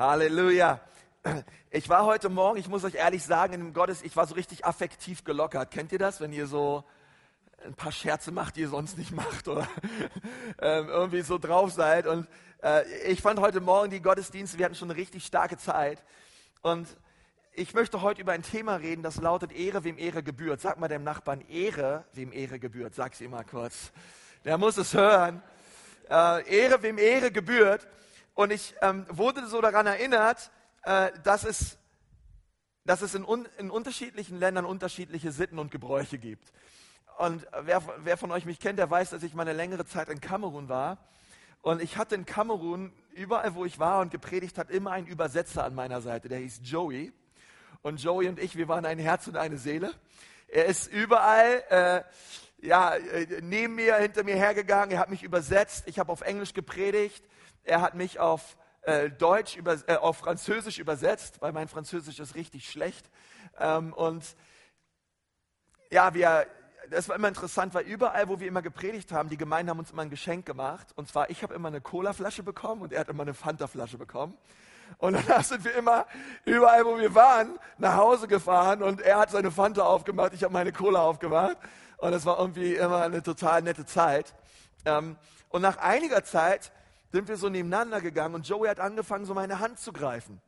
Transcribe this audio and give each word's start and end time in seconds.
Halleluja. 0.00 0.80
Ich 1.70 1.90
war 1.90 2.06
heute 2.06 2.30
Morgen, 2.30 2.58
ich 2.58 2.68
muss 2.68 2.84
euch 2.84 2.94
ehrlich 2.94 3.22
sagen, 3.22 3.52
in 3.52 3.60
dem 3.60 3.72
Gottes, 3.74 4.00
ich 4.00 4.16
war 4.16 4.26
so 4.26 4.34
richtig 4.34 4.64
affektiv 4.64 5.24
gelockert. 5.24 5.70
Kennt 5.70 5.92
ihr 5.92 5.98
das, 5.98 6.22
wenn 6.22 6.32
ihr 6.32 6.46
so 6.46 6.84
ein 7.66 7.74
paar 7.74 7.92
Scherze 7.92 8.32
macht, 8.32 8.56
die 8.56 8.62
ihr 8.62 8.70
sonst 8.70 8.96
nicht 8.96 9.12
macht 9.12 9.46
oder 9.46 9.68
ähm, 10.58 10.88
irgendwie 10.88 11.20
so 11.20 11.36
drauf 11.36 11.70
seid? 11.72 12.06
Und 12.06 12.26
äh, 12.62 12.90
ich 13.08 13.20
fand 13.20 13.40
heute 13.40 13.60
Morgen 13.60 13.90
die 13.90 14.00
Gottesdienste, 14.00 14.56
wir 14.56 14.64
hatten 14.64 14.74
schon 14.74 14.90
eine 14.90 14.98
richtig 14.98 15.26
starke 15.26 15.58
Zeit. 15.58 16.02
Und 16.62 16.88
ich 17.52 17.74
möchte 17.74 18.00
heute 18.00 18.22
über 18.22 18.32
ein 18.32 18.42
Thema 18.42 18.76
reden, 18.76 19.02
das 19.02 19.16
lautet 19.16 19.52
Ehre, 19.52 19.84
wem 19.84 19.98
Ehre 19.98 20.22
gebührt. 20.22 20.62
Sag 20.62 20.80
mal 20.80 20.88
dem 20.88 21.04
Nachbarn, 21.04 21.42
Ehre, 21.42 22.06
wem 22.14 22.32
Ehre 22.32 22.58
gebührt. 22.58 22.94
Sag's 22.94 23.20
ihm 23.20 23.32
mal 23.32 23.44
kurz. 23.44 23.92
Der 24.46 24.56
muss 24.56 24.78
es 24.78 24.94
hören. 24.94 25.42
Äh, 26.08 26.48
Ehre, 26.48 26.82
wem 26.82 26.96
Ehre 26.96 27.30
gebührt. 27.30 27.86
Und 28.40 28.52
ich 28.52 28.74
ähm, 28.80 29.04
wurde 29.10 29.46
so 29.48 29.60
daran 29.60 29.86
erinnert, 29.86 30.50
äh, 30.84 31.10
dass 31.24 31.44
es, 31.44 31.76
dass 32.86 33.02
es 33.02 33.14
in, 33.14 33.22
un, 33.22 33.46
in 33.58 33.70
unterschiedlichen 33.70 34.38
Ländern 34.38 34.64
unterschiedliche 34.64 35.30
Sitten 35.30 35.58
und 35.58 35.70
Gebräuche 35.70 36.16
gibt. 36.16 36.50
Und 37.18 37.46
wer, 37.64 37.82
wer 37.98 38.16
von 38.16 38.30
euch 38.30 38.46
mich 38.46 38.58
kennt, 38.58 38.78
der 38.78 38.90
weiß, 38.90 39.10
dass 39.10 39.22
ich 39.24 39.34
mal 39.34 39.42
eine 39.42 39.52
längere 39.52 39.84
Zeit 39.84 40.08
in 40.08 40.22
Kamerun 40.22 40.70
war. 40.70 41.06
Und 41.60 41.82
ich 41.82 41.98
hatte 41.98 42.14
in 42.14 42.24
Kamerun, 42.24 42.94
überall 43.12 43.54
wo 43.54 43.66
ich 43.66 43.78
war 43.78 44.00
und 44.00 44.10
gepredigt 44.10 44.56
hat, 44.56 44.70
immer 44.70 44.92
einen 44.92 45.06
Übersetzer 45.06 45.62
an 45.62 45.74
meiner 45.74 46.00
Seite, 46.00 46.30
der 46.30 46.38
hieß 46.38 46.60
Joey. 46.62 47.12
Und 47.82 48.02
Joey 48.02 48.26
und 48.26 48.38
ich, 48.38 48.56
wir 48.56 48.68
waren 48.68 48.86
ein 48.86 48.98
Herz 48.98 49.26
und 49.26 49.36
eine 49.36 49.58
Seele. 49.58 49.92
Er 50.48 50.64
ist 50.64 50.90
überall, 50.90 51.62
äh, 51.68 52.66
ja, 52.66 52.94
äh, 52.94 53.42
neben 53.42 53.74
mir, 53.74 53.96
hinter 53.96 54.24
mir 54.24 54.36
hergegangen. 54.36 54.92
Er 54.92 54.98
hat 54.98 55.10
mich 55.10 55.24
übersetzt. 55.24 55.82
Ich 55.88 55.98
habe 55.98 56.10
auf 56.10 56.22
Englisch 56.22 56.54
gepredigt. 56.54 57.22
Er 57.64 57.80
hat 57.80 57.94
mich 57.94 58.18
auf 58.18 58.56
äh, 58.82 59.10
Deutsch, 59.10 59.56
über, 59.56 59.76
äh, 59.86 59.96
auf 59.96 60.18
Französisch 60.18 60.78
übersetzt, 60.78 61.40
weil 61.40 61.52
mein 61.52 61.68
Französisch 61.68 62.18
ist 62.18 62.34
richtig 62.34 62.68
schlecht. 62.68 63.10
Ähm, 63.58 63.92
und 63.92 64.24
ja, 65.90 66.14
wir, 66.14 66.46
das 66.88 67.08
war 67.08 67.16
immer 67.16 67.28
interessant, 67.28 67.74
weil 67.74 67.84
überall, 67.84 68.28
wo 68.28 68.40
wir 68.40 68.48
immer 68.48 68.62
gepredigt 68.62 69.12
haben, 69.12 69.28
die 69.28 69.36
Gemeinden 69.36 69.70
haben 69.70 69.78
uns 69.78 69.90
immer 69.90 70.02
ein 70.02 70.10
Geschenk 70.10 70.46
gemacht. 70.46 70.88
Und 70.96 71.08
zwar, 71.08 71.30
ich 71.30 71.42
habe 71.42 71.54
immer 71.54 71.68
eine 71.68 71.80
Cola-Flasche 71.80 72.42
bekommen 72.42 72.82
und 72.82 72.92
er 72.92 73.00
hat 73.00 73.08
immer 73.08 73.22
eine 73.22 73.34
Fanta-Flasche 73.34 73.98
bekommen. 73.98 74.36
Und 74.98 75.14
danach 75.14 75.44
sind 75.44 75.64
wir 75.64 75.74
immer 75.74 76.06
überall, 76.44 76.84
wo 76.84 76.98
wir 76.98 77.14
waren, 77.14 77.58
nach 77.78 77.96
Hause 77.96 78.28
gefahren 78.28 78.82
und 78.82 79.00
er 79.00 79.18
hat 79.18 79.30
seine 79.30 79.50
Fanta 79.50 79.82
aufgemacht, 79.82 80.32
ich 80.32 80.42
habe 80.42 80.52
meine 80.52 80.72
Cola 80.72 81.00
aufgemacht. 81.02 81.56
Und 81.98 82.14
es 82.14 82.24
war 82.24 82.38
irgendwie 82.38 82.76
immer 82.76 83.02
eine 83.02 83.22
total 83.22 83.60
nette 83.60 83.84
Zeit. 83.84 84.34
Ähm, 84.86 85.16
und 85.50 85.60
nach 85.60 85.76
einiger 85.76 86.24
Zeit 86.24 86.72
sind 87.12 87.28
wir 87.28 87.36
so 87.36 87.48
nebeneinander 87.48 88.00
gegangen 88.00 88.34
und 88.34 88.48
Joey 88.48 88.68
hat 88.68 88.80
angefangen, 88.80 89.24
so 89.24 89.34
meine 89.34 89.58
Hand 89.58 89.78
zu 89.78 89.92
greifen. 89.92 90.40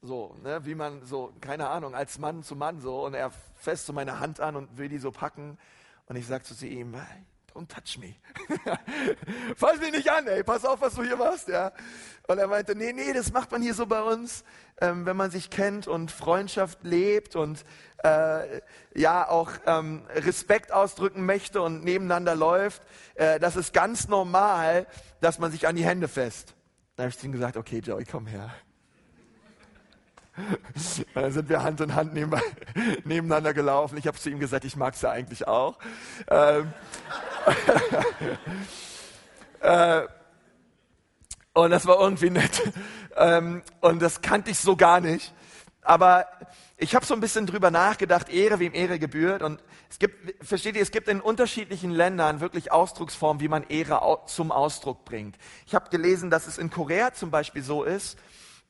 So, 0.00 0.34
ne, 0.42 0.64
wie 0.64 0.74
man 0.74 1.04
so, 1.04 1.32
keine 1.40 1.68
Ahnung, 1.68 1.94
als 1.94 2.18
Mann 2.18 2.42
zu 2.42 2.56
Mann 2.56 2.80
so. 2.80 3.04
Und 3.04 3.14
er 3.14 3.30
fest 3.54 3.86
so 3.86 3.92
meine 3.92 4.18
Hand 4.18 4.40
an 4.40 4.56
und 4.56 4.76
will 4.76 4.88
die 4.88 4.98
so 4.98 5.12
packen. 5.12 5.58
Und 6.06 6.16
ich 6.16 6.26
sag 6.26 6.44
so 6.44 6.54
zu 6.54 6.66
ihm, 6.66 6.96
don't 7.54 7.68
touch 7.68 7.98
me. 7.98 8.14
Fass 9.56 9.78
mich 9.78 9.92
nicht 9.92 10.10
an, 10.10 10.26
ey, 10.26 10.42
pass 10.42 10.64
auf, 10.64 10.80
was 10.80 10.94
du 10.94 11.02
hier 11.02 11.16
machst, 11.16 11.48
ja. 11.48 11.72
Und 12.28 12.38
er 12.38 12.46
meinte, 12.46 12.74
nee, 12.74 12.92
nee, 12.92 13.12
das 13.12 13.32
macht 13.32 13.50
man 13.50 13.62
hier 13.62 13.74
so 13.74 13.86
bei 13.86 14.02
uns, 14.02 14.44
ähm, 14.80 15.06
wenn 15.06 15.16
man 15.16 15.30
sich 15.30 15.50
kennt 15.50 15.88
und 15.88 16.10
Freundschaft 16.10 16.84
lebt 16.84 17.36
und 17.36 17.64
äh, 18.04 18.60
ja 18.94 19.28
auch 19.28 19.50
ähm, 19.66 20.02
Respekt 20.14 20.72
ausdrücken 20.72 21.26
möchte 21.26 21.60
und 21.62 21.84
nebeneinander 21.84 22.34
läuft. 22.34 22.82
Äh, 23.14 23.38
das 23.40 23.56
ist 23.56 23.72
ganz 23.72 24.08
normal, 24.08 24.86
dass 25.20 25.38
man 25.38 25.50
sich 25.52 25.66
an 25.66 25.76
die 25.76 25.84
Hände 25.84 26.08
fest. 26.08 26.54
Da 26.96 27.04
habe 27.04 27.10
ich 27.10 27.18
zu 27.18 27.26
ihm 27.26 27.32
gesagt, 27.32 27.56
okay, 27.56 27.78
Joey, 27.78 28.04
komm 28.04 28.26
her. 28.26 28.50
Dann 31.14 31.30
sind 31.32 31.48
wir 31.48 31.62
Hand 31.62 31.80
in 31.80 31.94
Hand 31.94 32.14
neben, 32.14 32.32
nebeneinander 33.04 33.52
gelaufen. 33.52 33.98
Ich 33.98 34.06
habe 34.06 34.18
zu 34.18 34.30
ihm 34.30 34.40
gesagt, 34.40 34.64
ich 34.64 34.76
mag 34.76 34.94
es 34.94 35.02
ja 35.02 35.10
eigentlich 35.10 35.46
auch. 35.46 35.78
Ähm, 36.28 36.72
äh, 39.60 40.02
und 41.52 41.70
das 41.70 41.86
war 41.86 42.00
irgendwie 42.00 42.30
nett. 42.30 42.62
Ähm, 43.16 43.62
und 43.80 44.00
das 44.00 44.22
kannte 44.22 44.50
ich 44.50 44.58
so 44.58 44.74
gar 44.74 45.00
nicht. 45.00 45.34
Aber 45.82 46.26
ich 46.78 46.94
habe 46.94 47.04
so 47.04 47.12
ein 47.12 47.20
bisschen 47.20 47.46
drüber 47.46 47.70
nachgedacht, 47.70 48.30
Ehre, 48.30 48.58
wem 48.58 48.72
Ehre 48.72 48.98
gebührt. 48.98 49.42
Und 49.42 49.62
es 49.90 49.98
gibt, 49.98 50.44
versteht 50.44 50.76
ihr, 50.76 50.82
es 50.82 50.92
gibt 50.92 51.08
in 51.08 51.20
unterschiedlichen 51.20 51.90
Ländern 51.90 52.40
wirklich 52.40 52.72
Ausdrucksformen, 52.72 53.42
wie 53.42 53.48
man 53.48 53.64
Ehre 53.68 54.00
zum 54.26 54.50
Ausdruck 54.50 55.04
bringt. 55.04 55.36
Ich 55.66 55.74
habe 55.74 55.90
gelesen, 55.90 56.30
dass 56.30 56.46
es 56.46 56.56
in 56.56 56.70
Korea 56.70 57.12
zum 57.12 57.30
Beispiel 57.30 57.62
so 57.62 57.84
ist, 57.84 58.18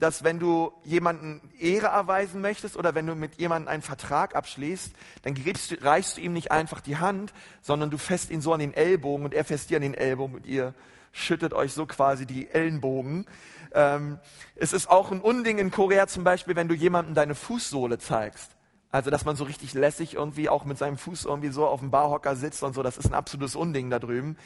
dass 0.03 0.25
wenn 0.25 0.41
du 0.41 0.73
jemanden 0.83 1.41
Ehre 1.61 1.87
erweisen 1.87 2.41
möchtest 2.41 2.77
oder 2.77 2.97
wenn 2.97 3.07
du 3.07 3.15
mit 3.15 3.37
jemandem 3.37 3.69
einen 3.69 3.83
Vertrag 3.83 4.35
abschließt, 4.35 4.93
dann 5.23 5.35
gibst, 5.35 5.81
reichst 5.85 6.17
du 6.17 6.23
ihm 6.23 6.33
nicht 6.33 6.51
einfach 6.51 6.81
die 6.81 6.97
Hand, 6.97 7.33
sondern 7.61 7.89
du 7.89 7.99
fässt 7.99 8.31
ihn 8.33 8.41
so 8.41 8.53
an 8.53 8.59
den 8.59 8.75
Ellbogen 8.75 9.25
und 9.25 9.33
er 9.33 9.45
fässt 9.45 9.71
dir 9.71 9.77
an 9.77 9.83
den 9.83 9.95
Ellbogen 9.95 10.35
und 10.35 10.47
ihr 10.47 10.75
schüttet 11.13 11.55
euch 11.55 11.73
so 11.73 11.87
quasi 11.87 12.27
die 12.27 12.51
Ellenbogen. 12.51 13.27
Ähm, 13.75 14.19
es 14.57 14.73
ist 14.73 14.91
auch 14.91 15.13
ein 15.13 15.21
Unding 15.21 15.59
in 15.59 15.71
Korea 15.71 16.09
zum 16.09 16.25
Beispiel, 16.25 16.57
wenn 16.57 16.67
du 16.67 16.75
jemandem 16.75 17.15
deine 17.15 17.37
Fußsohle 17.37 17.99
zeigst. 17.99 18.57
Also, 18.91 19.09
dass 19.09 19.25
man 19.25 19.37
so 19.37 19.45
richtig 19.45 19.73
lässig 19.73 20.15
irgendwie 20.15 20.49
auch 20.49 20.65
mit 20.65 20.79
seinem 20.79 20.99
Fuß 20.99 21.27
irgendwie 21.27 21.51
so 21.51 21.65
auf 21.65 21.79
dem 21.79 21.93
Barhocker 21.93 22.35
sitzt 22.35 22.65
und 22.65 22.75
so, 22.75 22.83
das 22.83 22.99
ist 22.99 23.07
ein 23.07 23.15
absolutes 23.15 23.55
Unding 23.55 23.89
da 23.89 24.01
drüben. 24.01 24.37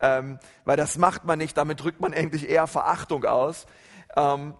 Ähm, 0.00 0.38
weil 0.64 0.78
das 0.78 0.96
macht 0.96 1.26
man 1.26 1.38
nicht, 1.38 1.54
damit 1.58 1.84
drückt 1.84 2.00
man 2.00 2.14
eigentlich 2.14 2.48
eher 2.48 2.66
Verachtung 2.66 3.26
aus. 3.26 3.66
Ähm, 4.16 4.54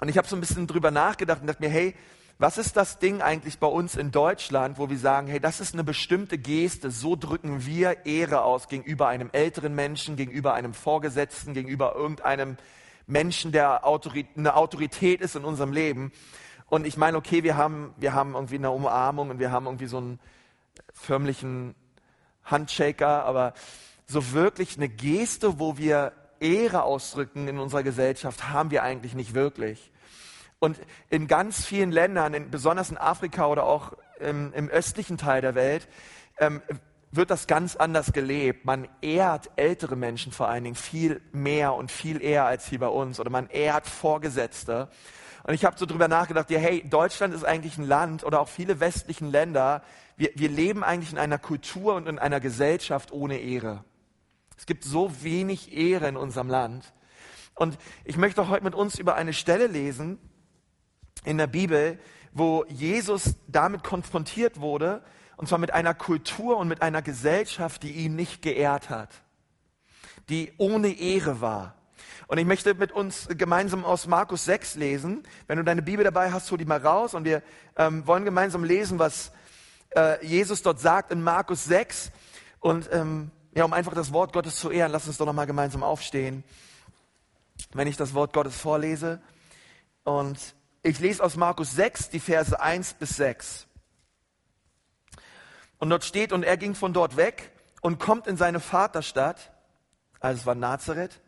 und 0.00 0.08
ich 0.08 0.16
habe 0.18 0.26
so 0.26 0.36
ein 0.36 0.40
bisschen 0.40 0.66
drüber 0.66 0.90
nachgedacht 0.90 1.40
und 1.40 1.46
dachte 1.46 1.62
mir, 1.62 1.70
hey, 1.70 1.94
was 2.38 2.56
ist 2.56 2.74
das 2.78 2.98
Ding 2.98 3.20
eigentlich 3.20 3.58
bei 3.58 3.66
uns 3.66 3.96
in 3.96 4.12
Deutschland, 4.12 4.78
wo 4.78 4.88
wir 4.88 4.96
sagen, 4.96 5.26
hey, 5.26 5.40
das 5.40 5.60
ist 5.60 5.74
eine 5.74 5.84
bestimmte 5.84 6.38
Geste, 6.38 6.90
so 6.90 7.14
drücken 7.14 7.66
wir 7.66 8.06
Ehre 8.06 8.44
aus 8.44 8.68
gegenüber 8.68 9.08
einem 9.08 9.28
älteren 9.32 9.74
Menschen, 9.74 10.16
gegenüber 10.16 10.54
einem 10.54 10.72
Vorgesetzten, 10.72 11.52
gegenüber 11.52 11.94
irgendeinem 11.94 12.56
Menschen, 13.06 13.52
der 13.52 13.84
eine 13.84 14.56
Autorität 14.56 15.20
ist 15.20 15.36
in 15.36 15.44
unserem 15.44 15.72
Leben. 15.72 16.12
Und 16.70 16.86
ich 16.86 16.96
meine, 16.96 17.18
okay, 17.18 17.42
wir 17.42 17.58
haben, 17.58 17.92
wir 17.98 18.14
haben 18.14 18.34
irgendwie 18.34 18.54
eine 18.54 18.70
Umarmung 18.70 19.28
und 19.28 19.38
wir 19.38 19.50
haben 19.50 19.66
irgendwie 19.66 19.86
so 19.86 19.98
einen 19.98 20.18
förmlichen 20.94 21.74
Handshaker, 22.44 23.24
aber 23.24 23.52
so 24.06 24.32
wirklich 24.32 24.76
eine 24.78 24.88
Geste, 24.88 25.58
wo 25.58 25.76
wir 25.76 26.12
Ehre 26.40 26.82
ausdrücken 26.82 27.48
in 27.48 27.58
unserer 27.58 27.82
Gesellschaft, 27.82 28.48
haben 28.50 28.70
wir 28.70 28.82
eigentlich 28.82 29.14
nicht 29.14 29.34
wirklich. 29.34 29.90
Und 30.58 30.78
in 31.08 31.26
ganz 31.26 31.64
vielen 31.64 31.90
Ländern, 31.90 32.34
in, 32.34 32.50
besonders 32.50 32.90
in 32.90 32.98
Afrika 32.98 33.46
oder 33.46 33.64
auch 33.64 33.92
im, 34.18 34.52
im 34.52 34.68
östlichen 34.68 35.16
Teil 35.16 35.40
der 35.40 35.54
Welt, 35.54 35.88
ähm, 36.38 36.62
wird 37.12 37.30
das 37.30 37.46
ganz 37.46 37.76
anders 37.76 38.12
gelebt. 38.12 38.64
Man 38.64 38.88
ehrt 39.00 39.50
ältere 39.56 39.96
Menschen 39.96 40.32
vor 40.32 40.48
allen 40.48 40.64
Dingen 40.64 40.76
viel 40.76 41.20
mehr 41.32 41.74
und 41.74 41.90
viel 41.90 42.22
eher 42.22 42.44
als 42.44 42.66
hier 42.66 42.78
bei 42.78 42.88
uns. 42.88 43.18
Oder 43.18 43.30
man 43.30 43.48
ehrt 43.48 43.86
Vorgesetzte. 43.86 44.88
Und 45.42 45.54
ich 45.54 45.64
habe 45.64 45.78
so 45.78 45.86
drüber 45.86 46.08
nachgedacht, 46.08 46.50
ja, 46.50 46.58
hey, 46.58 46.86
Deutschland 46.88 47.34
ist 47.34 47.44
eigentlich 47.44 47.78
ein 47.78 47.86
Land 47.86 48.24
oder 48.24 48.40
auch 48.40 48.48
viele 48.48 48.78
westlichen 48.80 49.30
Länder, 49.30 49.82
wir, 50.16 50.30
wir 50.34 50.50
leben 50.50 50.84
eigentlich 50.84 51.12
in 51.12 51.18
einer 51.18 51.38
Kultur 51.38 51.94
und 51.94 52.06
in 52.06 52.18
einer 52.18 52.40
Gesellschaft 52.40 53.10
ohne 53.10 53.38
Ehre. 53.38 53.84
Es 54.60 54.66
gibt 54.66 54.84
so 54.84 55.10
wenig 55.22 55.72
Ehre 55.72 56.06
in 56.06 56.18
unserem 56.18 56.50
Land. 56.50 56.92
Und 57.54 57.78
ich 58.04 58.18
möchte 58.18 58.46
heute 58.48 58.62
mit 58.62 58.74
uns 58.74 58.98
über 58.98 59.14
eine 59.14 59.32
Stelle 59.32 59.66
lesen 59.66 60.18
in 61.24 61.38
der 61.38 61.46
Bibel, 61.46 61.98
wo 62.34 62.66
Jesus 62.68 63.36
damit 63.48 63.82
konfrontiert 63.82 64.60
wurde, 64.60 65.02
und 65.38 65.48
zwar 65.48 65.56
mit 65.56 65.72
einer 65.72 65.94
Kultur 65.94 66.58
und 66.58 66.68
mit 66.68 66.82
einer 66.82 67.00
Gesellschaft, 67.00 67.82
die 67.84 67.92
ihn 67.92 68.16
nicht 68.16 68.42
geehrt 68.42 68.90
hat, 68.90 69.08
die 70.28 70.52
ohne 70.58 70.92
Ehre 70.92 71.40
war. 71.40 71.76
Und 72.26 72.36
ich 72.36 72.44
möchte 72.44 72.74
mit 72.74 72.92
uns 72.92 73.28
gemeinsam 73.30 73.82
aus 73.86 74.06
Markus 74.08 74.44
6 74.44 74.74
lesen. 74.74 75.22
Wenn 75.46 75.56
du 75.56 75.64
deine 75.64 75.80
Bibel 75.80 76.04
dabei 76.04 76.32
hast, 76.32 76.50
hol 76.50 76.58
die 76.58 76.66
mal 76.66 76.84
raus 76.84 77.14
und 77.14 77.24
wir 77.24 77.42
ähm, 77.78 78.06
wollen 78.06 78.26
gemeinsam 78.26 78.64
lesen, 78.64 78.98
was 78.98 79.32
äh, 79.96 80.22
Jesus 80.22 80.60
dort 80.60 80.80
sagt 80.80 81.12
in 81.12 81.22
Markus 81.22 81.64
6. 81.64 82.12
Und 82.60 82.90
ähm, 82.92 83.30
ja, 83.54 83.64
um 83.64 83.72
einfach 83.72 83.94
das 83.94 84.12
Wort 84.12 84.32
Gottes 84.32 84.56
zu 84.56 84.70
ehren, 84.70 84.92
lass 84.92 85.06
uns 85.06 85.18
doch 85.18 85.26
nochmal 85.26 85.46
gemeinsam 85.46 85.82
aufstehen, 85.82 86.44
wenn 87.72 87.88
ich 87.88 87.96
das 87.96 88.14
Wort 88.14 88.32
Gottes 88.32 88.56
vorlese. 88.56 89.20
Und 90.04 90.54
ich 90.82 90.98
lese 91.00 91.22
aus 91.22 91.36
Markus 91.36 91.72
6, 91.72 92.10
die 92.10 92.20
Verse 92.20 92.58
1 92.58 92.94
bis 92.94 93.16
6. 93.16 93.66
Und 95.78 95.90
dort 95.90 96.04
steht, 96.04 96.32
und 96.32 96.42
er 96.42 96.56
ging 96.56 96.74
von 96.74 96.92
dort 96.92 97.16
weg 97.16 97.52
und 97.80 97.98
kommt 97.98 98.26
in 98.26 98.36
seine 98.36 98.60
Vaterstadt, 98.60 99.52
also 100.20 100.40
es 100.40 100.46
war 100.46 100.54
Nazareth, 100.54 101.20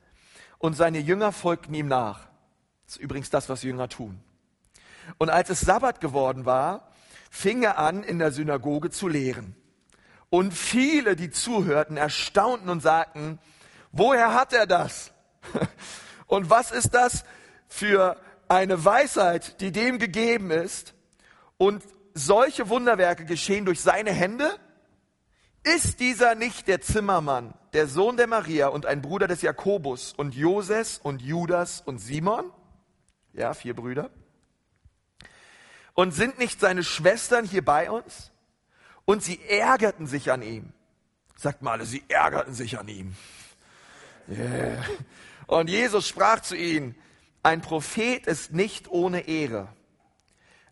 und 0.58 0.74
seine 0.74 0.98
Jünger 0.98 1.32
folgten 1.32 1.74
ihm 1.74 1.88
nach. 1.88 2.28
Das 2.86 2.96
ist 2.96 3.02
übrigens 3.02 3.30
das, 3.30 3.48
was 3.48 3.62
Jünger 3.62 3.88
tun. 3.88 4.22
Und 5.18 5.30
als 5.30 5.50
es 5.50 5.60
Sabbat 5.60 6.00
geworden 6.00 6.44
war, 6.44 6.88
fing 7.30 7.62
er 7.62 7.78
an, 7.78 8.04
in 8.04 8.18
der 8.18 8.30
Synagoge 8.30 8.90
zu 8.90 9.08
lehren. 9.08 9.56
Und 10.32 10.54
viele, 10.54 11.14
die 11.14 11.30
zuhörten, 11.30 11.98
erstaunten 11.98 12.70
und 12.70 12.80
sagten, 12.80 13.38
woher 13.90 14.32
hat 14.32 14.54
er 14.54 14.66
das? 14.66 15.12
Und 16.26 16.48
was 16.48 16.70
ist 16.70 16.94
das 16.94 17.26
für 17.68 18.16
eine 18.48 18.82
Weisheit, 18.82 19.60
die 19.60 19.72
dem 19.72 19.98
gegeben 19.98 20.50
ist 20.50 20.94
und 21.58 21.84
solche 22.14 22.70
Wunderwerke 22.70 23.26
geschehen 23.26 23.66
durch 23.66 23.82
seine 23.82 24.10
Hände? 24.10 24.58
Ist 25.64 26.00
dieser 26.00 26.34
nicht 26.34 26.66
der 26.66 26.80
Zimmermann, 26.80 27.52
der 27.74 27.86
Sohn 27.86 28.16
der 28.16 28.26
Maria 28.26 28.68
und 28.68 28.86
ein 28.86 29.02
Bruder 29.02 29.28
des 29.28 29.42
Jakobus 29.42 30.14
und 30.14 30.34
Joses 30.34 30.98
und 31.02 31.20
Judas 31.20 31.82
und 31.82 31.98
Simon? 31.98 32.50
Ja, 33.34 33.52
vier 33.52 33.76
Brüder. 33.76 34.08
Und 35.92 36.12
sind 36.12 36.38
nicht 36.38 36.58
seine 36.58 36.84
Schwestern 36.84 37.44
hier 37.44 37.62
bei 37.62 37.90
uns? 37.90 38.31
Und 39.04 39.22
sie 39.22 39.40
ärgerten 39.48 40.06
sich 40.06 40.30
an 40.30 40.42
ihm. 40.42 40.72
Sagt 41.36 41.62
mal, 41.62 41.84
sie 41.84 42.04
ärgerten 42.08 42.54
sich 42.54 42.78
an 42.78 42.88
ihm. 42.88 43.16
Yeah. 44.28 44.84
Und 45.46 45.68
Jesus 45.68 46.06
sprach 46.06 46.40
zu 46.40 46.56
ihnen, 46.56 46.94
ein 47.42 47.60
Prophet 47.60 48.26
ist 48.26 48.52
nicht 48.52 48.88
ohne 48.88 49.26
Ehre, 49.26 49.68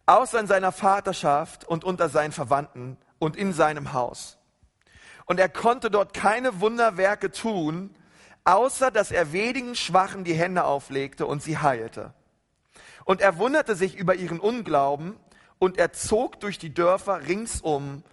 außer 0.07 0.39
in 0.39 0.47
seiner 0.47 0.71
Vaterschaft 0.71 1.67
und 1.67 1.83
unter 1.83 2.09
seinen 2.09 2.33
Verwandten 2.33 2.97
und 3.19 3.37
in 3.37 3.53
seinem 3.53 3.93
Haus. 3.93 4.39
Und 5.27 5.41
er 5.41 5.49
konnte 5.49 5.91
dort 5.91 6.15
keine 6.15 6.61
Wunderwerke 6.61 7.33
tun, 7.33 7.95
außer 8.45 8.91
dass 8.91 9.11
er 9.11 9.33
wenigen 9.33 9.75
Schwachen 9.75 10.25
die 10.25 10.35
Hände 10.35 10.65
auflegte 10.65 11.27
und 11.27 11.43
sie 11.43 11.59
heilte. 11.59 12.15
Und 13.05 13.21
er 13.21 13.39
wunderte 13.39 13.75
sich 13.75 13.97
über 13.97 14.15
ihren 14.15 14.39
Unglauben 14.39 15.17
und 15.59 15.77
er 15.79 15.93
zog 15.93 16.39
durch 16.41 16.59
die 16.59 16.73
Dörfer 16.73 17.27
ringsum 17.27 18.05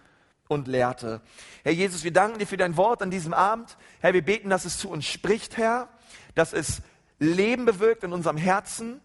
und 0.48 0.66
lehrte. 0.66 1.20
Herr 1.62 1.72
Jesus, 1.72 2.04
wir 2.04 2.12
danken 2.12 2.38
dir 2.38 2.46
für 2.46 2.56
dein 2.56 2.76
Wort 2.76 3.02
an 3.02 3.10
diesem 3.10 3.34
Abend. 3.34 3.76
Herr, 4.00 4.14
wir 4.14 4.24
beten, 4.24 4.50
dass 4.50 4.64
es 4.64 4.78
zu 4.78 4.90
uns 4.90 5.06
spricht, 5.06 5.56
Herr, 5.56 5.88
dass 6.34 6.52
es 6.52 6.82
Leben 7.18 7.64
bewirkt 7.64 8.04
in 8.04 8.12
unserem 8.12 8.36
Herzen 8.36 9.00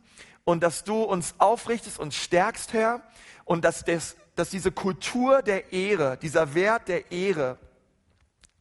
und 0.46 0.64
dass 0.64 0.84
du 0.84 1.04
uns 1.04 1.36
aufrichtest 1.38 2.00
und 2.00 2.14
stärkst, 2.14 2.74
Herr, 2.74 3.02
und 3.46 3.66
dass, 3.66 3.84
das, 3.84 4.16
dass 4.36 4.50
diese 4.50 4.72
Kultur 4.72 5.42
der 5.42 5.74
Ehre, 5.74 6.18
dieser 6.18 6.56
Wert 6.56 6.88
der 6.88 7.12
Ehre, 7.12 7.58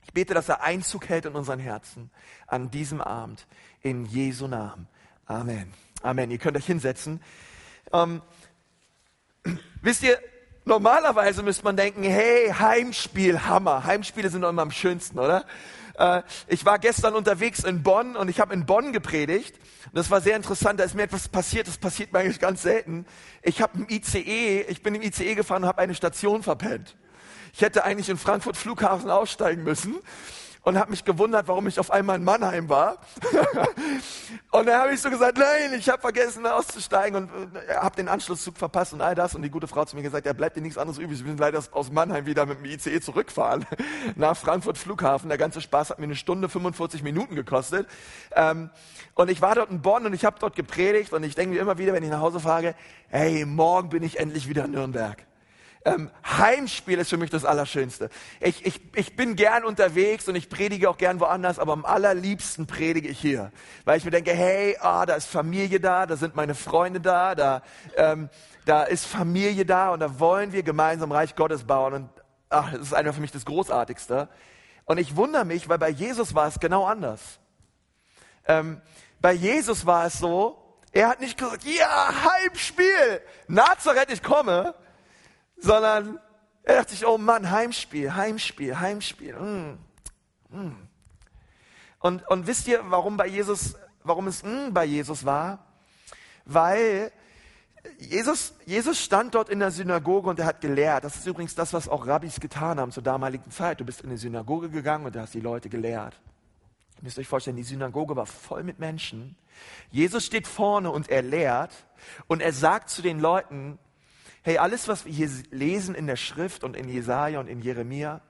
ich 0.05 0.12
bete, 0.12 0.35
dass 0.35 0.49
er 0.49 0.62
Einzug 0.62 1.08
hält 1.08 1.26
in 1.26 1.35
unseren 1.35 1.61
Herzen 1.61 2.11
an 2.46 2.70
diesem 2.70 3.00
Abend. 3.00 3.46
In 3.81 4.05
Jesu 4.05 4.46
Namen. 4.46 4.87
Amen. 5.26 5.73
Amen. 6.02 6.31
Ihr 6.31 6.38
könnt 6.38 6.56
euch 6.56 6.67
hinsetzen. 6.67 7.20
Ähm, 7.93 8.23
wisst 9.82 10.02
ihr, 10.02 10.20
normalerweise 10.64 11.43
müsste 11.43 11.64
man 11.64 11.76
denken, 11.76 12.03
hey, 12.03 12.50
Heimspiel, 12.50 13.44
Hammer. 13.44 13.85
Heimspiele 13.85 14.31
sind 14.31 14.43
immer 14.43 14.62
am 14.62 14.70
schönsten, 14.70 15.19
oder? 15.19 15.44
Äh, 15.99 16.23
ich 16.47 16.64
war 16.64 16.79
gestern 16.79 17.14
unterwegs 17.14 17.64
in 17.64 17.82
Bonn 17.82 18.17
und 18.17 18.29
ich 18.29 18.41
habe 18.41 18.55
in 18.55 18.67
Bonn 18.67 18.93
gepredigt. 18.93 19.56
Und 19.87 19.97
das 19.97 20.11
war 20.11 20.20
sehr 20.20 20.37
interessant. 20.37 20.81
Da 20.81 20.85
ist 20.85 20.94
mir 20.94 21.03
etwas 21.03 21.29
passiert. 21.29 21.69
Das 21.69 21.79
passiert 21.79 22.12
mir 22.12 22.20
eigentlich 22.20 22.41
ganz 22.41 22.62
selten. 22.62 23.06
Ich 23.43 23.61
habe 23.61 23.79
im 23.79 23.87
ICE, 23.88 24.62
ich 24.69 24.82
bin 24.82 24.94
im 24.94 25.03
ICE 25.03 25.35
gefahren 25.35 25.62
und 25.62 25.69
habe 25.69 25.81
eine 25.81 25.94
Station 25.94 26.43
verpennt. 26.43 26.97
Ich 27.55 27.61
hätte 27.61 27.85
eigentlich 27.85 28.09
in 28.09 28.17
Frankfurt 28.17 28.56
Flughafen 28.56 29.11
aussteigen 29.11 29.64
müssen 29.64 29.97
und 30.62 30.79
habe 30.79 30.91
mich 30.91 31.05
gewundert, 31.05 31.49
warum 31.49 31.67
ich 31.67 31.79
auf 31.81 31.91
einmal 31.91 32.17
in 32.17 32.25
Mannheim 32.25 32.69
war. 32.69 32.99
und 34.53 34.67
dann 34.67 34.81
habe 34.81 34.94
ich 34.94 35.00
so 35.00 35.11
gesagt, 35.11 35.37
nein, 35.37 35.75
ich 35.76 35.88
habe 35.88 36.00
vergessen 36.00 36.47
auszusteigen 36.47 37.17
und 37.17 37.56
äh, 37.56 37.75
habe 37.75 37.97
den 37.97 38.09
Anschlusszug 38.09 38.56
verpasst 38.56 38.93
und 38.93 39.00
all 39.00 39.14
das. 39.14 39.35
Und 39.35 39.43
die 39.43 39.50
gute 39.50 39.67
Frau 39.67 39.85
zu 39.85 39.97
mir 39.97 40.03
gesagt, 40.03 40.25
ja, 40.25 40.32
bleibt 40.32 40.56
dir 40.56 40.61
nichts 40.61 40.79
anderes 40.79 40.99
übrig. 40.99 41.19
Wir 41.19 41.26
müssen 41.26 41.38
leider 41.38 41.62
aus 41.73 41.91
Mannheim 41.91 42.26
wieder 42.26 42.47
mit 42.47 42.59
dem 42.59 42.64
ICE 42.67 43.00
zurückfahren 43.00 43.67
nach 44.17 44.37
Frankfurt 44.37 44.79
Flughafen. 44.79 45.29
Der 45.29 45.38
ganze 45.38 45.61
Spaß 45.61 45.91
hat 45.91 45.99
mir 45.99 46.05
eine 46.05 46.17
Stunde 46.17 46.49
45 46.49 47.03
Minuten 47.03 47.35
gekostet. 47.35 47.88
Ähm, 48.37 48.70
und 49.14 49.31
ich 49.31 49.43
war 49.43 49.56
dort 49.56 49.70
in 49.70 49.82
Bonn 49.82 50.06
und 50.06 50.14
ich 50.14 50.25
habe 50.25 50.37
dort 50.38 50.55
gepredigt 50.55 51.12
und 51.12 51.25
ich 51.25 51.35
denke 51.35 51.55
mir 51.55 51.61
immer 51.61 51.79
wieder, 51.79 51.93
wenn 51.93 52.05
ich 52.05 52.11
nach 52.11 52.20
Hause 52.20 52.38
frage, 52.38 52.75
hey, 53.09 53.44
morgen 53.44 53.88
bin 53.88 54.03
ich 54.03 54.20
endlich 54.20 54.49
wieder 54.49 54.64
in 54.64 54.70
Nürnberg. 54.70 55.26
Ähm, 55.84 56.11
Heimspiel 56.25 56.99
ist 56.99 57.11
für 57.11 57.17
mich 57.17 57.31
das 57.31 57.44
Allerschönste. 57.44 58.08
Ich, 58.40 58.64
ich, 58.64 58.81
ich 58.94 59.17
bin 59.17 59.34
gern 59.34 59.64
unterwegs 59.64 60.29
und 60.29 60.37
ich 60.37 60.49
predige 60.49 60.88
auch 60.88 60.96
gern 60.96 61.19
woanders, 61.19 61.58
aber 61.58 61.73
am 61.73 61.84
allerliebsten 61.84 62.67
predige 62.67 63.08
ich 63.08 63.19
hier. 63.19 63.50
Weil 63.84 63.99
ich 63.99 64.05
mir 64.05 64.12
denke, 64.12 64.32
hey, 64.32 64.76
ah, 64.81 65.06
da 65.06 65.14
ist 65.14 65.26
Familie 65.26 65.81
da, 65.81 66.06
da 66.06 66.17
sind 66.17 66.37
meine 66.37 66.55
Freunde 66.55 67.00
da, 67.00 67.34
da, 67.34 67.62
ähm, 67.96 68.29
da 68.64 68.84
ist 68.84 69.06
Familie 69.06 69.67
da 69.67 69.90
und 69.90 70.00
da 70.00 70.20
wollen 70.20 70.52
wir 70.52 70.62
gemeinsam 70.62 71.11
Reich 71.11 71.34
Gottes 71.34 71.64
bauen. 71.64 71.94
Und 71.94 72.11
ach, 72.49 72.70
das 72.70 72.81
ist 72.82 72.94
einfach 72.94 73.14
für 73.14 73.20
mich 73.20 73.32
das 73.32 73.44
Großartigste. 73.44 74.28
Und 74.85 74.99
ich 74.99 75.17
wundere 75.17 75.44
mich, 75.44 75.69
weil 75.69 75.78
bei 75.78 75.88
Jesus 75.88 76.35
war 76.35 76.46
es 76.46 76.61
genau 76.61 76.87
anders. 76.87 77.40
Ähm, 78.46 78.81
bei 79.20 79.32
Jesus 79.32 79.85
war 79.85 80.06
es 80.06 80.19
so, 80.19 80.62
er 80.93 81.08
hat 81.08 81.20
nicht 81.20 81.38
gesagt, 81.38 81.64
ja, 81.64 82.12
Heimspiel, 82.25 83.20
Nazareth, 83.49 84.12
ich 84.12 84.23
komme, 84.23 84.75
sondern 85.62 86.19
er 86.64 86.76
dachte 86.76 86.93
sich, 86.93 87.06
oh 87.06 87.19
Mann, 87.19 87.50
Heimspiel, 87.50 88.14
Heimspiel, 88.14 88.79
Heimspiel. 88.79 89.35
Mm, 89.35 89.79
mm. 90.50 90.88
Und, 92.00 92.29
und 92.29 92.47
wisst 92.47 92.67
ihr, 92.69 92.81
warum 92.85 93.17
bei 93.17 93.26
Jesus, 93.26 93.76
warum 94.03 94.26
es 94.26 94.43
mm 94.43 94.73
bei 94.73 94.85
Jesus 94.85 95.25
war? 95.25 95.64
Weil 96.44 97.12
Jesus, 97.99 98.55
Jesus 98.64 99.00
stand 99.00 99.35
dort 99.35 99.49
in 99.49 99.59
der 99.59 99.70
Synagoge 99.70 100.29
und 100.29 100.38
er 100.38 100.47
hat 100.47 100.61
gelehrt. 100.61 101.05
Das 101.05 101.17
ist 101.17 101.26
übrigens 101.26 101.55
das, 101.55 101.73
was 101.73 101.88
auch 101.88 102.06
Rabbis 102.06 102.38
getan 102.38 102.79
haben 102.79 102.93
zur 102.93 103.03
damaligen 103.03 103.50
Zeit. 103.50 103.81
Du 103.81 103.85
bist 103.85 104.03
in 104.03 104.11
die 104.11 104.17
Synagoge 104.17 104.69
gegangen 104.70 105.06
und 105.06 105.14
du 105.14 105.20
hast 105.20 105.35
die 105.35 105.41
Leute 105.41 105.69
gelehrt. 105.69 106.20
Ihr 106.99 107.05
müsst 107.05 107.19
euch 107.19 107.26
vorstellen, 107.26 107.56
die 107.56 107.64
Synagoge 107.64 108.14
war 108.14 108.26
voll 108.26 108.62
mit 108.62 108.79
Menschen. 108.79 109.37
Jesus 109.91 110.25
steht 110.25 110.47
vorne 110.47 110.91
und 110.91 111.09
er 111.09 111.23
lehrt 111.23 111.73
und 112.29 112.41
er 112.41 112.53
sagt 112.53 112.91
zu 112.91 113.03
den 113.03 113.19
Leuten, 113.19 113.79
hey, 114.43 114.59
alles, 114.59 114.89
was 114.89 115.05
wir 115.05 115.12
hier 115.12 115.31
lesen 115.50 115.94
in 115.94 116.06
der 116.06 116.17
Schrift 116.17 116.65
und 116.65 116.77
in 116.77 116.89
Jesaja 116.89 117.41
und 117.41 117.49
in 117.49 117.61
Jeremia, 117.61 118.21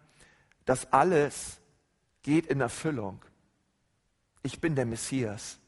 das 0.65 0.93
alles 0.93 1.61
geht 2.23 2.47
in 2.47 2.61
Erfüllung. 2.61 3.25
Ich 4.43 4.61
bin 4.61 4.75
der 4.75 4.87
Messias. 4.87 5.59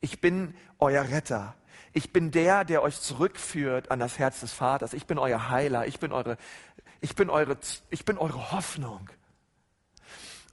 Ich 0.00 0.20
bin 0.20 0.54
euer 0.78 1.02
Retter. 1.02 1.54
Ich 1.92 2.12
bin 2.12 2.30
der, 2.30 2.64
der 2.64 2.82
euch 2.82 3.00
zurückführt 3.00 3.90
an 3.90 3.98
das 3.98 4.18
Herz 4.18 4.40
des 4.40 4.52
Vaters. 4.52 4.92
Ich 4.92 5.06
bin 5.06 5.18
euer 5.18 5.50
Heiler. 5.50 5.86
Ich 5.86 5.98
bin 5.98 6.12
eure, 6.12 6.36
ich 7.00 7.14
bin 7.14 7.30
eure, 7.30 7.56
ich 7.90 8.04
bin 8.04 8.18
eure 8.18 8.52
Hoffnung. 8.52 9.10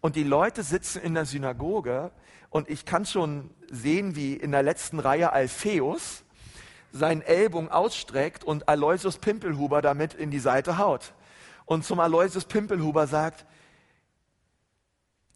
Und 0.02 0.16
die 0.16 0.24
Leute 0.24 0.64
sitzen 0.64 1.02
in 1.02 1.14
der 1.14 1.26
Synagoge 1.26 2.12
und 2.50 2.70
ich 2.70 2.86
kann 2.86 3.06
schon 3.06 3.50
sehen, 3.72 4.16
wie 4.16 4.34
in 4.34 4.52
der 4.52 4.64
letzten 4.64 5.00
Reihe 5.00 5.32
Alpheus, 5.32 6.23
seinen 6.94 7.22
Ellbogen 7.24 7.70
ausstreckt 7.70 8.44
und 8.44 8.70
Aloysius 8.70 9.18
Pimpelhuber 9.18 9.82
damit 9.82 10.14
in 10.14 10.32
die 10.32 10.40
Seite 10.40 10.78
haut. 10.78 11.14
Und 11.66 11.84
zum 11.84 12.00
Aloysius 12.00 12.46
Pimpelhuber 12.46 13.08
sagt, 13.08 13.46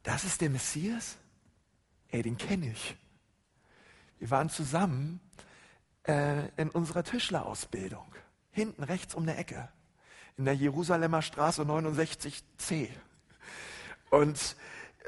das 0.03 0.23
ist 0.23 0.39
der 0.39 0.49
Messias? 0.49 1.17
Ey, 2.09 2.21
den 2.21 2.37
kenne 2.37 2.71
ich. 2.71 2.95
Wir 4.19 4.29
waren 4.29 4.49
zusammen 4.49 5.19
äh, 6.03 6.47
in 6.57 6.69
unserer 6.69 7.03
Tischlerausbildung. 7.03 8.05
Hinten 8.51 8.83
rechts 8.83 9.15
um 9.15 9.25
der 9.25 9.37
Ecke. 9.37 9.67
In 10.37 10.45
der 10.45 10.55
Jerusalemer 10.55 11.21
Straße 11.21 11.63
69c. 11.63 12.89
Und 14.11 14.55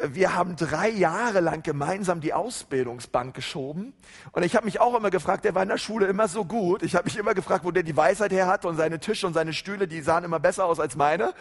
wir 0.03 0.36
haben 0.36 0.56
drei 0.56 0.89
Jahre 0.89 1.39
lang 1.39 1.63
gemeinsam 1.63 2.22
die 2.22 2.34
Ausbildungsbank 2.34 3.36
geschoben. 3.36 3.94
Und 4.32 4.44
ich 4.44 4.56
habe 4.56 4.65
mich 4.65 4.79
auch 4.79 4.96
immer 4.96 5.10
gefragt, 5.10 5.46
der 5.46 5.56
war 5.56 5.63
in 5.63 5.70
der 5.70 5.77
Schule 5.77 6.08
immer 6.08 6.27
so 6.27 6.46
gut. 6.46 6.84
Ich 6.84 6.96
habe 6.96 7.06
mich 7.06 7.18
immer 7.18 7.34
gefragt, 7.34 7.65
wo 7.65 7.72
der 7.72 7.84
die 7.84 7.96
Weisheit 7.96 8.32
her 8.32 8.48
hat 8.48 8.65
und 8.65 8.77
seine 8.77 9.00
Tische 9.00 9.27
und 9.27 9.34
seine 9.34 9.53
Stühle, 9.53 9.88
die 9.88 10.01
sahen 10.01 10.24
immer 10.24 10.39
besser 10.39 10.65
aus 10.65 10.79
als 10.79 10.96
meine. 10.96 11.34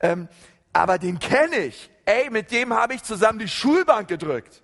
Ähm, 0.00 0.28
aber 0.72 0.98
den 0.98 1.18
kenne 1.18 1.58
ich. 1.58 1.90
Ey, 2.04 2.30
mit 2.30 2.50
dem 2.50 2.74
habe 2.74 2.94
ich 2.94 3.02
zusammen 3.02 3.38
die 3.38 3.48
Schulbank 3.48 4.08
gedrückt. 4.08 4.62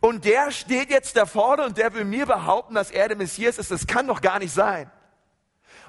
Und 0.00 0.24
der 0.24 0.50
steht 0.50 0.90
jetzt 0.90 1.16
da 1.16 1.26
vorne 1.26 1.64
und 1.64 1.76
der 1.76 1.92
will 1.94 2.04
mir 2.04 2.26
behaupten, 2.26 2.74
dass 2.74 2.90
er 2.90 3.08
der 3.08 3.16
Messias 3.16 3.58
ist. 3.58 3.70
Das 3.70 3.86
kann 3.86 4.06
doch 4.06 4.20
gar 4.20 4.38
nicht 4.38 4.52
sein. 4.52 4.90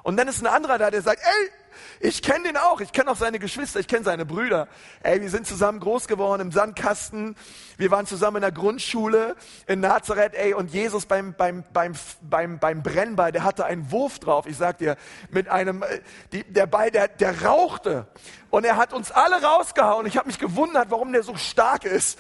Und 0.04 0.18
dann 0.18 0.28
ist 0.28 0.42
ein 0.42 0.48
anderer 0.48 0.78
da, 0.78 0.90
der 0.90 1.02
sagt, 1.02 1.22
ey, 1.22 1.52
ich 2.00 2.22
kenne 2.22 2.46
den 2.46 2.58
auch, 2.58 2.82
ich 2.82 2.92
kenne 2.92 3.12
auch 3.12 3.16
seine 3.16 3.40
Geschwister, 3.40 3.80
ich 3.80 3.88
kenne 3.88 4.04
seine 4.04 4.26
Brüder. 4.26 4.68
Ey, 5.04 5.22
wir 5.22 5.30
sind 5.30 5.48
zusammen 5.48 5.80
groß 5.80 6.08
geworden 6.08 6.42
im 6.42 6.52
Sandkasten. 6.52 7.36
Wir 7.78 7.92
waren 7.92 8.06
zusammen 8.06 8.38
in 8.38 8.42
der 8.42 8.52
Grundschule 8.52 9.36
in 9.68 9.80
Nazareth, 9.80 10.34
ey, 10.36 10.54
und 10.54 10.72
Jesus 10.72 11.06
beim, 11.06 11.34
beim, 11.34 11.64
beim, 11.74 11.94
beim, 12.22 12.60
beim 12.60 12.84
Brennball, 12.84 13.32
der 13.32 13.44
hatte 13.44 13.66
einen 13.66 13.92
Wurf 13.92 14.20
drauf. 14.20 14.46
Ich 14.48 14.58
sag 14.58 14.78
dir, 14.78 14.96
mit 15.30 15.48
einem, 15.50 15.84
äh, 15.84 16.02
die, 16.32 16.44
der 16.44 16.68
Ball, 16.68 16.92
der, 16.92 17.08
der 17.08 17.44
rauchte. 17.44 18.08
Und 18.50 18.66
er 18.66 18.78
hat 18.78 18.94
uns 18.94 19.12
alle 19.12 19.42
rausgehauen. 19.42 20.06
Ich 20.08 20.18
habe 20.18 20.28
mich 20.28 20.40
gewundert, 20.40 20.90
warum 20.90 21.14
der 21.14 21.24
so 21.24 21.36
stark 21.36 21.86
ist. 21.86 22.18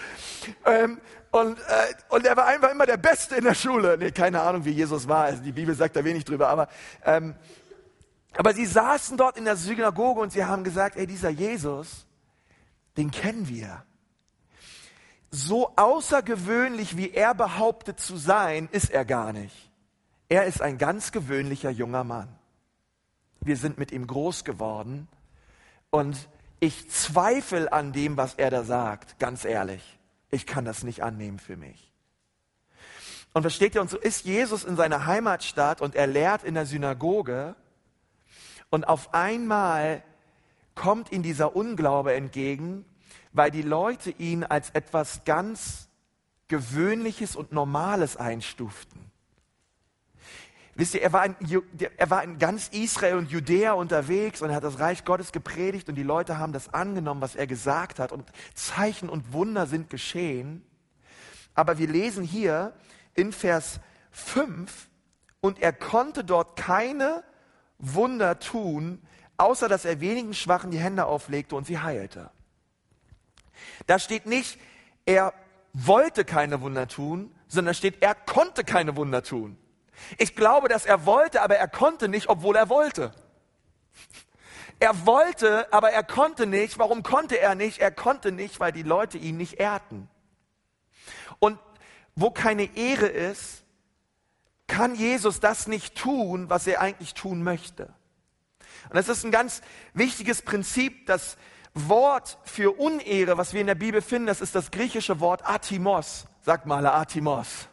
Ähm, 0.65 0.99
und, 1.31 1.59
äh, 1.59 1.63
und 2.09 2.25
er 2.25 2.35
war 2.37 2.47
einfach 2.47 2.71
immer 2.71 2.87
der 2.87 2.97
Beste 2.97 3.35
in 3.35 3.43
der 3.43 3.53
Schule. 3.53 3.97
Nee, 3.99 4.11
keine 4.11 4.41
Ahnung, 4.41 4.65
wie 4.65 4.71
Jesus 4.71 5.07
war. 5.07 5.25
Also 5.25 5.43
die 5.43 5.51
Bibel 5.51 5.75
sagt 5.75 5.95
da 5.95 6.03
wenig 6.03 6.25
drüber, 6.25 6.49
aber 6.49 6.67
ähm, 7.05 7.35
aber 8.37 8.53
sie 8.53 8.65
saßen 8.65 9.17
dort 9.17 9.37
in 9.37 9.45
der 9.45 9.55
Synagoge 9.55 10.21
und 10.21 10.31
sie 10.31 10.45
haben 10.45 10.63
gesagt, 10.63 10.95
ey, 10.95 11.07
dieser 11.07 11.29
Jesus, 11.29 12.05
den 12.97 13.11
kennen 13.11 13.47
wir. 13.47 13.83
So 15.31 15.73
außergewöhnlich, 15.75 16.97
wie 16.97 17.11
er 17.11 17.33
behauptet 17.33 17.99
zu 17.99 18.17
sein, 18.17 18.67
ist 18.71 18.91
er 18.91 19.05
gar 19.05 19.33
nicht. 19.33 19.71
Er 20.27 20.45
ist 20.45 20.61
ein 20.61 20.77
ganz 20.77 21.11
gewöhnlicher 21.11 21.69
junger 21.69 22.03
Mann. 22.03 22.29
Wir 23.41 23.57
sind 23.57 23.77
mit 23.77 23.91
ihm 23.91 24.05
groß 24.05 24.43
geworden 24.43 25.07
und 25.89 26.29
ich 26.59 26.89
zweifle 26.91 27.71
an 27.71 27.93
dem, 27.93 28.17
was 28.17 28.35
er 28.35 28.49
da 28.49 28.63
sagt, 28.63 29.17
ganz 29.17 29.45
ehrlich. 29.45 29.97
Ich 30.29 30.45
kann 30.45 30.65
das 30.65 30.83
nicht 30.83 31.01
annehmen 31.03 31.39
für 31.39 31.57
mich. 31.57 31.91
Und 33.33 33.43
versteht 33.43 33.75
ihr, 33.75 33.81
und 33.81 33.89
so 33.89 33.97
ist 33.97 34.25
Jesus 34.25 34.63
in 34.63 34.75
seiner 34.75 35.05
Heimatstadt 35.05 35.81
und 35.81 35.95
er 35.95 36.07
lehrt 36.07 36.43
in 36.43 36.55
der 36.55 36.65
Synagoge 36.65 37.55
und 38.69 38.87
auf 38.87 39.13
einmal 39.13 40.03
kommt 40.75 41.11
ihm 41.11 41.23
dieser 41.23 41.55
Unglaube 41.55 42.13
entgegen, 42.13 42.85
weil 43.33 43.51
die 43.51 43.61
Leute 43.61 44.11
ihn 44.11 44.43
als 44.43 44.69
etwas 44.71 45.23
ganz 45.25 45.89
Gewöhnliches 46.47 47.35
und 47.35 47.51
Normales 47.51 48.17
einstuften. 48.17 49.11
Wisst 50.75 50.95
ihr, 50.95 51.01
er 51.01 51.11
war, 51.11 51.25
in, 51.25 51.35
er 51.97 52.09
war 52.09 52.23
in 52.23 52.39
ganz 52.39 52.69
Israel 52.69 53.15
und 53.15 53.29
Judäa 53.29 53.73
unterwegs 53.73 54.41
und 54.41 54.49
er 54.49 54.55
hat 54.55 54.63
das 54.63 54.79
Reich 54.79 55.03
Gottes 55.03 55.31
gepredigt 55.31 55.89
und 55.89 55.95
die 55.95 56.03
Leute 56.03 56.37
haben 56.37 56.53
das 56.53 56.73
angenommen, 56.73 57.21
was 57.21 57.35
er 57.35 57.47
gesagt 57.47 57.99
hat 57.99 58.11
und 58.11 58.31
Zeichen 58.53 59.09
und 59.09 59.33
Wunder 59.33 59.67
sind 59.67 59.89
geschehen. 59.89 60.63
Aber 61.53 61.77
wir 61.77 61.87
lesen 61.87 62.23
hier 62.23 62.73
in 63.13 63.33
Vers 63.33 63.81
5, 64.11 64.89
und 65.41 65.61
er 65.61 65.73
konnte 65.73 66.23
dort 66.23 66.57
keine 66.57 67.23
Wunder 67.79 68.39
tun, 68.39 69.01
außer 69.37 69.67
dass 69.67 69.85
er 69.85 70.01
wenigen 70.01 70.33
Schwachen 70.33 70.71
die 70.71 70.79
Hände 70.79 71.05
auflegte 71.05 71.55
und 71.55 71.65
sie 71.65 71.79
heilte. 71.79 72.29
Da 73.87 73.99
steht 73.99 74.25
nicht, 74.25 74.59
er 75.05 75.33
wollte 75.73 76.25
keine 76.25 76.61
Wunder 76.61 76.87
tun, 76.87 77.33
sondern 77.47 77.73
steht, 77.73 78.01
er 78.01 78.15
konnte 78.15 78.63
keine 78.63 78.95
Wunder 78.95 79.23
tun. 79.23 79.57
Ich 80.17 80.35
glaube, 80.35 80.67
dass 80.69 80.85
er 80.85 81.05
wollte, 81.05 81.41
aber 81.41 81.55
er 81.55 81.67
konnte 81.67 82.07
nicht, 82.07 82.29
obwohl 82.29 82.55
er 82.55 82.69
wollte. 82.69 83.11
Er 84.79 85.05
wollte, 85.05 85.71
aber 85.73 85.91
er 85.91 86.03
konnte 86.03 86.45
nicht. 86.45 86.79
Warum 86.79 87.03
konnte 87.03 87.37
er 87.37 87.55
nicht? 87.55 87.79
Er 87.79 87.91
konnte 87.91 88.31
nicht, 88.31 88.59
weil 88.59 88.71
die 88.71 88.83
Leute 88.83 89.17
ihn 89.17 89.35
nicht 89.35 89.55
ehrten. 89.55 90.09
Und 91.39 91.59
wo 92.15 92.31
keine 92.31 92.77
Ehre 92.77 93.07
ist, 93.07 93.63
kann 94.69 94.95
Jesus 94.95 95.41
das 95.41 95.67
nicht 95.67 95.95
tun, 95.95 96.49
was 96.49 96.65
er 96.65 96.79
eigentlich 96.79 97.13
tun 97.13 97.43
möchte. 97.43 97.93
Und 98.89 98.95
das 98.95 99.09
ist 99.09 99.25
ein 99.25 99.31
ganz 99.31 99.61
wichtiges 99.93 100.41
Prinzip. 100.41 101.05
Das 101.07 101.35
Wort 101.73 102.37
für 102.45 102.79
Unehre, 102.79 103.37
was 103.37 103.53
wir 103.53 103.61
in 103.61 103.67
der 103.67 103.75
Bibel 103.75 104.01
finden, 104.01 104.27
das 104.27 104.39
ist 104.39 104.55
das 104.55 104.71
griechische 104.71 105.19
Wort 105.19 105.47
Atimos. 105.47 106.25
Sagt 106.41 106.65
mal 106.65 106.85
Atimos. 106.85 107.67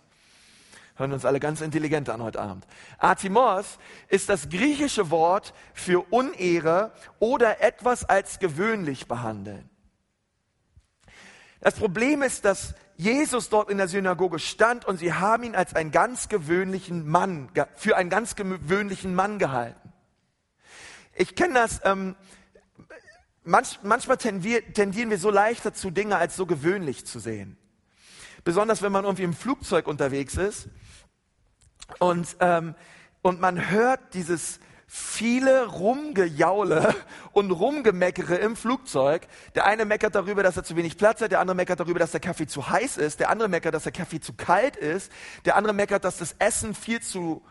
Hören 0.96 1.12
uns 1.12 1.24
alle 1.24 1.40
ganz 1.40 1.60
intelligent 1.60 2.08
an 2.08 2.22
heute 2.22 2.40
Abend. 2.40 2.66
Atimos 2.98 3.78
ist 4.08 4.28
das 4.28 4.48
griechische 4.48 5.10
Wort 5.10 5.52
für 5.74 6.10
Unehre 6.10 6.92
oder 7.18 7.60
etwas 7.62 8.04
als 8.04 8.38
gewöhnlich 8.38 9.06
behandeln. 9.06 9.68
Das 11.60 11.74
Problem 11.74 12.22
ist, 12.22 12.44
dass 12.44 12.74
Jesus 12.96 13.50
dort 13.50 13.70
in 13.70 13.76
der 13.78 13.88
Synagoge 13.88 14.38
stand 14.38 14.84
und 14.86 14.98
sie 14.98 15.12
haben 15.12 15.42
ihn 15.44 15.54
als 15.54 15.74
einen 15.74 15.90
ganz 15.90 16.28
gewöhnlichen 16.28 17.06
Mann, 17.06 17.50
für 17.74 17.96
einen 17.96 18.08
ganz 18.08 18.36
gewöhnlichen 18.36 19.14
Mann 19.14 19.38
gehalten. 19.38 19.92
Ich 21.14 21.34
kenne 21.34 21.54
das, 21.54 21.80
ähm, 21.84 22.16
manch, 23.44 23.80
manchmal 23.82 24.16
tendieren 24.16 25.10
wir 25.10 25.18
so 25.18 25.30
leicht 25.30 25.64
dazu, 25.64 25.90
Dinge 25.90 26.16
als 26.16 26.36
so 26.36 26.46
gewöhnlich 26.46 27.06
zu 27.06 27.18
sehen. 27.18 27.58
Besonders 28.44 28.80
wenn 28.80 28.92
man 28.92 29.04
irgendwie 29.04 29.24
im 29.24 29.34
Flugzeug 29.34 29.88
unterwegs 29.88 30.36
ist 30.36 30.68
und, 31.98 32.36
ähm, 32.40 32.74
und 33.22 33.40
man 33.40 33.70
hört 33.70 34.14
dieses 34.14 34.60
viele 34.86 35.66
Rumgejaule 35.66 36.94
und 37.32 37.50
Rumgemeckere 37.50 38.36
im 38.36 38.56
Flugzeug. 38.56 39.26
Der 39.54 39.66
eine 39.66 39.84
meckert 39.84 40.14
darüber, 40.14 40.42
dass 40.42 40.56
er 40.56 40.64
zu 40.64 40.76
wenig 40.76 40.96
Platz 40.96 41.20
hat, 41.20 41.32
der 41.32 41.40
andere 41.40 41.56
meckert 41.56 41.80
darüber, 41.80 41.98
dass 41.98 42.12
der 42.12 42.20
Kaffee 42.20 42.46
zu 42.46 42.70
heiß 42.70 42.96
ist, 42.96 43.20
der 43.20 43.30
andere 43.30 43.48
meckert, 43.48 43.74
dass 43.74 43.82
der 43.82 43.92
Kaffee 43.92 44.20
zu 44.20 44.32
kalt 44.32 44.76
ist, 44.76 45.10
der 45.44 45.56
andere 45.56 45.74
meckert, 45.74 46.04
dass 46.04 46.18
das 46.18 46.36
Essen 46.38 46.74
viel 46.74 47.00
zu 47.00 47.42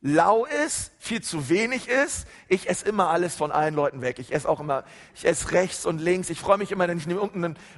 lau 0.00 0.44
ist, 0.44 0.92
viel 0.98 1.22
zu 1.22 1.48
wenig 1.48 1.88
ist. 1.88 2.26
Ich 2.46 2.68
esse 2.70 2.86
immer 2.88 3.10
alles 3.10 3.34
von 3.34 3.50
allen 3.50 3.74
Leuten 3.74 4.00
weg. 4.00 4.18
Ich 4.18 4.32
esse 4.32 4.48
auch 4.48 4.60
immer, 4.60 4.84
ich 5.14 5.26
esse 5.26 5.50
rechts 5.52 5.84
und 5.86 6.00
links. 6.00 6.30
Ich 6.30 6.40
freue 6.40 6.56
mich 6.58 6.70
immer, 6.70 6.86
wenn 6.86 6.98
ich 6.98 7.06
neben 7.06 7.20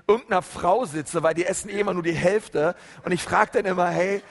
irgendeiner, 0.07 0.43
Frau 0.43 0.85
sitze, 0.85 1.23
weil 1.23 1.35
die 1.35 1.47
essen 1.47 1.71
eh 1.71 1.81
immer 1.81 1.95
nur 1.95 2.03
die 2.03 2.13
Hälfte. 2.13 2.77
Und 3.05 3.13
ich 3.13 3.23
frage 3.23 3.53
dann 3.55 3.65
immer, 3.65 3.89
hey, 3.89 4.23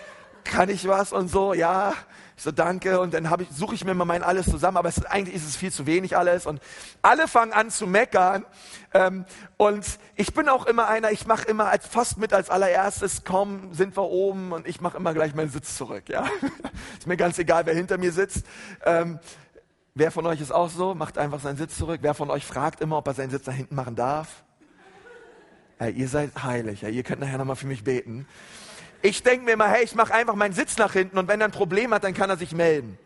kann 0.49 0.69
ich 0.69 0.87
was 0.87 1.13
und 1.13 1.29
so, 1.29 1.53
ja. 1.53 1.93
Ich 2.35 2.43
so, 2.43 2.51
danke. 2.51 2.99
Und 2.99 3.13
dann 3.13 3.25
ich, 3.41 3.49
suche 3.49 3.75
ich 3.75 3.83
mir 3.83 3.93
mal 3.93 4.05
mein 4.05 4.23
alles 4.23 4.45
zusammen, 4.45 4.77
aber 4.77 4.89
es, 4.89 5.05
eigentlich 5.05 5.35
ist 5.35 5.45
es 5.45 5.55
viel 5.55 5.71
zu 5.71 5.85
wenig 5.85 6.17
alles. 6.17 6.45
Und 6.45 6.61
alle 7.01 7.27
fangen 7.27 7.53
an 7.53 7.69
zu 7.69 7.85
meckern. 7.85 8.45
Ähm, 8.93 9.25
und 9.57 9.85
ich 10.15 10.33
bin 10.33 10.47
auch 10.49 10.65
immer 10.65 10.87
einer, 10.87 11.11
ich 11.11 11.27
mache 11.27 11.45
immer 11.47 11.67
als 11.67 11.85
fast 11.85 12.17
mit 12.17 12.33
als 12.33 12.49
allererstes, 12.49 13.23
komm, 13.25 13.73
sind 13.73 13.95
wir 13.97 14.03
oben 14.03 14.51
und 14.53 14.67
ich 14.67 14.81
mache 14.81 14.97
immer 14.97 15.13
gleich 15.13 15.35
meinen 15.35 15.49
Sitz 15.49 15.75
zurück. 15.75 16.07
Ja, 16.07 16.25
Ist 16.97 17.07
mir 17.07 17.17
ganz 17.17 17.37
egal, 17.39 17.65
wer 17.65 17.73
hinter 17.73 17.97
mir 17.97 18.11
sitzt. 18.11 18.45
Ähm, 18.85 19.19
wer 19.93 20.11
von 20.11 20.25
euch 20.25 20.39
ist 20.39 20.51
auch 20.51 20.69
so? 20.69 20.95
Macht 20.95 21.17
einfach 21.17 21.41
seinen 21.41 21.57
Sitz 21.57 21.77
zurück. 21.77 21.99
Wer 22.01 22.13
von 22.13 22.29
euch 22.29 22.45
fragt 22.45 22.79
immer, 22.81 22.97
ob 22.97 23.07
er 23.07 23.13
seinen 23.13 23.31
Sitz 23.31 23.43
da 23.43 23.51
hinten 23.51 23.75
machen 23.75 23.95
darf? 23.95 24.43
Ja, 25.79 25.87
ihr 25.87 26.07
seid 26.07 26.31
heilig, 26.43 26.81
ja, 26.81 26.89
ihr 26.89 27.03
könnt 27.03 27.21
nachher 27.21 27.37
nochmal 27.37 27.55
für 27.55 27.67
mich 27.67 27.85
beten. 27.85 28.27
Ich 29.01 29.23
denke 29.23 29.45
mir 29.45 29.51
immer, 29.51 29.67
hey, 29.67 29.83
ich 29.83 29.95
mache 29.95 30.13
einfach 30.13 30.35
meinen 30.35 30.53
Sitz 30.53 30.77
nach 30.77 30.93
hinten 30.93 31.17
und 31.17 31.27
wenn 31.27 31.39
er 31.41 31.45
ein 31.45 31.51
Problem 31.51 31.93
hat, 31.93 32.03
dann 32.03 32.13
kann 32.13 32.29
er 32.29 32.37
sich 32.37 32.53
melden. 32.53 32.97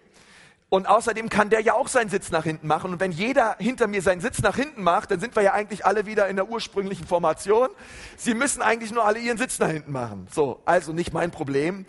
Und 0.69 0.87
außerdem 0.87 1.29
kann 1.29 1.51
der 1.51 1.59
ja 1.59 1.75
auch 1.75 1.87
seinen 1.87 2.09
Sitz 2.09 2.31
nach 2.31 2.45
hinten 2.45 2.65
machen. 2.65 2.93
Und 2.93 2.99
wenn 2.99 3.11
jeder 3.11 3.55
hinter 3.59 3.85
mir 3.85 4.01
seinen 4.01 4.21
Sitz 4.21 4.41
nach 4.41 4.55
hinten 4.55 4.81
macht, 4.81 5.11
dann 5.11 5.19
sind 5.19 5.35
wir 5.35 5.43
ja 5.43 5.53
eigentlich 5.53 5.85
alle 5.85 6.07
wieder 6.07 6.27
in 6.29 6.35
der 6.35 6.49
ursprünglichen 6.49 7.05
Formation. 7.05 7.69
Sie 8.17 8.33
müssen 8.33 8.63
eigentlich 8.63 8.91
nur 8.91 9.05
alle 9.05 9.19
ihren 9.19 9.37
Sitz 9.37 9.59
nach 9.59 9.69
hinten 9.69 9.91
machen. 9.91 10.27
So, 10.31 10.61
also 10.65 10.91
nicht 10.91 11.13
mein 11.13 11.29
Problem. 11.29 11.85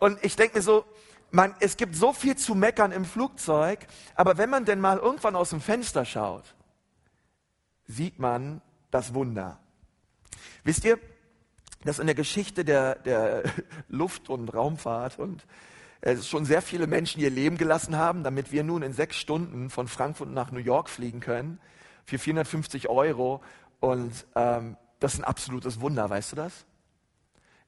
Und 0.00 0.18
ich 0.24 0.34
denke 0.34 0.56
mir 0.56 0.62
so, 0.62 0.84
man, 1.30 1.54
es 1.60 1.76
gibt 1.76 1.94
so 1.94 2.12
viel 2.12 2.34
zu 2.34 2.56
meckern 2.56 2.90
im 2.90 3.04
Flugzeug, 3.04 3.86
aber 4.16 4.38
wenn 4.38 4.50
man 4.50 4.64
denn 4.64 4.80
mal 4.80 4.98
irgendwann 4.98 5.36
aus 5.36 5.50
dem 5.50 5.60
Fenster 5.60 6.04
schaut, 6.04 6.56
sieht 7.86 8.18
man 8.18 8.60
das 8.90 9.14
Wunder. 9.14 9.60
Wisst 10.64 10.84
ihr, 10.84 10.98
dass 11.84 11.98
in 11.98 12.06
der 12.06 12.14
Geschichte 12.14 12.64
der, 12.64 12.96
der 12.96 13.44
Luft- 13.88 14.28
und 14.28 14.48
Raumfahrt 14.52 15.18
und 15.18 15.46
es 16.00 16.20
äh, 16.20 16.22
schon 16.22 16.44
sehr 16.44 16.62
viele 16.62 16.86
Menschen 16.86 17.20
ihr 17.20 17.30
Leben 17.30 17.56
gelassen 17.56 17.96
haben, 17.96 18.22
damit 18.22 18.52
wir 18.52 18.64
nun 18.64 18.82
in 18.82 18.92
sechs 18.92 19.16
Stunden 19.16 19.70
von 19.70 19.88
Frankfurt 19.88 20.30
nach 20.30 20.52
New 20.52 20.60
York 20.60 20.88
fliegen 20.88 21.20
können 21.20 21.60
für 22.04 22.18
450 22.18 22.88
Euro. 22.88 23.42
Und 23.80 24.26
ähm, 24.34 24.76
das 25.00 25.14
ist 25.14 25.20
ein 25.20 25.24
absolutes 25.24 25.80
Wunder, 25.80 26.08
weißt 26.08 26.32
du 26.32 26.36
das? 26.36 26.66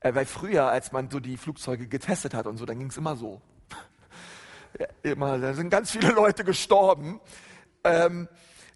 Äh, 0.01 0.15
weil 0.15 0.27
früher, 0.27 0.67
als 0.67 0.93
man 0.93 1.11
so 1.11 1.21
die 1.21 1.37
Flugzeuge 1.37 1.89
getestet 1.89 2.35
hat 2.35 2.47
und 2.47 2.57
so, 2.57 2.67
dann 2.67 2.79
ging 2.79 2.89
es 2.89 2.97
immer 2.97 3.17
so. 3.17 3.41
ja, 4.79 4.87
immer, 5.03 5.39
da 5.39 5.55
sind 5.55 5.71
ganz 5.71 5.91
viele 5.91 6.13
Leute 6.13 6.45
gestorben. 6.45 7.21
Ähm, 7.85 8.29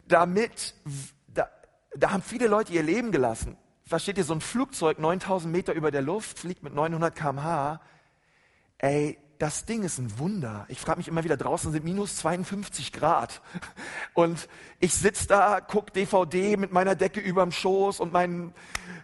damit, 0.08 0.74
da, 1.28 1.48
da 1.96 2.10
haben 2.10 2.22
viele 2.22 2.48
Leute 2.48 2.72
ihr 2.72 2.82
Leben 2.82 3.12
gelassen 3.12 3.56
versteht 3.92 4.16
ihr, 4.16 4.25
so 4.25 4.32
ein 4.32 4.40
Flugzeug 4.40 4.99
9000 4.99 5.52
Meter 5.52 5.75
über 5.75 5.90
der 5.90 6.00
Luft, 6.00 6.38
fliegt 6.38 6.62
mit 6.62 6.75
900 6.75 7.14
kmh. 7.14 7.78
Ey, 8.78 9.18
das 9.37 9.66
Ding 9.66 9.82
ist 9.82 9.99
ein 9.99 10.18
Wunder. 10.18 10.64
Ich 10.70 10.80
frage 10.80 10.96
mich 10.96 11.08
immer 11.08 11.25
wieder, 11.25 11.37
draußen 11.37 11.70
sind 11.72 11.84
minus 11.84 12.16
52 12.16 12.90
Grad. 12.94 13.42
Und 14.14 14.49
ich 14.80 14.94
sitze 14.94 15.26
da, 15.28 15.61
guck 15.61 15.92
DVD 15.92 16.56
mit 16.56 16.72
meiner 16.72 16.94
Decke 16.94 17.20
überm 17.20 17.52
Schoß 17.52 18.00
und 18.00 18.14
meinen, 18.14 18.54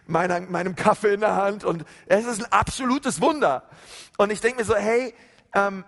meiner, 0.07 0.41
meinem 0.41 0.75
Kaffee 0.75 1.13
in 1.13 1.19
der 1.19 1.35
Hand. 1.35 1.63
Und 1.65 1.85
es 2.07 2.25
ist 2.25 2.43
ein 2.43 2.51
absolutes 2.51 3.21
Wunder. 3.21 3.69
Und 4.17 4.31
ich 4.31 4.41
denke 4.41 4.57
mir 4.57 4.65
so, 4.65 4.75
hey, 4.75 5.13
ähm, 5.53 5.85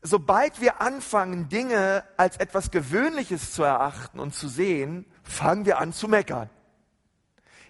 sobald 0.00 0.60
wir 0.60 0.80
anfangen, 0.80 1.48
Dinge 1.48 2.04
als 2.16 2.36
etwas 2.36 2.70
Gewöhnliches 2.70 3.52
zu 3.52 3.64
erachten 3.64 4.20
und 4.20 4.32
zu 4.32 4.46
sehen, 4.46 5.06
fangen 5.24 5.66
wir 5.66 5.78
an 5.78 5.92
zu 5.92 6.06
meckern. 6.06 6.50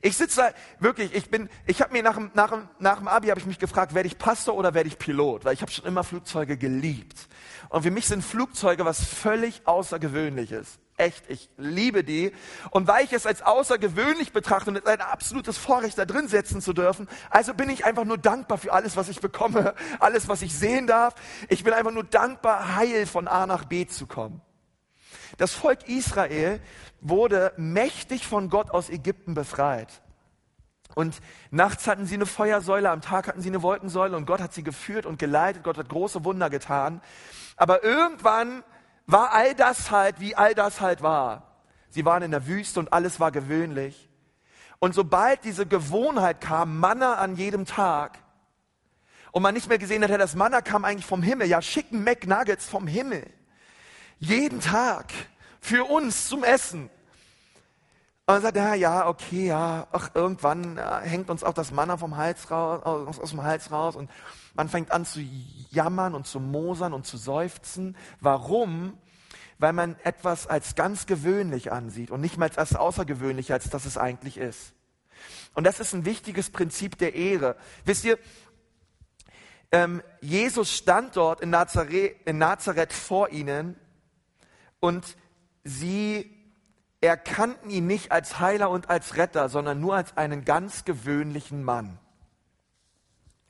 Ich 0.04 0.16
sitze 0.16 0.40
da, 0.40 0.50
wirklich, 0.80 1.14
ich 1.14 1.30
bin, 1.30 1.48
ich 1.64 1.80
habe 1.80 1.92
mir 1.92 2.02
nach 2.02 2.16
dem, 2.16 2.32
nach, 2.34 2.50
dem, 2.50 2.68
nach 2.80 2.98
dem 2.98 3.06
Abi 3.06 3.28
habe 3.28 3.38
ich 3.38 3.46
mich 3.46 3.60
gefragt, 3.60 3.94
werde 3.94 4.08
ich 4.08 4.18
Pastor 4.18 4.56
oder 4.56 4.74
werde 4.74 4.88
ich 4.88 4.98
Pilot? 4.98 5.44
Weil 5.44 5.54
ich 5.54 5.62
habe 5.62 5.70
schon 5.70 5.84
immer 5.84 6.02
Flugzeuge 6.02 6.56
geliebt. 6.56 7.28
Und 7.68 7.84
für 7.84 7.92
mich 7.92 8.08
sind 8.08 8.24
Flugzeuge 8.24 8.84
was 8.84 9.02
völlig 9.04 9.62
Außergewöhnliches. 9.64 10.80
Echt, 10.96 11.24
ich 11.28 11.48
liebe 11.56 12.02
die. 12.02 12.32
Und 12.70 12.88
weil 12.88 13.04
ich 13.04 13.12
es 13.12 13.26
als 13.26 13.42
außergewöhnlich 13.42 14.32
betrachte 14.32 14.70
und 14.70 14.76
es 14.76 14.86
ein 14.86 15.00
absolutes 15.00 15.56
Vorrecht 15.56 15.96
da 15.96 16.04
drin 16.04 16.26
setzen 16.26 16.60
zu 16.60 16.72
dürfen, 16.72 17.08
also 17.30 17.54
bin 17.54 17.70
ich 17.70 17.84
einfach 17.84 18.04
nur 18.04 18.18
dankbar 18.18 18.58
für 18.58 18.72
alles, 18.72 18.96
was 18.96 19.08
ich 19.08 19.20
bekomme, 19.20 19.74
alles, 20.00 20.26
was 20.26 20.42
ich 20.42 20.52
sehen 20.52 20.88
darf. 20.88 21.14
Ich 21.48 21.62
bin 21.62 21.72
einfach 21.72 21.92
nur 21.92 22.04
dankbar, 22.04 22.74
heil 22.74 23.06
von 23.06 23.28
A 23.28 23.46
nach 23.46 23.66
B 23.66 23.86
zu 23.86 24.08
kommen. 24.08 24.42
Das 25.38 25.52
Volk 25.52 25.88
Israel 25.88 26.60
wurde 27.00 27.52
mächtig 27.56 28.26
von 28.26 28.50
Gott 28.50 28.70
aus 28.70 28.90
Ägypten 28.90 29.34
befreit. 29.34 30.02
Und 30.94 31.20
nachts 31.50 31.86
hatten 31.86 32.06
sie 32.06 32.16
eine 32.16 32.26
Feuersäule, 32.26 32.90
am 32.90 33.00
Tag 33.00 33.26
hatten 33.26 33.40
sie 33.40 33.48
eine 33.48 33.62
Wolkensäule 33.62 34.16
und 34.16 34.26
Gott 34.26 34.40
hat 34.40 34.52
sie 34.52 34.62
geführt 34.62 35.06
und 35.06 35.18
geleitet. 35.18 35.64
Gott 35.64 35.78
hat 35.78 35.88
große 35.88 36.24
Wunder 36.24 36.50
getan. 36.50 37.00
Aber 37.56 37.82
irgendwann 37.82 38.62
war 39.06 39.32
all 39.32 39.54
das 39.54 39.90
halt, 39.90 40.20
wie 40.20 40.36
all 40.36 40.54
das 40.54 40.80
halt 40.80 41.02
war. 41.02 41.60
Sie 41.88 42.04
waren 42.04 42.22
in 42.22 42.30
der 42.30 42.46
Wüste 42.46 42.80
und 42.80 42.92
alles 42.92 43.20
war 43.20 43.32
gewöhnlich. 43.32 44.08
Und 44.78 44.94
sobald 44.94 45.44
diese 45.44 45.66
Gewohnheit 45.66 46.40
kam, 46.40 46.78
Manna 46.78 47.14
an 47.14 47.36
jedem 47.36 47.64
Tag, 47.64 48.18
und 49.32 49.42
man 49.42 49.54
nicht 49.54 49.68
mehr 49.68 49.78
gesehen 49.78 50.02
hat, 50.04 50.10
das 50.10 50.34
Manna 50.34 50.60
kam 50.60 50.84
eigentlich 50.84 51.06
vom 51.06 51.22
Himmel, 51.22 51.48
ja, 51.48 51.62
schicken 51.62 52.04
McNuggets 52.04 52.66
vom 52.66 52.86
Himmel. 52.86 53.26
Jeden 54.22 54.60
Tag 54.60 55.12
für 55.60 55.82
uns 55.82 56.28
zum 56.28 56.44
Essen. 56.44 56.90
Und 58.24 58.40
sagt, 58.40 58.56
ja, 58.56 58.74
ja, 58.74 59.08
okay, 59.08 59.48
ja, 59.48 59.88
ach, 59.90 60.10
irgendwann 60.14 60.78
äh, 60.78 61.00
hängt 61.00 61.28
uns 61.28 61.42
auch 61.42 61.54
das 61.54 61.72
Manna 61.72 61.96
vom 61.96 62.16
Hals 62.16 62.48
raus, 62.48 62.84
aus, 62.84 63.18
aus 63.18 63.30
dem 63.30 63.42
Hals 63.42 63.72
raus 63.72 63.96
und 63.96 64.08
man 64.54 64.68
fängt 64.68 64.92
an 64.92 65.04
zu 65.04 65.20
jammern 65.70 66.14
und 66.14 66.28
zu 66.28 66.38
mosern 66.38 66.92
und 66.92 67.04
zu 67.04 67.16
seufzen. 67.16 67.96
Warum? 68.20 68.96
Weil 69.58 69.72
man 69.72 69.96
etwas 70.04 70.46
als 70.46 70.76
ganz 70.76 71.06
gewöhnlich 71.06 71.72
ansieht 71.72 72.12
und 72.12 72.20
nicht 72.20 72.38
mal 72.38 72.48
als 72.54 72.76
außergewöhnlich, 72.76 73.52
als 73.52 73.70
das 73.70 73.86
es 73.86 73.98
eigentlich 73.98 74.38
ist. 74.38 74.72
Und 75.54 75.64
das 75.64 75.80
ist 75.80 75.94
ein 75.94 76.04
wichtiges 76.04 76.48
Prinzip 76.48 76.96
der 76.96 77.16
Ehre. 77.16 77.56
Wisst 77.84 78.04
ihr, 78.04 78.20
ähm, 79.72 80.00
Jesus 80.20 80.72
stand 80.72 81.16
dort 81.16 81.40
in 81.40 81.50
Nazareth, 81.50 82.14
in 82.24 82.38
Nazareth 82.38 82.92
vor 82.92 83.30
ihnen 83.30 83.76
und 84.82 85.16
sie 85.62 86.28
erkannten 87.00 87.70
ihn 87.70 87.86
nicht 87.86 88.10
als 88.10 88.40
Heiler 88.40 88.68
und 88.68 88.90
als 88.90 89.16
Retter, 89.16 89.48
sondern 89.48 89.80
nur 89.80 89.94
als 89.94 90.16
einen 90.16 90.44
ganz 90.44 90.84
gewöhnlichen 90.84 91.62
Mann. 91.62 91.98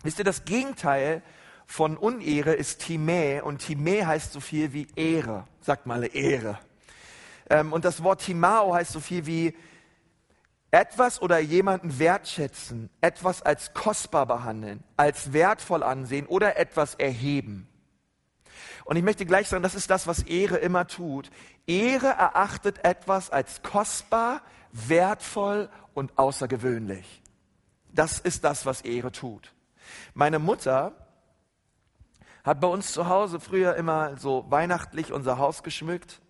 Wisst 0.02 0.18
ihr, 0.18 0.24
das 0.24 0.44
Gegenteil 0.44 1.22
von 1.66 1.96
Unehre 1.96 2.52
ist 2.52 2.82
Timä 2.82 3.40
und 3.40 3.58
Timä 3.58 4.04
heißt 4.04 4.32
so 4.32 4.40
viel 4.40 4.74
wie 4.74 4.88
Ehre. 4.94 5.46
Sagt 5.60 5.86
mal 5.86 6.04
Ehre. 6.04 6.58
Ähm, 7.48 7.72
und 7.72 7.86
das 7.86 8.02
Wort 8.02 8.20
Timao 8.20 8.74
heißt 8.74 8.92
so 8.92 9.00
viel 9.00 9.24
wie 9.24 9.56
etwas 10.70 11.22
oder 11.22 11.38
jemanden 11.38 11.98
wertschätzen, 11.98 12.90
etwas 13.00 13.40
als 13.40 13.72
kostbar 13.72 14.26
behandeln, 14.26 14.84
als 14.98 15.32
wertvoll 15.32 15.82
ansehen 15.82 16.26
oder 16.26 16.56
etwas 16.58 16.94
erheben. 16.94 17.68
Und 18.84 18.96
ich 18.96 19.02
möchte 19.02 19.26
gleich 19.26 19.48
sagen, 19.48 19.62
das 19.62 19.74
ist 19.74 19.90
das, 19.90 20.06
was 20.06 20.22
Ehre 20.22 20.56
immer 20.56 20.86
tut. 20.86 21.30
Ehre 21.66 22.08
erachtet 22.08 22.84
etwas 22.84 23.30
als 23.30 23.62
kostbar, 23.62 24.42
wertvoll 24.72 25.68
und 25.94 26.18
außergewöhnlich. 26.18 27.22
Das 27.92 28.18
ist 28.18 28.44
das, 28.44 28.66
was 28.66 28.80
Ehre 28.82 29.12
tut. 29.12 29.52
Meine 30.14 30.38
Mutter 30.38 30.92
hat 32.44 32.60
bei 32.60 32.66
uns 32.66 32.92
zu 32.92 33.08
Hause 33.08 33.38
früher 33.38 33.76
immer 33.76 34.16
so 34.16 34.46
weihnachtlich 34.48 35.12
unser 35.12 35.38
Haus 35.38 35.62
geschmückt. 35.62 36.20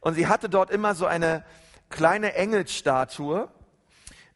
Und 0.00 0.14
sie 0.14 0.26
hatte 0.26 0.48
dort 0.48 0.70
immer 0.70 0.94
so 0.94 1.06
eine 1.06 1.44
kleine 1.90 2.34
Engelsstatue. 2.34 3.48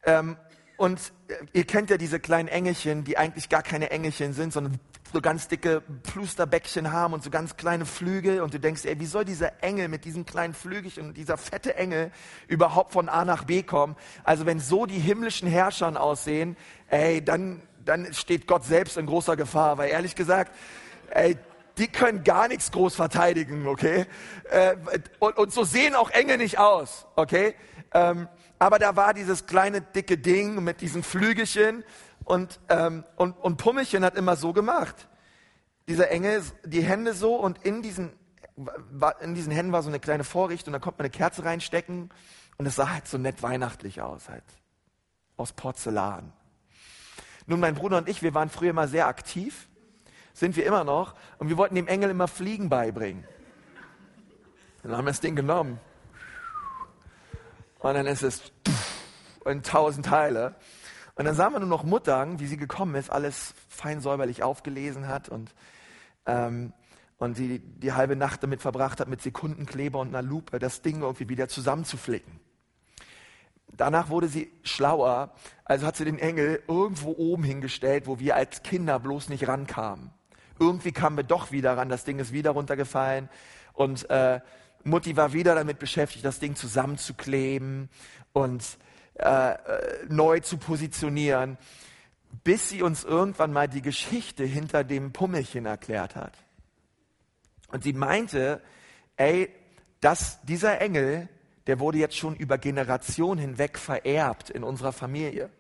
Ähm, 0.05 0.37
und 0.77 1.13
ihr 1.53 1.65
kennt 1.65 1.89
ja 1.89 1.97
diese 1.97 2.21
kleinen 2.21 2.49
Engelchen, 2.49 3.05
die 3.05 3.17
eigentlich 3.17 3.49
gar 3.49 3.63
keine 3.63 3.91
Engelchen 3.91 4.35
sind, 4.35 4.53
sondern 4.53 4.79
so 5.13 5.21
ganz 5.21 5.49
dicke 5.49 5.83
Plusterbäckchen 6.03 6.93
haben 6.93 7.15
und 7.15 7.23
so 7.23 7.31
ganz 7.31 7.57
kleine 7.57 7.87
Flügel 7.87 8.41
und 8.41 8.55
du 8.55 8.61
denkst, 8.61 8.85
ey, 8.85 8.99
wie 9.01 9.07
soll 9.07 9.25
dieser 9.25 9.63
Engel 9.63 9.89
mit 9.89 10.05
diesen 10.05 10.27
kleinen 10.27 10.55
Flügelchen 10.55 11.09
und 11.09 11.17
dieser 11.17 11.37
fette 11.37 11.77
Engel 11.77 12.11
überhaupt 12.49 12.93
von 12.93 13.09
A 13.09 13.25
nach 13.25 13.45
B 13.45 13.63
kommen? 13.63 13.97
Also 14.25 14.47
wenn 14.47 14.61
so 14.61 14.87
die 14.87 14.99
himmlischen 14.99 15.49
Herrscher 15.49 16.01
aussehen, 16.01 16.57
ey, 16.89 17.25
dann, 17.25 17.63
dann 17.85 18.13
steht 18.13 18.47
Gott 18.47 18.65
selbst 18.65 18.97
in 18.97 19.07
großer 19.07 19.37
Gefahr, 19.37 19.79
weil 19.79 19.91
ehrlich 19.91 20.15
gesagt, 20.15 20.53
ey, 21.11 21.37
die 21.79 21.89
können 21.89 22.25
gar 22.25 22.49
nichts 22.49 22.73
groß 22.73 22.95
verteidigen, 22.95 23.67
okay? 23.67 24.07
Äh, 24.51 24.77
und, 25.19 25.37
und, 25.37 25.53
so 25.53 25.65
sehen 25.65 25.95
auch 25.95 26.11
Engel 26.11 26.39
nicht 26.39 26.59
aus, 26.59 27.07
okay? 27.17 27.55
Ähm, 27.93 28.29
aber 28.59 28.79
da 28.79 28.97
war 28.97 29.13
dieses 29.13 29.47
kleine 29.47 29.83
dicke 29.83 30.17
Ding 30.17 30.65
mit 30.65 30.81
diesen 30.81 31.03
Flügelchen 31.03 31.85
und, 32.27 32.59
ähm, 32.69 33.05
und, 33.15 33.33
und 33.39 33.57
Pummelchen 33.57 34.05
hat 34.05 34.17
immer 34.17 34.35
so 34.35 34.53
gemacht. 34.53 35.09
Dieser 35.89 36.11
Engel, 36.11 36.43
die 36.65 36.83
Hände 36.83 37.15
so 37.15 37.37
und 37.37 37.65
in 37.65 37.83
diesen, 37.83 38.13
in 39.21 39.35
diesen 39.37 39.53
Händen 39.53 39.71
war 39.71 39.83
so 39.83 39.89
eine 39.89 40.01
kleine 40.01 40.25
Vorrichtung, 40.25 40.73
da 40.73 40.81
konnte 40.81 40.99
man 40.99 41.05
eine 41.05 41.11
Kerze 41.11 41.45
reinstecken 41.45 42.11
und 42.59 42.67
es 42.67 42.75
sah 42.75 42.91
halt 42.91 43.07
so 43.07 43.17
nett 43.17 43.45
weihnachtlich 43.45 44.03
aus, 44.03 44.29
halt. 44.29 44.43
Aus 45.37 45.53
Porzellan. 45.53 46.33
Nun, 47.47 47.61
mein 47.61 47.77
Bruder 47.77 47.99
und 47.99 48.09
ich, 48.09 48.23
wir 48.23 48.35
waren 48.35 48.51
früher 48.51 48.71
immer 48.71 48.89
sehr 48.89 49.07
aktiv, 49.07 49.69
sind 50.35 50.57
wir 50.57 50.67
immer 50.67 50.83
noch, 50.83 51.15
und 51.39 51.49
wir 51.49 51.57
wollten 51.57 51.77
dem 51.77 51.87
Engel 51.87 52.11
immer 52.11 52.27
Fliegen 52.27 52.69
beibringen. 52.69 53.25
Dann 54.83 54.97
haben 54.97 55.05
wir 55.05 55.13
das 55.13 55.21
Ding 55.21 55.37
genommen. 55.37 55.79
Und 57.79 57.95
dann 57.95 58.07
ist 58.07 58.23
es 58.25 58.53
in 59.45 59.63
tausend 59.63 60.07
Teile. 60.07 60.57
Und 61.17 61.25
dann 61.25 61.35
sahen 61.35 61.55
wir 61.55 61.61
nur 61.61 61.69
noch 61.69 61.83
Muttern, 61.83 62.41
wie 62.41 62.47
sie 62.47 62.59
gekommen 62.59 62.95
ist, 62.95 63.11
alles 63.11 63.55
fein 63.69 64.01
säuberlich 64.01 64.43
aufgelesen 64.43 65.09
hat 65.09 65.31
und, 65.31 65.55
ähm, 66.27 66.75
und 67.17 67.39
die, 67.39 67.59
die 67.59 67.95
halbe 67.95 68.17
Nacht 68.17 68.43
damit 68.43 68.61
verbracht 68.61 69.01
hat, 69.01 69.09
mit 69.09 69.23
Sekundenkleber 69.23 69.99
und 69.99 70.09
einer 70.09 70.21
Lupe 70.21 70.59
das 70.59 70.83
Ding 70.83 71.01
irgendwie 71.01 71.31
wieder 71.31 71.49
zusammenzuflicken. 71.49 72.39
Danach 73.73 74.11
wurde 74.11 74.29
sie 74.29 74.53
schlauer, 74.63 75.33
also 75.65 75.87
hat 75.87 75.97
sie 75.97 76.05
den 76.05 76.19
Engel 76.19 76.63
irgendwo 76.69 77.13
oben 77.13 77.45
hingestellt, 77.45 78.07
wo 78.07 78.19
wir 78.19 78.37
als 78.37 78.63
Kinder 78.63 78.99
bloß 78.99 79.31
nicht 79.31 79.49
rankamen. 79.49 80.11
Irgendwie 80.59 80.93
kamen 80.93 81.17
wir 81.17 81.25
doch 81.25 81.51
wieder 81.51 81.77
ran, 81.79 81.89
das 81.89 82.05
Ding 82.05 82.19
ist 82.19 82.33
wieder 82.33 82.51
runtergefallen 82.51 83.31
und 83.73 84.09
äh, 84.11 84.41
Mutti 84.85 85.17
war 85.17 85.33
wieder 85.33 85.55
damit 85.55 85.79
beschäftigt, 85.79 86.25
das 86.25 86.41
Ding 86.41 86.57
zusammenzukleben 86.57 87.89
und 88.33 88.79
äh, 89.19 89.53
äh, 89.53 90.07
neu 90.09 90.41
zu 90.41 90.59
positionieren, 90.59 91.57
bis 92.45 92.69
sie 92.69 92.83
uns 92.83 93.03
irgendwann 93.05 93.53
mal 93.53 93.69
die 93.69 93.83
Geschichte 93.83 94.45
hinter 94.45 94.85
dem 94.85 95.13
Pummelchen 95.13 95.65
erklärt 95.65 96.17
hat. 96.17 96.37
Und 97.69 97.83
sie 97.85 97.95
meinte, 97.95 98.61
ey, 99.17 99.51
dass 100.01 100.43
dieser 100.43 100.81
Engel, 100.81 101.29
der 101.67 101.81
wurde 101.81 101.99
jetzt 101.99 102.17
schon 102.17 102.37
über 102.37 102.59
Generationen 102.59 103.41
hinweg 103.41 103.79
vererbt 103.79 104.51
in 104.51 104.63
unserer 104.63 104.93
Familie. 104.93 105.51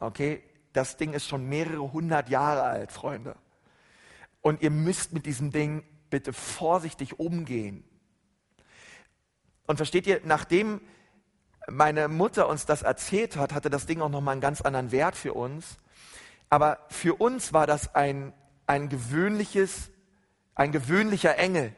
Okay, 0.00 0.42
das 0.72 0.96
Ding 0.96 1.12
ist 1.12 1.28
schon 1.28 1.48
mehrere 1.48 1.92
hundert 1.92 2.28
Jahre 2.28 2.62
alt, 2.62 2.92
Freunde. 2.92 3.36
Und 4.40 4.62
ihr 4.62 4.70
müsst 4.70 5.12
mit 5.12 5.26
diesem 5.26 5.52
Ding 5.52 5.84
bitte 6.10 6.32
vorsichtig 6.32 7.18
umgehen. 7.20 7.84
Und 9.66 9.76
versteht 9.76 10.06
ihr, 10.06 10.20
nachdem 10.24 10.80
meine 11.68 12.08
Mutter 12.08 12.48
uns 12.48 12.66
das 12.66 12.82
erzählt 12.82 13.36
hat, 13.36 13.52
hatte 13.52 13.70
das 13.70 13.86
Ding 13.86 14.00
auch 14.00 14.08
nochmal 14.08 14.32
einen 14.32 14.40
ganz 14.40 14.60
anderen 14.60 14.92
Wert 14.92 15.16
für 15.16 15.34
uns. 15.34 15.78
Aber 16.50 16.78
für 16.88 17.14
uns 17.14 17.52
war 17.52 17.66
das 17.66 17.94
ein, 17.94 18.32
ein 18.66 18.88
gewöhnliches, 18.88 19.90
ein 20.54 20.72
gewöhnlicher 20.72 21.36
Engel. 21.38 21.74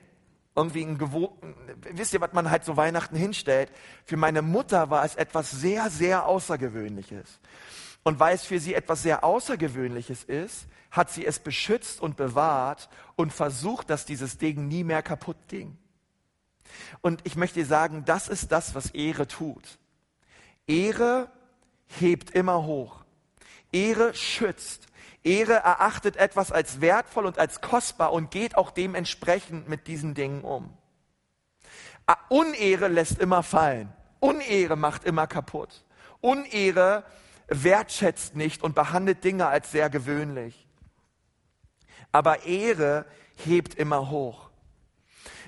Irgendwie 0.54 0.82
ein 0.82 0.96
gewohnten, 0.96 1.54
wisst 1.92 2.14
ihr, 2.14 2.20
was 2.20 2.32
man 2.32 2.50
halt 2.50 2.64
so 2.64 2.76
Weihnachten 2.76 3.16
hinstellt? 3.16 3.70
Für 4.04 4.16
meine 4.16 4.42
Mutter 4.42 4.88
war 4.90 5.04
es 5.04 5.14
etwas 5.14 5.50
sehr, 5.50 5.90
sehr 5.90 6.26
Außergewöhnliches. 6.26 7.40
Und 8.02 8.20
weil 8.20 8.34
es 8.34 8.44
für 8.44 8.58
sie 8.58 8.74
etwas 8.74 9.02
sehr 9.02 9.22
Außergewöhnliches 9.24 10.24
ist, 10.24 10.66
hat 10.90 11.10
sie 11.10 11.26
es 11.26 11.38
beschützt 11.38 12.00
und 12.00 12.16
bewahrt 12.16 12.88
und 13.16 13.32
versucht, 13.32 13.90
dass 13.90 14.06
dieses 14.06 14.38
Ding 14.38 14.68
nie 14.68 14.84
mehr 14.84 15.02
kaputt 15.02 15.36
ging. 15.48 15.76
Und 17.00 17.20
ich 17.24 17.36
möchte 17.36 17.60
dir 17.60 17.66
sagen, 17.66 18.04
das 18.04 18.28
ist 18.28 18.52
das, 18.52 18.74
was 18.74 18.90
Ehre 18.90 19.26
tut. 19.26 19.78
Ehre 20.66 21.30
hebt 21.86 22.30
immer 22.30 22.64
hoch. 22.64 23.04
Ehre 23.72 24.14
schützt. 24.14 24.86
Ehre 25.22 25.54
erachtet 25.54 26.16
etwas 26.16 26.52
als 26.52 26.80
wertvoll 26.80 27.26
und 27.26 27.38
als 27.38 27.60
kostbar 27.60 28.12
und 28.12 28.30
geht 28.30 28.56
auch 28.56 28.70
dementsprechend 28.70 29.68
mit 29.68 29.86
diesen 29.86 30.14
Dingen 30.14 30.42
um. 30.42 30.76
Unehre 32.28 32.88
lässt 32.88 33.18
immer 33.18 33.42
fallen. 33.42 33.92
Unehre 34.20 34.76
macht 34.76 35.04
immer 35.04 35.26
kaputt. 35.26 35.84
Unehre 36.20 37.04
wertschätzt 37.48 38.36
nicht 38.36 38.62
und 38.62 38.74
behandelt 38.74 39.24
Dinge 39.24 39.46
als 39.46 39.70
sehr 39.72 39.90
gewöhnlich. 39.90 40.66
Aber 42.12 42.44
Ehre 42.44 43.04
hebt 43.44 43.74
immer 43.74 44.10
hoch. 44.10 44.45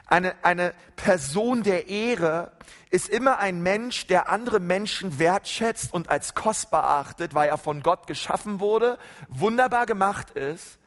Eine, 0.08 0.34
eine 0.42 0.74
Person 0.96 1.62
der 1.62 1.88
Ehre 1.88 2.52
ist 2.90 3.10
immer 3.10 3.38
ein 3.38 3.62
Mensch, 3.62 4.06
der 4.06 4.30
andere 4.30 4.58
Menschen 4.58 5.18
wertschätzt 5.18 5.92
und 5.92 6.08
als 6.08 6.34
kostbar 6.34 6.84
achtet, 6.84 7.34
weil 7.34 7.50
er 7.50 7.58
von 7.58 7.82
Gott 7.82 8.06
geschaffen 8.06 8.58
wurde, 8.58 8.98
wunderbar 9.28 9.84
gemacht 9.84 10.30
ist 10.30 10.78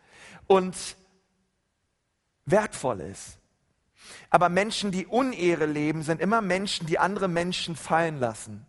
und 0.47 0.75
wertvoll 2.45 3.01
ist. 3.01 3.37
Aber 4.31 4.49
Menschen, 4.49 4.91
die 4.91 5.05
Unehre 5.05 5.67
leben, 5.67 6.01
sind 6.01 6.19
immer 6.19 6.41
Menschen, 6.41 6.87
die 6.87 6.97
andere 6.97 7.27
Menschen 7.27 7.75
fallen 7.75 8.19
lassen, 8.19 8.65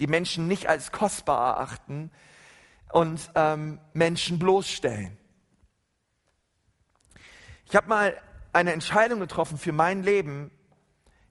die 0.00 0.08
Menschen 0.08 0.48
nicht 0.48 0.68
als 0.68 0.90
kostbar 0.90 1.54
erachten 1.54 2.10
und 2.90 3.30
ähm, 3.36 3.78
Menschen 3.92 4.40
bloßstellen. 4.40 5.16
Ich 7.66 7.76
habe 7.76 7.88
mal 7.88 8.20
eine 8.54 8.72
Entscheidung 8.72 9.20
getroffen 9.20 9.58
für 9.58 9.72
mein 9.72 10.02
Leben. 10.02 10.50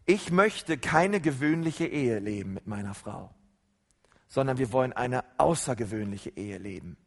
Ich 0.05 0.31
möchte 0.31 0.77
keine 0.77 1.21
gewöhnliche 1.21 1.85
Ehe 1.85 2.19
leben 2.19 2.53
mit 2.53 2.67
meiner 2.67 2.93
Frau, 2.93 3.33
sondern 4.27 4.57
wir 4.57 4.71
wollen 4.71 4.93
eine 4.93 5.23
außergewöhnliche 5.37 6.31
Ehe 6.31 6.57
leben. 6.57 6.97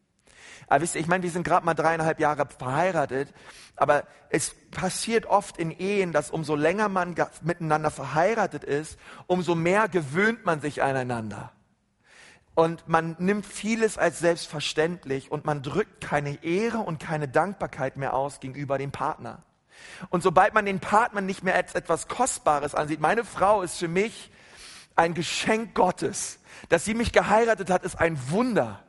Aber 0.69 0.83
wisst 0.83 0.95
ihr, 0.95 1.01
ich 1.01 1.07
meine, 1.07 1.23
wir 1.23 1.31
sind 1.31 1.45
gerade 1.45 1.67
mal 1.67 1.75
dreieinhalb 1.75 2.19
Jahre 2.19 2.47
verheiratet, 2.47 3.33
aber 3.77 4.05
es 4.31 4.55
passiert 4.71 5.27
oft 5.27 5.59
in 5.59 5.71
Ehen, 5.71 6.13
dass 6.13 6.31
umso 6.31 6.55
länger 6.55 6.89
man 6.89 7.15
miteinander 7.43 7.91
verheiratet 7.91 8.65
ist, 8.65 8.99
umso 9.27 9.55
mehr 9.55 9.89
gewöhnt 9.89 10.45
man 10.45 10.61
sich 10.61 10.83
aneinander. 10.83 11.53
Und 12.55 12.89
man 12.89 13.17
nimmt 13.19 13.45
vieles 13.45 13.99
als 13.99 14.19
selbstverständlich 14.19 15.31
und 15.31 15.45
man 15.45 15.63
drückt 15.63 16.01
keine 16.01 16.43
Ehre 16.43 16.79
und 16.79 16.99
keine 16.99 17.29
Dankbarkeit 17.29 17.99
mehr 17.99 18.15
aus 18.15 18.41
gegenüber 18.41 18.79
dem 18.79 18.93
Partner. 18.93 19.43
Und 20.11 20.23
sobald 20.23 20.55
man 20.55 20.67
den 20.67 20.81
Partner 20.81 21.21
nicht 21.21 21.43
mehr 21.43 21.55
als 21.55 21.75
etwas 21.75 22.09
Kostbares 22.09 22.75
ansieht, 22.75 23.01
meine 23.01 23.25
Frau 23.25 23.63
ist 23.63 23.79
für 23.79 23.89
mich 23.89 24.31
ein 24.95 25.15
Geschenk 25.15 25.75
Gottes. 25.75 26.39
Dass 26.69 26.85
sie 26.85 26.95
mich 26.95 27.13
geheiratet 27.13 27.71
hat, 27.71 27.85
ist 27.85 27.99
ein 27.99 28.19
Wunder 28.31 28.83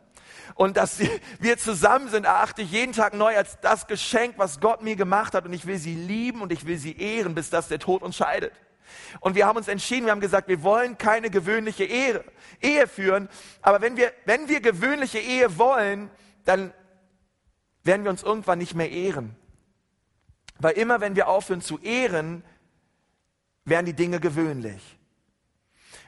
und 0.58 0.76
dass 0.76 1.00
wir 1.40 1.58
zusammen 1.58 2.10
sind, 2.10 2.26
erachte 2.26 2.64
ich 2.64 2.72
jeden 2.72 2.94
Tag 2.94 3.14
neu 3.14 3.36
als 3.38 3.60
das 3.62 3.88
Geschenk, 3.88 4.34
was 4.38 4.60
Gott 4.60 4.82
mir 4.82 4.96
gemacht 4.96 5.34
hat. 5.34 5.46
Und 5.46 5.54
ich 5.54 5.66
will 5.66 5.78
sie 5.78 5.96
lieben 5.96 6.42
und 6.42 6.52
ich 6.52 6.66
will 6.66 6.78
sie 6.78 6.98
ehren, 6.98 7.36
bis 7.36 7.50
das 7.50 7.68
der 7.68 7.80
Tod 7.80 8.02
uns 8.02 8.18
scheidet. 8.18 8.54
Und 9.20 9.36
wir 9.36 9.46
haben 9.46 9.58
uns 9.58 9.68
entschieden, 9.68 10.06
wir 10.06 10.12
haben 10.12 10.22
gesagt, 10.22 10.48
wir 10.48 10.64
wollen 10.64 10.98
keine 10.98 11.30
gewöhnliche 11.30 11.84
Ehe, 11.84 12.24
Ehe 12.62 12.88
führen. 12.88 13.30
Aber 13.62 13.82
wenn 13.82 13.98
wir, 13.98 14.12
wenn 14.26 14.50
wir 14.50 14.62
gewöhnliche 14.62 15.20
Ehe 15.20 15.58
wollen, 15.58 16.10
dann 16.46 16.74
werden 17.84 18.04
wir 18.04 18.12
uns 18.12 18.24
irgendwann 18.24 18.60
nicht 18.60 18.76
mehr 18.76 18.90
ehren. 18.90 19.36
Weil 20.60 20.74
immer 20.74 21.02
wenn 21.02 21.16
wir 21.16 21.28
aufhören 21.28 21.62
zu 21.62 21.80
ehren, 21.80 22.44
werden 23.66 23.86
die 23.86 23.94
Dinge 23.94 24.20
gewöhnlich. 24.20 24.98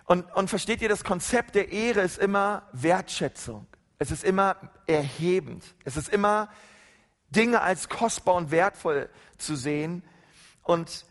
Und, 0.06 0.32
und 0.36 0.50
versteht 0.50 0.82
ihr, 0.82 0.90
das 0.90 1.04
Konzept 1.04 1.56
der 1.56 1.72
Ehre 1.72 2.02
ist 2.02 2.18
immer 2.18 2.68
Wertschätzung. 2.72 3.68
Es 4.00 4.12
ist 4.12 4.24
immer 4.24 4.56
erhebend. 4.88 5.76
Es 5.84 5.98
ist 5.98 6.10
immer 6.10 6.50
Dinge 7.30 7.62
als 7.62 7.90
kostbar 7.90 8.36
und 8.36 8.50
wertvoll 8.50 9.10
zu 9.38 9.56
sehen. 9.56 10.04
Und, 10.64 11.06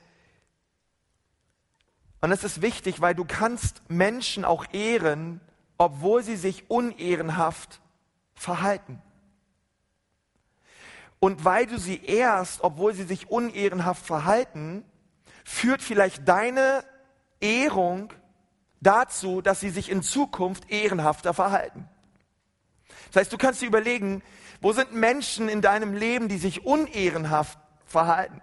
und 2.20 2.32
es 2.32 2.42
ist 2.42 2.60
wichtig, 2.62 3.00
weil 3.00 3.14
du 3.14 3.24
kannst 3.24 3.82
Menschen 3.88 4.44
auch 4.44 4.64
ehren, 4.72 5.40
obwohl 5.76 6.24
sie 6.24 6.36
sich 6.36 6.68
unehrenhaft 6.68 7.80
verhalten. 8.34 9.00
Und 11.20 11.44
weil 11.44 11.66
du 11.66 11.78
sie 11.78 12.04
ehrst, 12.04 12.62
obwohl 12.62 12.94
sie 12.94 13.04
sich 13.04 13.30
unehrenhaft 13.30 14.04
verhalten, 14.04 14.84
führt 15.44 15.82
vielleicht 15.82 16.28
deine 16.28 16.84
Ehrung 17.40 18.12
dazu, 18.80 19.40
dass 19.40 19.60
sie 19.60 19.70
sich 19.70 19.90
in 19.90 20.02
Zukunft 20.02 20.70
ehrenhafter 20.70 21.34
verhalten. 21.34 21.88
Das 23.08 23.22
heißt, 23.22 23.32
du 23.32 23.38
kannst 23.38 23.62
dir 23.62 23.66
überlegen, 23.66 24.22
wo 24.60 24.72
sind 24.72 24.92
Menschen 24.92 25.48
in 25.48 25.62
deinem 25.62 25.94
Leben, 25.94 26.28
die 26.28 26.38
sich 26.38 26.64
unehrenhaft 26.64 27.58
verhalten, 27.86 28.42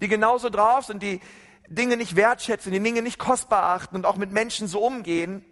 die 0.00 0.08
genauso 0.08 0.48
drauf 0.48 0.86
sind, 0.86 1.02
die 1.02 1.20
Dinge 1.68 1.96
nicht 1.96 2.16
wertschätzen, 2.16 2.72
die 2.72 2.80
Dinge 2.80 3.02
nicht 3.02 3.18
kostbar 3.18 3.64
achten 3.76 3.96
und 3.96 4.06
auch 4.06 4.16
mit 4.16 4.32
Menschen 4.32 4.68
so 4.68 4.80
umgehen. 4.80 5.44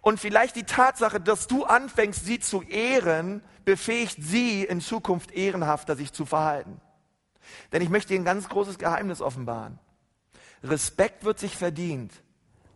Und 0.00 0.18
vielleicht 0.18 0.56
die 0.56 0.64
Tatsache, 0.64 1.20
dass 1.20 1.46
du 1.46 1.64
anfängst, 1.64 2.24
sie 2.24 2.40
zu 2.40 2.62
ehren, 2.62 3.42
befähigt 3.64 4.18
sie 4.20 4.64
in 4.64 4.80
Zukunft 4.80 5.30
ehrenhafter 5.32 5.96
sich 5.96 6.12
zu 6.12 6.24
verhalten. 6.24 6.80
Denn 7.72 7.82
ich 7.82 7.90
möchte 7.90 8.14
dir 8.14 8.20
ein 8.20 8.24
ganz 8.24 8.48
großes 8.48 8.78
Geheimnis 8.78 9.20
offenbaren. 9.20 9.78
Respekt 10.62 11.24
wird 11.24 11.38
sich 11.38 11.56
verdient, 11.56 12.12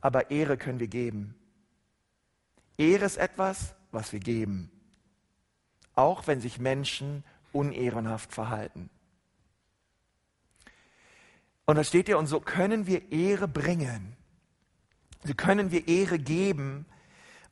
aber 0.01 0.31
Ehre 0.31 0.57
können 0.57 0.81
wir 0.81 0.89
geben. 0.89 1.35
Ehre 2.77 3.05
ist 3.05 3.17
etwas, 3.17 3.75
was 3.93 4.13
wir 4.13 4.21
geben 4.21 4.71
auch 5.95 6.27
wenn 6.27 6.41
sich 6.41 6.59
Menschen 6.59 7.25
unehrenhaft 7.53 8.33
verhalten. 8.33 8.91
Und 11.67 11.77
da 11.77 11.85
steht 11.85 12.09
ja, 12.09 12.17
und 12.17 12.27
so 12.27 12.41
können 12.41 12.87
wir 12.87 13.11
Ehre 13.11 13.49
bringen. 13.49 14.17
So 15.25 15.35
können 15.35 15.71
wir 15.71 15.89
Ehre 15.89 16.19
geben. 16.19 16.85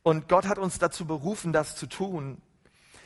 Und 0.03 0.27
Gott 0.27 0.47
hat 0.47 0.59
uns 0.59 0.79
dazu 0.79 1.05
berufen, 1.05 1.53
das 1.53 1.75
zu 1.75 1.87
tun. 1.87 2.41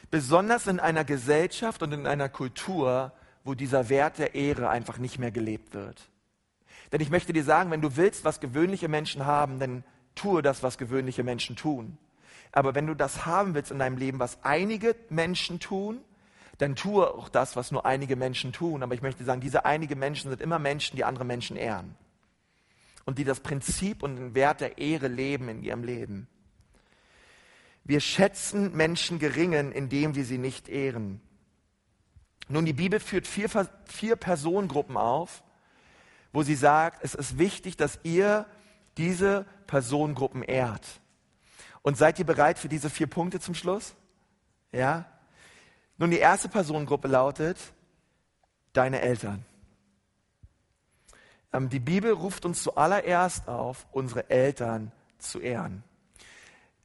Besonders 0.10 0.67
in 0.67 0.79
einer 0.79 1.03
Gesellschaft 1.03 1.83
und 1.83 1.93
in 1.93 2.07
einer 2.07 2.27
Kultur, 2.27 3.13
wo 3.43 3.53
dieser 3.53 3.89
Wert 3.89 4.17
der 4.17 4.36
Ehre 4.36 4.69
einfach 4.69 4.97
nicht 4.97 5.19
mehr 5.19 5.31
gelebt 5.31 5.73
wird. 5.73 6.10
Denn 6.91 7.01
ich 7.01 7.10
möchte 7.10 7.33
dir 7.33 7.43
sagen, 7.43 7.71
wenn 7.71 7.81
du 7.81 7.95
willst, 7.95 8.25
was 8.25 8.39
gewöhnliche 8.39 8.88
Menschen 8.88 9.25
haben, 9.25 9.60
dann 9.60 9.83
tue 10.15 10.41
das, 10.41 10.63
was 10.63 10.77
gewöhnliche 10.77 11.23
Menschen 11.23 11.55
tun. 11.55 11.97
Aber 12.51 12.75
wenn 12.75 12.88
du 12.88 12.95
das 12.95 13.25
haben 13.25 13.53
willst 13.53 13.71
in 13.71 13.79
deinem 13.79 13.97
Leben, 13.97 14.19
was 14.19 14.43
einige 14.43 14.95
Menschen 15.10 15.60
tun, 15.60 16.01
dann 16.57 16.75
tue 16.75 17.13
auch 17.13 17.29
das, 17.29 17.55
was 17.55 17.71
nur 17.71 17.86
einige 17.86 18.15
Menschen 18.15 18.51
tun. 18.51 18.81
Aber 18.81 18.95
ich 18.95 19.01
möchte 19.01 19.23
sagen, 19.23 19.41
diese 19.41 19.65
einige 19.65 19.95
Menschen 19.95 20.29
sind 20.31 20.41
immer 20.41 20.57
Menschen, 20.57 20.95
die 20.95 21.03
andere 21.03 21.25
Menschen 21.25 21.55
ehren. 21.55 21.95
Und 23.05 23.19
die 23.19 23.23
das 23.23 23.41
Prinzip 23.41 24.01
und 24.01 24.15
den 24.15 24.36
Wert 24.36 24.62
der 24.62 24.77
Ehre 24.79 25.07
leben 25.07 25.49
in 25.49 25.62
ihrem 25.62 25.83
Leben. 25.83 26.27
Wir 27.88 28.02
schätzen 28.02 28.76
Menschen 28.76 29.17
geringen, 29.17 29.71
indem 29.71 30.13
wir 30.13 30.26
sie 30.26 30.38
nicht 30.38 30.67
ehren. 30.67 31.21
Nun, 32.50 32.65
die 32.65 32.73
Bibel 32.73 33.00
führt 33.00 33.26
vier, 33.26 33.50
vier 33.86 34.17
Personengruppen 34.17 34.97
auf, 34.97 35.41
wo 36.34 36.43
sie 36.43 36.56
sagt, 36.56 37.04
es 37.04 37.15
ist 37.15 37.38
wichtig, 37.39 37.78
dass 37.78 38.00
ihr 38.04 38.45
diese 38.97 39.45
Personengruppen 39.67 40.43
ehrt. 40.43 40.86
Und 41.82 41.97
seid 41.97 42.19
ihr 42.19 42.26
bereit 42.26 42.60
für 42.60 42.67
diese 42.67 42.89
vier 42.89 43.08
Punkte 43.08 43.39
zum 43.39 43.56
Schluss? 43.56 43.95
Ja? 44.73 45.06
Nun, 45.97 46.12
die 46.12 46.19
erste 46.19 46.50
Personengruppe 46.50 47.08
lautet 47.08 47.58
deine 48.73 49.00
Eltern. 49.00 49.45
Ähm, 51.54 51.69
die 51.69 51.80
Bibel 51.80 52.12
ruft 52.12 52.45
uns 52.45 52.63
zuallererst 52.63 53.47
auf, 53.47 53.88
unsere 53.91 54.30
Eltern 54.30 54.91
zu 55.17 55.39
ehren. 55.39 55.84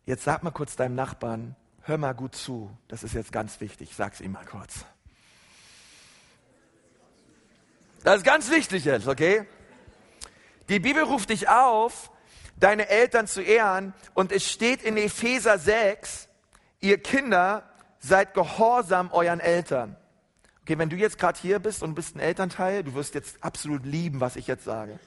Jetzt 0.04 0.24
sag 0.24 0.42
mal 0.42 0.50
kurz 0.50 0.76
deinem 0.76 0.94
Nachbarn, 0.94 1.54
hör 1.82 1.98
mal 1.98 2.12
gut 2.12 2.34
zu. 2.34 2.76
Das 2.88 3.02
ist 3.02 3.14
jetzt 3.14 3.32
ganz 3.32 3.60
wichtig. 3.60 3.94
Sag's 3.94 4.20
ihm 4.20 4.32
mal 4.32 4.44
kurz. 4.44 4.84
Das 8.02 8.16
ist 8.16 8.24
ganz 8.24 8.50
wichtig 8.50 8.84
jetzt, 8.84 9.06
okay? 9.06 9.46
Die 10.68 10.80
Bibel 10.80 11.04
ruft 11.04 11.30
dich 11.30 11.48
auf, 11.48 12.10
deine 12.56 12.88
Eltern 12.88 13.28
zu 13.28 13.42
ehren. 13.42 13.94
Und 14.14 14.32
es 14.32 14.50
steht 14.50 14.82
in 14.82 14.96
Epheser 14.96 15.58
6, 15.58 16.28
ihr 16.80 16.98
Kinder, 16.98 17.62
seid 18.00 18.34
gehorsam 18.34 19.12
euren 19.12 19.38
Eltern. 19.38 19.96
Okay, 20.62 20.78
wenn 20.78 20.90
du 20.90 20.96
jetzt 20.96 21.18
gerade 21.18 21.38
hier 21.38 21.60
bist 21.60 21.82
und 21.82 21.94
bist 21.94 22.16
ein 22.16 22.20
Elternteil, 22.20 22.82
du 22.82 22.94
wirst 22.94 23.14
jetzt 23.14 23.42
absolut 23.42 23.84
lieben, 23.84 24.20
was 24.20 24.34
ich 24.34 24.48
jetzt 24.48 24.64
sage. 24.64 24.98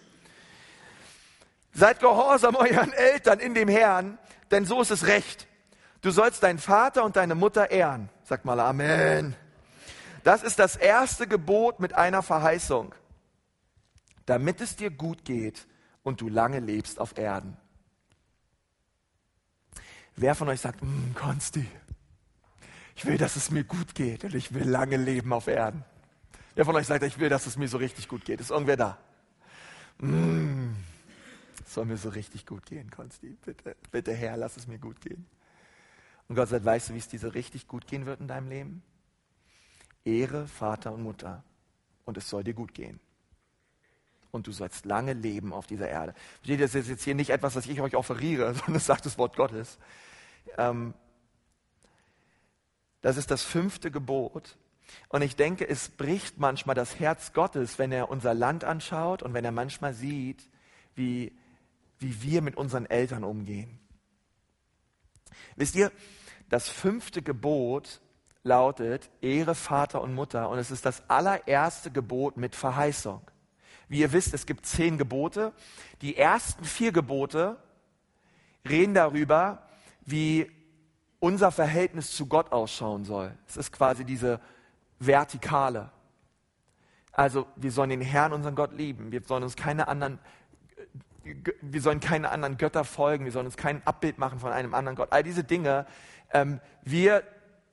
Seid 1.76 2.00
gehorsam 2.00 2.56
euren 2.56 2.94
Eltern 2.94 3.40
in 3.40 3.54
dem 3.54 3.68
Herrn, 3.68 4.18
denn 4.50 4.66
so 4.66 4.82
ist 4.82 4.92
es 4.92 5.08
recht. 5.08 5.46
Du 6.00 6.10
sollst 6.10 6.42
deinen 6.42 6.58
Vater 6.58 7.04
und 7.04 7.18
deine 7.18 7.36
Mutter 7.36 7.70
ehren. 7.70 8.10
Sag 8.24 8.46
mal 8.46 8.60
Amen. 8.62 9.36
Das 10.24 10.42
ist 10.42 10.58
das 10.58 10.78
erste 10.78 11.28
Gebot 11.28 11.82
mit 11.82 11.94
einer 11.94 12.24
Verheißung. 12.24 12.96
Damit 14.26 14.62
es 14.62 14.78
dir 14.78 14.90
gut 14.90 15.26
geht 15.26 15.68
und 16.02 16.22
du 16.22 16.30
lange 16.30 16.62
lebst 16.62 17.00
auf 17.00 17.18
Erden. 17.18 17.58
Wer 20.16 20.34
von 20.34 20.48
euch 20.48 20.62
sagt, 20.62 20.80
hm, 20.80 21.14
Konsti, 21.14 21.68
ich 22.96 23.06
will, 23.06 23.18
dass 23.18 23.36
es 23.36 23.52
mir 23.52 23.66
gut 23.66 23.96
geht 23.96 24.24
und 24.24 24.34
ich 24.34 24.54
will 24.54 24.68
lange 24.68 24.96
leben 24.96 25.34
auf 25.34 25.48
Erden? 25.48 25.84
Wer 26.56 26.64
von 26.64 26.76
euch 26.78 26.88
sagt, 26.88 27.04
ich 27.04 27.20
will, 27.20 27.28
dass 27.28 27.48
es 27.48 27.58
mir 27.58 27.68
so 27.68 27.78
richtig 27.78 28.08
gut 28.08 28.24
geht? 28.24 28.40
Ist 28.40 28.52
irgendwer 28.52 28.78
da? 28.78 28.98
Mm, 29.98 30.76
soll 31.74 31.86
mir 31.86 31.98
so 31.98 32.10
richtig 32.10 32.46
gut 32.46 32.66
gehen, 32.66 32.90
Konsti. 32.92 33.38
Bitte, 33.44 33.76
bitte 33.92 34.14
Herr, 34.14 34.38
lass 34.38 34.58
es 34.58 34.68
mir 34.68 34.80
gut 34.80 35.02
gehen. 35.02 35.26
Und 36.28 36.36
Gott 36.36 36.50
sagt, 36.50 36.66
weißt 36.66 36.90
du, 36.90 36.94
wie 36.94 37.00
es 37.00 37.08
dir 37.08 37.20
so 37.20 37.30
richtig 37.30 37.68
gut 37.68 37.88
gehen 37.88 38.06
wird 38.06 38.20
in 38.20 38.28
deinem 38.28 38.50
Leben? 38.50 38.84
Ehre 40.04 40.48
Vater 40.48 40.94
und 40.94 41.04
Mutter 41.04 41.44
und 42.06 42.18
es 42.18 42.30
soll 42.30 42.44
dir 42.44 42.54
gut 42.54 42.74
gehen 42.74 43.00
und 44.36 44.48
du 44.48 44.52
sollst 44.52 44.86
lange 44.86 45.14
leben 45.14 45.54
auf 45.54 45.66
dieser 45.66 45.88
Erde. 45.90 46.14
Versteht 46.38 46.60
ihr, 46.60 46.66
das 46.66 46.76
ist 46.76 46.90
jetzt 46.90 47.04
hier 47.04 47.16
nicht 47.16 47.32
etwas, 47.32 47.56
was 47.56 47.66
ich 47.66 47.82
euch 47.82 47.96
offeriere, 47.96 48.54
sondern 48.54 48.74
das 48.76 48.86
sagt 48.86 49.06
das 49.06 49.18
Wort 49.18 49.36
Gottes. 49.36 49.80
Ähm, 50.58 50.94
das 53.02 53.18
ist 53.18 53.32
das 53.32 53.44
fünfte 53.44 53.90
Gebot. 53.90 54.58
Und 55.10 55.24
ich 55.24 55.36
denke, 55.36 55.68
es 55.68 55.90
bricht 55.90 56.38
manchmal 56.38 56.76
das 56.76 57.00
Herz 57.00 57.34
Gottes, 57.34 57.80
wenn 57.80 57.92
er 57.92 58.10
unser 58.10 58.36
Land 58.36 58.64
anschaut 58.64 59.24
und 59.24 59.34
wenn 59.34 59.46
er 59.46 59.52
manchmal 59.52 59.94
sieht, 59.94 60.48
wie, 60.96 61.32
wie 62.00 62.22
wir 62.22 62.42
mit 62.42 62.56
unseren 62.58 62.86
Eltern 62.86 63.24
umgehen. 63.24 63.80
Wisst 65.56 65.76
ihr, 65.76 65.92
das 66.50 66.70
fünfte 66.70 67.22
Gebot 67.22 68.02
lautet, 68.44 69.10
Ehre 69.22 69.56
Vater 69.56 70.02
und 70.02 70.14
Mutter 70.14 70.50
und 70.50 70.60
es 70.60 70.72
ist 70.72 70.86
das 70.86 71.10
allererste 71.10 71.92
Gebot 71.92 72.38
mit 72.38 72.56
Verheißung. 72.56 73.22
Wie 73.88 74.00
ihr 74.00 74.12
wisst, 74.12 74.34
es 74.34 74.46
gibt 74.46 74.66
zehn 74.66 74.98
Gebote. 74.98 75.54
Die 76.02 76.18
ersten 76.18 76.64
vier 76.64 76.92
Gebote 76.92 77.58
reden 78.68 78.94
darüber, 78.94 79.68
wie 80.02 80.52
unser 81.20 81.52
Verhältnis 81.52 82.12
zu 82.12 82.28
Gott 82.28 82.52
ausschauen 82.52 83.04
soll. 83.04 83.36
Es 83.48 83.58
ist 83.58 83.72
quasi 83.72 84.06
diese 84.06 84.40
Vertikale. 85.00 85.92
Also 87.12 87.48
wir 87.56 87.72
sollen 87.72 87.90
den 87.90 88.02
Herrn, 88.02 88.34
unseren 88.34 88.56
Gott 88.56 88.74
lieben. 88.74 89.12
Wir 89.12 89.22
sollen 89.24 89.44
uns 89.44 89.56
keine 89.56 89.88
anderen, 89.88 90.20
wir 91.62 91.82
sollen 91.82 92.00
keine 92.00 92.30
anderen 92.30 92.58
Götter 92.58 92.84
folgen. 92.84 93.26
Wir 93.26 93.32
sollen 93.32 93.48
uns 93.48 93.58
kein 93.58 93.86
Abbild 93.86 94.18
machen 94.18 94.40
von 94.40 94.52
einem 94.52 94.74
anderen 94.74 94.96
Gott. 94.96 95.12
All 95.12 95.24
diese 95.24 95.44
Dinge. 95.44 95.86
Ähm, 96.32 96.60
wir, 96.84 97.24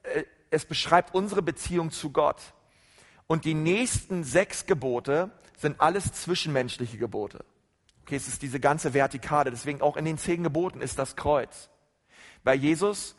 äh, 0.02 0.24
es 0.50 0.64
beschreibt 0.64 1.14
unsere 1.14 1.42
Beziehung 1.42 1.90
zu 1.90 2.10
Gott. 2.10 2.40
Und 3.26 3.44
die 3.44 3.54
nächsten 3.54 4.24
sechs 4.24 4.66
Gebote 4.66 5.30
sind 5.56 5.80
alles 5.80 6.12
zwischenmenschliche 6.12 6.98
Gebote. 6.98 7.44
Okay, 8.02 8.16
es 8.16 8.28
ist 8.28 8.42
diese 8.42 8.60
ganze 8.60 8.94
Vertikale. 8.94 9.50
Deswegen 9.50 9.80
auch 9.80 9.96
in 9.96 10.04
den 10.04 10.18
zehn 10.18 10.42
Geboten 10.42 10.80
ist 10.80 10.98
das 10.98 11.16
Kreuz. 11.16 11.70
Bei 12.44 12.54
Jesus 12.54 13.14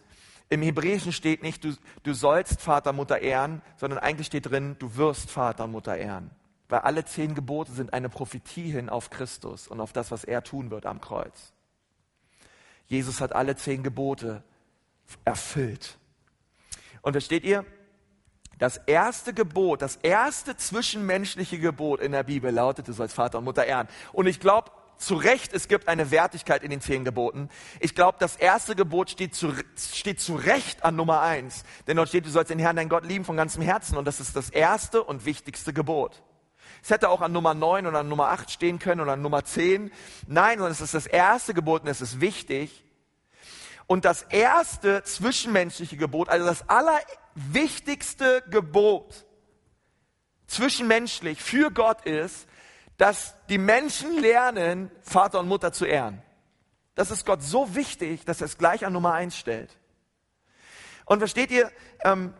im 0.49 0.61
Hebräischen 0.61 1.13
steht 1.13 1.41
nicht, 1.41 1.63
du, 1.63 1.73
du 2.03 2.13
sollst 2.13 2.61
Vater, 2.61 2.93
Mutter 2.93 3.19
ehren, 3.19 3.61
sondern 3.77 3.99
eigentlich 3.99 4.27
steht 4.27 4.49
drin, 4.49 4.75
du 4.77 4.95
wirst 4.97 5.31
Vater, 5.31 5.67
Mutter 5.67 5.97
ehren. 5.97 6.29
Weil 6.69 6.79
alle 6.79 7.05
zehn 7.05 7.35
Gebote 7.35 7.71
sind 7.71 7.93
eine 7.93 8.09
Prophetie 8.09 8.71
hin 8.71 8.89
auf 8.89 9.09
Christus 9.09 9.67
und 9.67 9.79
auf 9.79 9.93
das, 9.93 10.11
was 10.11 10.23
er 10.23 10.43
tun 10.43 10.71
wird 10.71 10.85
am 10.85 11.01
Kreuz. 11.01 11.53
Jesus 12.87 13.21
hat 13.21 13.33
alle 13.33 13.55
zehn 13.55 13.83
Gebote 13.83 14.43
erfüllt. 15.25 15.97
Und 17.01 17.13
versteht 17.13 17.43
ihr? 17.43 17.65
Das 18.57 18.77
erste 18.77 19.33
Gebot, 19.33 19.81
das 19.81 19.97
erste 19.97 20.55
zwischenmenschliche 20.55 21.59
Gebot 21.59 21.99
in 21.99 22.11
der 22.11 22.23
Bibel 22.23 22.51
lautet, 22.51 22.87
du 22.87 22.93
sollst 22.93 23.15
Vater 23.15 23.39
und 23.39 23.43
Mutter 23.43 23.65
ehren. 23.65 23.87
Und 24.13 24.27
ich 24.27 24.39
glaube, 24.39 24.71
zu 24.97 25.15
Recht, 25.15 25.53
es 25.53 25.67
gibt 25.67 25.87
eine 25.87 26.11
Wertigkeit 26.11 26.63
in 26.63 26.69
den 26.69 26.79
zehn 26.79 27.03
Geboten. 27.03 27.49
Ich 27.79 27.95
glaube, 27.95 28.17
das 28.19 28.35
erste 28.35 28.75
Gebot 28.75 29.09
steht 29.09 29.35
zu, 29.35 29.53
steht 29.75 30.21
zu 30.21 30.35
Recht 30.35 30.85
an 30.85 30.95
Nummer 30.95 31.21
eins. 31.21 31.63
Denn 31.87 31.97
dort 31.97 32.09
steht, 32.09 32.25
du 32.25 32.29
sollst 32.29 32.51
den 32.51 32.59
Herrn, 32.59 32.75
dein 32.75 32.89
Gott 32.89 33.05
lieben 33.05 33.25
von 33.25 33.35
ganzem 33.35 33.61
Herzen. 33.61 33.97
Und 33.97 34.05
das 34.05 34.19
ist 34.19 34.35
das 34.35 34.49
erste 34.49 35.03
und 35.03 35.25
wichtigste 35.25 35.73
Gebot. 35.73 36.23
Es 36.83 36.89
hätte 36.89 37.07
auch 37.07 37.21
an 37.21 37.31
Nummer 37.31 37.53
neun 37.53 37.87
oder 37.87 37.99
an 37.99 38.09
Nummer 38.09 38.27
acht 38.27 38.51
stehen 38.51 38.77
können 38.77 38.99
oder 38.99 39.13
an 39.13 39.21
Nummer 39.21 39.45
zehn. 39.45 39.89
Nein, 40.27 40.57
sondern 40.57 40.73
es 40.73 40.81
ist 40.81 40.93
das 40.93 41.07
erste 41.07 41.53
Gebot 41.53 41.83
und 41.83 41.87
es 41.87 42.01
ist 42.01 42.19
wichtig. 42.19 42.83
Und 43.87 44.03
das 44.03 44.23
erste 44.23 45.01
zwischenmenschliche 45.03 45.95
Gebot, 45.95 46.27
also 46.27 46.45
das 46.45 46.67
allerwichtigste 46.67 48.43
Gebot 48.49 49.25
zwischenmenschlich 50.47 51.41
für 51.41 51.71
Gott 51.71 52.05
ist, 52.05 52.47
dass 52.97 53.33
die 53.47 53.57
Menschen 53.57 54.19
lernen, 54.19 54.91
Vater 55.01 55.39
und 55.39 55.47
Mutter 55.47 55.71
zu 55.71 55.85
ehren. 55.85 56.21
Das 56.95 57.11
ist 57.11 57.25
Gott 57.25 57.41
so 57.41 57.75
wichtig, 57.75 58.25
dass 58.25 58.41
er 58.41 58.45
es 58.45 58.57
gleich 58.57 58.85
an 58.85 58.91
Nummer 58.91 59.13
eins 59.13 59.37
stellt. 59.37 59.77
Und 61.05 61.19
versteht 61.19 61.49
ihr, 61.49 61.71
ähm, 62.03 62.33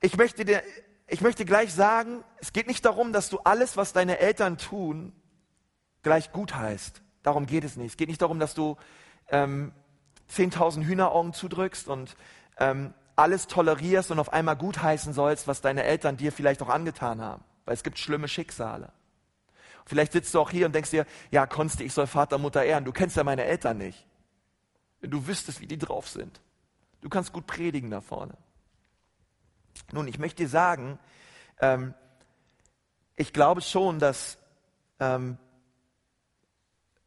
ich, 0.00 0.18
möchte 0.18 0.44
dir, 0.44 0.62
ich 1.06 1.20
möchte 1.20 1.44
gleich 1.44 1.72
sagen, 1.72 2.24
es 2.38 2.52
geht 2.52 2.66
nicht 2.66 2.84
darum, 2.84 3.12
dass 3.12 3.28
du 3.28 3.38
alles, 3.40 3.76
was 3.76 3.92
deine 3.92 4.18
Eltern 4.18 4.58
tun, 4.58 5.12
gleich 6.02 6.32
gut 6.32 6.54
heißt. 6.54 7.02
Darum 7.22 7.46
geht 7.46 7.64
es 7.64 7.76
nicht. 7.76 7.92
Es 7.92 7.96
geht 7.96 8.08
nicht 8.08 8.22
darum, 8.22 8.38
dass 8.38 8.54
du 8.54 8.76
ähm, 9.28 9.72
10.000 10.30 10.84
Hühneraugen 10.84 11.32
zudrückst 11.32 11.88
und 11.88 12.16
ähm, 12.58 12.94
alles 13.16 13.46
tolerierst 13.46 14.10
und 14.10 14.18
auf 14.18 14.32
einmal 14.32 14.56
gutheißen 14.56 15.12
sollst, 15.12 15.46
was 15.46 15.60
deine 15.60 15.84
Eltern 15.84 16.16
dir 16.16 16.32
vielleicht 16.32 16.62
auch 16.62 16.68
angetan 16.68 17.20
haben 17.20 17.44
weil 17.64 17.74
es 17.74 17.82
gibt 17.82 17.98
schlimme 17.98 18.28
Schicksale. 18.28 18.92
Vielleicht 19.86 20.12
sitzt 20.12 20.34
du 20.34 20.40
auch 20.40 20.50
hier 20.50 20.66
und 20.66 20.74
denkst 20.74 20.90
dir, 20.90 21.06
ja, 21.30 21.46
Konsti, 21.46 21.84
ich 21.84 21.92
soll 21.92 22.06
Vater, 22.06 22.38
Mutter 22.38 22.62
ehren. 22.62 22.84
Du 22.84 22.92
kennst 22.92 23.16
ja 23.16 23.24
meine 23.24 23.44
Eltern 23.44 23.78
nicht. 23.78 24.06
Wenn 25.00 25.10
du 25.10 25.26
wüsstest, 25.26 25.60
wie 25.60 25.66
die 25.66 25.78
drauf 25.78 26.08
sind. 26.08 26.40
Du 27.02 27.10
kannst 27.10 27.32
gut 27.32 27.46
predigen 27.46 27.90
da 27.90 28.00
vorne. 28.00 28.34
Nun, 29.92 30.08
ich 30.08 30.18
möchte 30.18 30.42
dir 30.42 30.48
sagen, 30.48 30.98
ähm, 31.60 31.94
ich 33.16 33.32
glaube 33.32 33.60
schon, 33.60 33.98
dass, 33.98 34.38
ähm, 35.00 35.38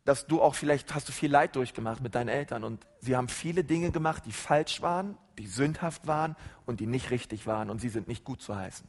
dass 0.06 0.26
du 0.26 0.42
auch 0.42 0.56
vielleicht 0.56 0.96
hast 0.96 1.10
du 1.10 1.12
viel 1.12 1.32
Leid 1.32 1.56
durchgemacht 1.56 2.02
mit 2.02 2.16
deinen 2.16 2.30
Eltern 2.30 2.64
und 2.64 2.88
sie 3.02 3.16
haben 3.16 3.28
viele 3.28 3.64
Dinge 3.64 3.92
gemacht, 3.92 4.24
die 4.26 4.32
falsch 4.32 4.82
waren, 4.82 5.18
die 5.38 5.48
sündhaft 5.48 6.08
waren 6.08 6.36
und 6.66 6.80
die 6.80 6.88
nicht 6.88 7.12
richtig 7.12 7.46
waren 7.46 7.70
und 7.70 7.80
sie 7.80 7.90
sind 7.90 8.08
nicht 8.08 8.24
gut 8.24 8.42
zu 8.42 8.56
heißen. 8.56 8.88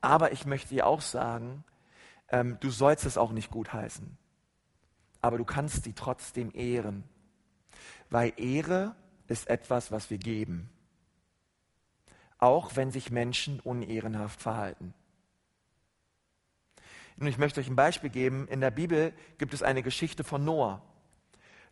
Aber 0.00 0.32
ich 0.32 0.46
möchte 0.46 0.68
dir 0.68 0.86
auch 0.86 1.00
sagen, 1.00 1.64
ähm, 2.28 2.58
du 2.60 2.70
sollst 2.70 3.06
es 3.06 3.16
auch 3.18 3.32
nicht 3.32 3.50
gutheißen. 3.50 4.16
Aber 5.20 5.38
du 5.38 5.44
kannst 5.44 5.84
sie 5.84 5.92
trotzdem 5.92 6.50
ehren. 6.54 7.04
Weil 8.10 8.32
Ehre 8.36 8.94
ist 9.28 9.48
etwas, 9.48 9.90
was 9.90 10.10
wir 10.10 10.18
geben. 10.18 10.70
Auch 12.38 12.76
wenn 12.76 12.90
sich 12.90 13.10
Menschen 13.10 13.60
unehrenhaft 13.60 14.42
verhalten. 14.42 14.94
Und 17.18 17.26
ich 17.26 17.38
möchte 17.38 17.60
euch 17.60 17.68
ein 17.68 17.76
Beispiel 17.76 18.10
geben. 18.10 18.46
In 18.48 18.60
der 18.60 18.70
Bibel 18.70 19.14
gibt 19.38 19.54
es 19.54 19.62
eine 19.62 19.82
Geschichte 19.82 20.22
von 20.22 20.44
Noah. 20.44 20.82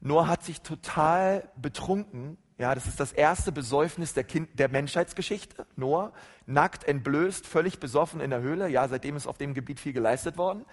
Noah 0.01 0.27
hat 0.27 0.43
sich 0.43 0.63
total 0.63 1.49
betrunken 1.57 2.39
ja, 2.57 2.75
das 2.75 2.87
ist 2.87 3.01
das 3.01 3.13
erste 3.13 3.51
Besäufnis 3.51 4.15
der, 4.15 4.23
kind, 4.23 4.49
der 4.59 4.69
Menschheitsgeschichte. 4.69 5.67
Noah, 5.75 6.13
nackt, 6.47 6.85
entblößt, 6.85 7.47
völlig 7.47 7.81
besoffen 7.81 8.21
in 8.21 8.31
der 8.31 8.43
Höhle. 8.43 8.69
Ja, 8.69 8.87
seitdem 8.87 9.17
ist 9.17 9.27
auf 9.27 9.39
dem 9.39 9.55
Gebiet 9.55 9.81
viel 9.81 9.93
geleistet 9.93 10.39
worden. 10.39 10.65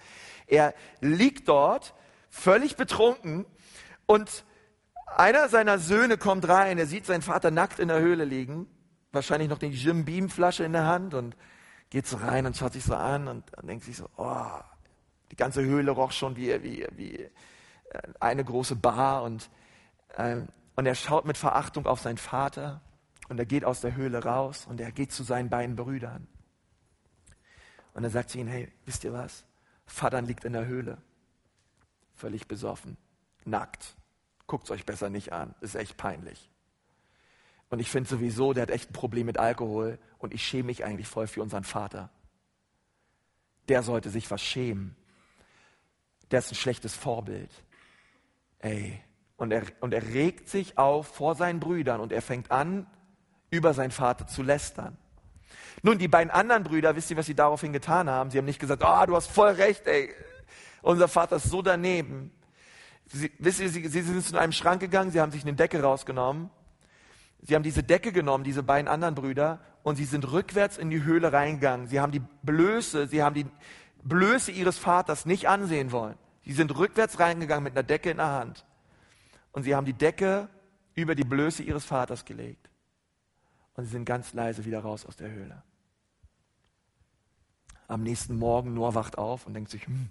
Er 0.46 0.74
liegt 1.00 1.48
dort, 1.48 1.94
völlig 2.30 2.76
betrunken 2.76 3.46
und 4.06 4.44
einer 5.06 5.48
seiner 5.48 5.78
Söhne 5.78 6.16
kommt 6.18 6.48
rein, 6.48 6.78
er 6.78 6.86
sieht 6.86 7.04
seinen 7.04 7.22
Vater 7.22 7.50
nackt 7.50 7.80
in 7.80 7.88
der 7.88 8.00
Höhle 8.00 8.24
liegen, 8.24 8.66
wahrscheinlich 9.12 9.48
noch 9.48 9.58
die 9.58 9.68
Jim 9.68 10.04
Beam 10.04 10.28
Flasche 10.28 10.64
in 10.64 10.72
der 10.72 10.86
Hand 10.86 11.14
und 11.14 11.36
geht 11.90 12.06
so 12.06 12.16
rein 12.16 12.46
und 12.46 12.56
schaut 12.56 12.72
sich 12.72 12.84
so 12.84 12.94
an 12.94 13.28
und, 13.28 13.56
und 13.56 13.66
denkt 13.66 13.84
sich 13.84 13.96
so, 13.96 14.08
oh, 14.16 14.60
die 15.30 15.36
ganze 15.36 15.62
Höhle 15.62 15.90
roch 15.92 16.12
schon 16.12 16.36
wie, 16.36 16.62
wie, 16.62 16.86
wie 16.96 17.16
äh, 17.16 17.30
eine 18.20 18.44
große 18.44 18.76
Bar 18.76 19.22
und 19.22 19.50
ähm, 20.16 20.48
und 20.74 20.86
er 20.86 20.94
schaut 20.94 21.24
mit 21.24 21.36
Verachtung 21.36 21.86
auf 21.86 22.00
seinen 22.00 22.18
Vater 22.18 22.80
und 23.28 23.38
er 23.38 23.46
geht 23.46 23.64
aus 23.64 23.80
der 23.80 23.94
Höhle 23.94 24.24
raus 24.24 24.66
und 24.66 24.80
er 24.80 24.92
geht 24.92 25.12
zu 25.12 25.22
seinen 25.22 25.50
beiden 25.50 25.76
Brüdern. 25.76 26.26
Und 27.94 28.04
er 28.04 28.10
sagt 28.10 28.30
zu 28.30 28.38
ihnen, 28.38 28.48
hey, 28.48 28.72
wisst 28.86 29.04
ihr 29.04 29.12
was? 29.12 29.44
Vater 29.86 30.22
liegt 30.22 30.44
in 30.44 30.54
der 30.54 30.66
Höhle, 30.66 30.98
völlig 32.14 32.48
besoffen, 32.48 32.96
nackt. 33.44 33.96
Guckt 34.46 34.64
es 34.64 34.70
euch 34.70 34.86
besser 34.86 35.10
nicht 35.10 35.32
an, 35.32 35.54
ist 35.60 35.74
echt 35.74 35.96
peinlich. 35.96 36.50
Und 37.72 37.78
ich 37.78 37.88
finde 37.88 38.10
sowieso, 38.10 38.52
der 38.52 38.64
hat 38.64 38.70
echt 38.70 38.90
ein 38.90 38.92
Problem 38.92 39.24
mit 39.24 39.38
Alkohol 39.38 39.98
und 40.18 40.34
ich 40.34 40.46
schäme 40.46 40.64
mich 40.64 40.84
eigentlich 40.84 41.08
voll 41.08 41.26
für 41.26 41.40
unseren 41.40 41.64
Vater. 41.64 42.10
Der 43.66 43.82
sollte 43.82 44.10
sich 44.10 44.30
was 44.30 44.42
schämen. 44.42 44.94
Der 46.30 46.40
ist 46.40 46.52
ein 46.52 46.56
schlechtes 46.56 46.94
Vorbild. 46.94 47.50
Ey, 48.58 49.00
und 49.38 49.52
er, 49.52 49.62
und 49.80 49.94
er 49.94 50.02
regt 50.02 50.50
sich 50.50 50.76
auf 50.76 51.06
vor 51.06 51.34
seinen 51.34 51.60
Brüdern 51.60 52.02
und 52.02 52.12
er 52.12 52.20
fängt 52.20 52.50
an, 52.50 52.86
über 53.48 53.72
seinen 53.72 53.90
Vater 53.90 54.26
zu 54.26 54.42
lästern. 54.42 54.98
Nun, 55.82 55.96
die 55.96 56.08
beiden 56.08 56.30
anderen 56.30 56.64
Brüder, 56.64 56.94
wisst 56.94 57.10
ihr, 57.10 57.16
was 57.16 57.24
sie 57.24 57.34
daraufhin 57.34 57.72
getan 57.72 58.10
haben? 58.10 58.30
Sie 58.30 58.36
haben 58.36 58.44
nicht 58.44 58.60
gesagt, 58.60 58.82
ah, 58.82 59.02
oh, 59.02 59.06
du 59.06 59.16
hast 59.16 59.28
voll 59.28 59.52
recht, 59.52 59.86
ey, 59.86 60.10
unser 60.82 61.08
Vater 61.08 61.36
ist 61.36 61.48
so 61.48 61.62
daneben. 61.62 62.32
Sie, 63.06 63.32
wisst 63.38 63.60
ihr, 63.60 63.70
sie, 63.70 63.88
sie 63.88 64.02
sind 64.02 64.22
zu 64.22 64.36
einem 64.36 64.52
Schrank 64.52 64.80
gegangen, 64.80 65.10
sie 65.10 65.22
haben 65.22 65.32
sich 65.32 65.42
eine 65.42 65.54
Decke 65.54 65.82
rausgenommen. 65.82 66.50
Sie 67.42 67.54
haben 67.54 67.62
diese 67.62 67.82
Decke 67.82 68.12
genommen, 68.12 68.44
diese 68.44 68.62
beiden 68.62 68.88
anderen 68.88 69.14
Brüder, 69.14 69.60
und 69.82 69.96
sie 69.96 70.04
sind 70.04 70.30
rückwärts 70.30 70.78
in 70.78 70.90
die 70.90 71.02
Höhle 71.02 71.32
reingegangen. 71.32 71.88
Sie 71.88 72.00
haben 72.00 72.12
die 72.12 72.22
Blöße, 72.42 73.08
sie 73.08 73.22
haben 73.22 73.34
die 73.34 73.46
Blöße 74.04 74.52
ihres 74.52 74.78
Vaters 74.78 75.26
nicht 75.26 75.48
ansehen 75.48 75.90
wollen. 75.92 76.14
Sie 76.44 76.52
sind 76.52 76.76
rückwärts 76.76 77.18
reingegangen 77.18 77.64
mit 77.64 77.72
einer 77.72 77.82
Decke 77.82 78.10
in 78.10 78.16
der 78.18 78.30
Hand 78.30 78.64
und 79.52 79.62
sie 79.62 79.74
haben 79.74 79.86
die 79.86 79.92
Decke 79.92 80.48
über 80.94 81.14
die 81.14 81.24
Blöße 81.24 81.62
ihres 81.62 81.84
Vaters 81.84 82.24
gelegt. 82.24 82.68
Und 83.74 83.84
sie 83.84 83.90
sind 83.90 84.04
ganz 84.04 84.34
leise 84.34 84.64
wieder 84.64 84.80
raus 84.80 85.06
aus 85.06 85.16
der 85.16 85.30
Höhle. 85.30 85.62
Am 87.88 88.02
nächsten 88.02 88.36
Morgen 88.36 88.74
Noah 88.74 88.94
wacht 88.94 89.18
auf 89.18 89.46
und 89.46 89.54
denkt 89.54 89.70
sich, 89.70 89.86
hm, 89.86 90.10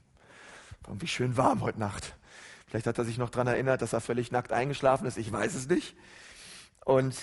wie 1.00 1.08
schön 1.08 1.38
warm 1.38 1.62
heute 1.62 1.80
Nacht. 1.80 2.16
Vielleicht 2.68 2.88
hat 2.88 2.98
er 2.98 3.06
sich 3.06 3.18
noch 3.18 3.30
daran 3.30 3.48
erinnert, 3.48 3.82
dass 3.82 3.94
er 3.94 4.02
völlig 4.02 4.32
nackt 4.32 4.52
eingeschlafen 4.52 5.06
ist. 5.06 5.18
Ich 5.18 5.32
weiß 5.32 5.56
es 5.56 5.68
nicht. 5.68 5.96
Und, 6.86 7.16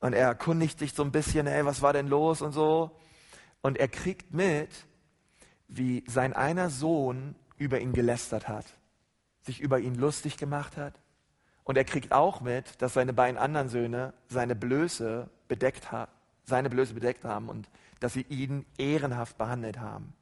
und 0.00 0.12
er 0.12 0.26
erkundigt 0.28 0.78
sich 0.78 0.94
so 0.94 1.02
ein 1.02 1.12
bisschen, 1.12 1.46
ey, 1.46 1.64
was 1.64 1.82
war 1.82 1.92
denn 1.92 2.08
los 2.08 2.42
und 2.42 2.52
so. 2.52 2.98
Und 3.60 3.78
er 3.78 3.88
kriegt 3.88 4.32
mit, 4.32 4.70
wie 5.68 6.04
sein 6.08 6.32
einer 6.32 6.70
Sohn 6.70 7.34
über 7.58 7.80
ihn 7.80 7.92
gelästert 7.92 8.48
hat 8.48 8.64
sich 9.42 9.60
über 9.60 9.78
ihn 9.78 9.94
lustig 9.94 10.36
gemacht 10.36 10.76
hat 10.76 10.94
Und 11.64 11.76
er 11.76 11.84
kriegt 11.84 12.12
auch 12.12 12.40
mit, 12.40 12.80
dass 12.82 12.94
seine 12.94 13.12
beiden 13.12 13.38
anderen 13.38 13.68
Söhne 13.68 14.14
seine 14.28 14.56
Blöße 14.56 15.28
bedeckt 15.46 15.92
haben, 15.92 16.10
seine 16.44 16.70
Blöße 16.70 16.94
bedeckt 16.94 17.24
haben 17.24 17.48
und 17.48 17.68
dass 18.00 18.14
sie 18.14 18.26
ihn 18.28 18.64
ehrenhaft 18.78 19.38
behandelt 19.38 19.78
haben. 19.78 20.14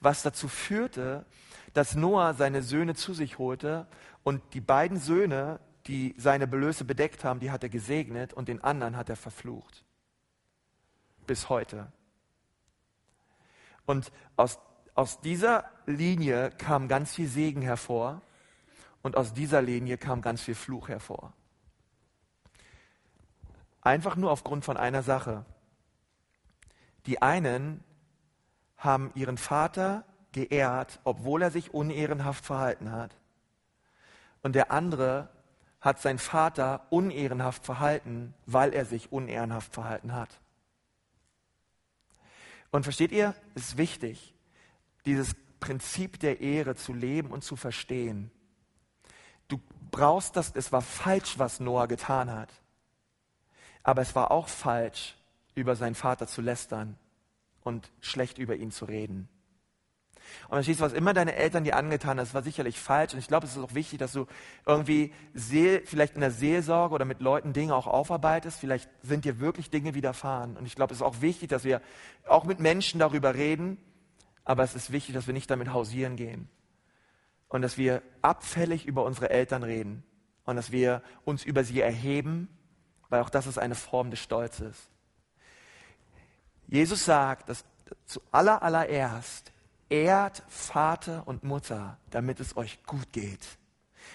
Was 0.00 0.22
dazu 0.22 0.48
führte, 0.48 1.26
dass 1.74 1.94
Noah 1.94 2.32
seine 2.34 2.62
Söhne 2.62 2.94
zu 2.94 3.12
sich 3.12 3.38
holte 3.38 3.86
und 4.22 4.42
die 4.54 4.60
beiden 4.60 4.98
Söhne, 4.98 5.60
die 5.86 6.14
seine 6.18 6.46
Blöße 6.46 6.84
bedeckt 6.84 7.24
haben, 7.24 7.40
die 7.40 7.50
hat 7.50 7.62
er 7.62 7.68
gesegnet 7.68 8.32
und 8.32 8.48
den 8.48 8.62
anderen 8.62 8.96
hat 8.96 9.08
er 9.08 9.16
verflucht. 9.16 9.84
Bis 11.26 11.48
heute. 11.48 11.92
Und 13.84 14.10
aus, 14.36 14.58
aus 14.94 15.20
dieser 15.20 15.70
Linie 15.86 16.50
kam 16.50 16.88
ganz 16.88 17.14
viel 17.14 17.28
Segen 17.28 17.62
hervor 17.62 18.20
und 19.02 19.16
aus 19.16 19.32
dieser 19.32 19.62
Linie 19.62 19.98
kam 19.98 20.22
ganz 20.22 20.42
viel 20.42 20.56
Fluch 20.56 20.88
hervor. 20.88 21.32
Einfach 23.80 24.16
nur 24.16 24.32
aufgrund 24.32 24.64
von 24.64 24.76
einer 24.76 25.04
Sache. 25.04 25.44
Die 27.06 27.22
einen 27.22 27.84
haben 28.76 29.12
ihren 29.14 29.38
Vater 29.38 30.04
geehrt, 30.32 30.98
obwohl 31.04 31.42
er 31.42 31.52
sich 31.52 31.72
unehrenhaft 31.72 32.44
verhalten 32.44 32.90
hat. 32.90 33.16
Und 34.42 34.54
der 34.54 34.72
andere 34.72 35.28
hat 35.86 36.00
sein 36.00 36.18
Vater 36.18 36.84
unehrenhaft 36.90 37.64
verhalten, 37.64 38.34
weil 38.44 38.74
er 38.74 38.84
sich 38.84 39.12
unehrenhaft 39.12 39.72
verhalten 39.72 40.12
hat. 40.14 40.40
Und 42.72 42.82
versteht 42.82 43.12
ihr, 43.12 43.36
es 43.54 43.68
ist 43.68 43.76
wichtig, 43.76 44.34
dieses 45.04 45.36
Prinzip 45.60 46.18
der 46.18 46.40
Ehre 46.40 46.74
zu 46.74 46.92
leben 46.92 47.30
und 47.30 47.44
zu 47.44 47.54
verstehen. 47.54 48.32
Du 49.46 49.60
brauchst 49.92 50.34
das, 50.34 50.50
es 50.56 50.72
war 50.72 50.82
falsch, 50.82 51.38
was 51.38 51.60
Noah 51.60 51.86
getan 51.86 52.32
hat. 52.32 52.52
Aber 53.84 54.02
es 54.02 54.16
war 54.16 54.32
auch 54.32 54.48
falsch, 54.48 55.16
über 55.54 55.76
seinen 55.76 55.94
Vater 55.94 56.26
zu 56.26 56.42
lästern 56.42 56.98
und 57.62 57.92
schlecht 58.00 58.38
über 58.38 58.56
ihn 58.56 58.72
zu 58.72 58.86
reden. 58.86 59.28
Und 60.48 60.54
verstehst 60.54 60.80
du, 60.80 60.84
was 60.84 60.92
immer 60.92 61.14
deine 61.14 61.34
Eltern 61.34 61.64
dir 61.64 61.76
angetan 61.76 62.10
haben, 62.10 62.18
das 62.18 62.34
war 62.34 62.42
sicherlich 62.42 62.78
falsch. 62.78 63.14
Und 63.14 63.18
ich 63.18 63.28
glaube, 63.28 63.46
es 63.46 63.56
ist 63.56 63.62
auch 63.62 63.74
wichtig, 63.74 63.98
dass 63.98 64.12
du 64.12 64.26
irgendwie 64.64 65.12
Seel, 65.34 65.82
vielleicht 65.84 66.14
in 66.14 66.20
der 66.20 66.30
Seelsorge 66.30 66.94
oder 66.94 67.04
mit 67.04 67.20
Leuten 67.20 67.52
Dinge 67.52 67.74
auch 67.74 67.86
aufarbeitest. 67.86 68.58
Vielleicht 68.58 68.88
sind 69.02 69.24
dir 69.24 69.40
wirklich 69.40 69.70
Dinge 69.70 69.94
widerfahren. 69.94 70.56
Und 70.56 70.66
ich 70.66 70.74
glaube, 70.74 70.92
es 70.92 71.00
ist 71.00 71.06
auch 71.06 71.20
wichtig, 71.20 71.48
dass 71.48 71.64
wir 71.64 71.80
auch 72.26 72.44
mit 72.44 72.60
Menschen 72.60 73.00
darüber 73.00 73.34
reden. 73.34 73.78
Aber 74.44 74.62
es 74.62 74.74
ist 74.74 74.92
wichtig, 74.92 75.14
dass 75.14 75.26
wir 75.26 75.34
nicht 75.34 75.50
damit 75.50 75.72
hausieren 75.72 76.16
gehen. 76.16 76.48
Und 77.48 77.62
dass 77.62 77.76
wir 77.78 78.02
abfällig 78.22 78.86
über 78.86 79.04
unsere 79.04 79.30
Eltern 79.30 79.62
reden. 79.62 80.04
Und 80.44 80.56
dass 80.56 80.70
wir 80.70 81.02
uns 81.24 81.44
über 81.44 81.64
sie 81.64 81.80
erheben, 81.80 82.48
weil 83.08 83.20
auch 83.20 83.30
das 83.30 83.46
ist 83.46 83.58
eine 83.58 83.74
Form 83.74 84.10
des 84.10 84.20
Stolzes. 84.20 84.90
Jesus 86.68 87.04
sagt, 87.04 87.48
dass 87.48 87.64
zu 88.04 88.20
aller, 88.32 88.62
allererst 88.62 89.52
ehrt 89.88 90.42
Vater 90.48 91.22
und 91.26 91.44
Mutter, 91.44 91.98
damit 92.10 92.40
es 92.40 92.56
euch 92.56 92.82
gut 92.84 93.12
geht. 93.12 93.46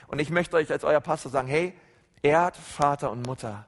Und 0.08 0.20
ich 0.20 0.30
möchte 0.30 0.58
euch 0.58 0.72
als 0.72 0.84
euer 0.84 1.02
Pastor 1.02 1.32
sagen, 1.32 1.48
hey, 1.48 1.74
ehrt 2.22 2.58
Vater 2.58 3.12
und 3.12 3.26
Mutter. 3.26 3.66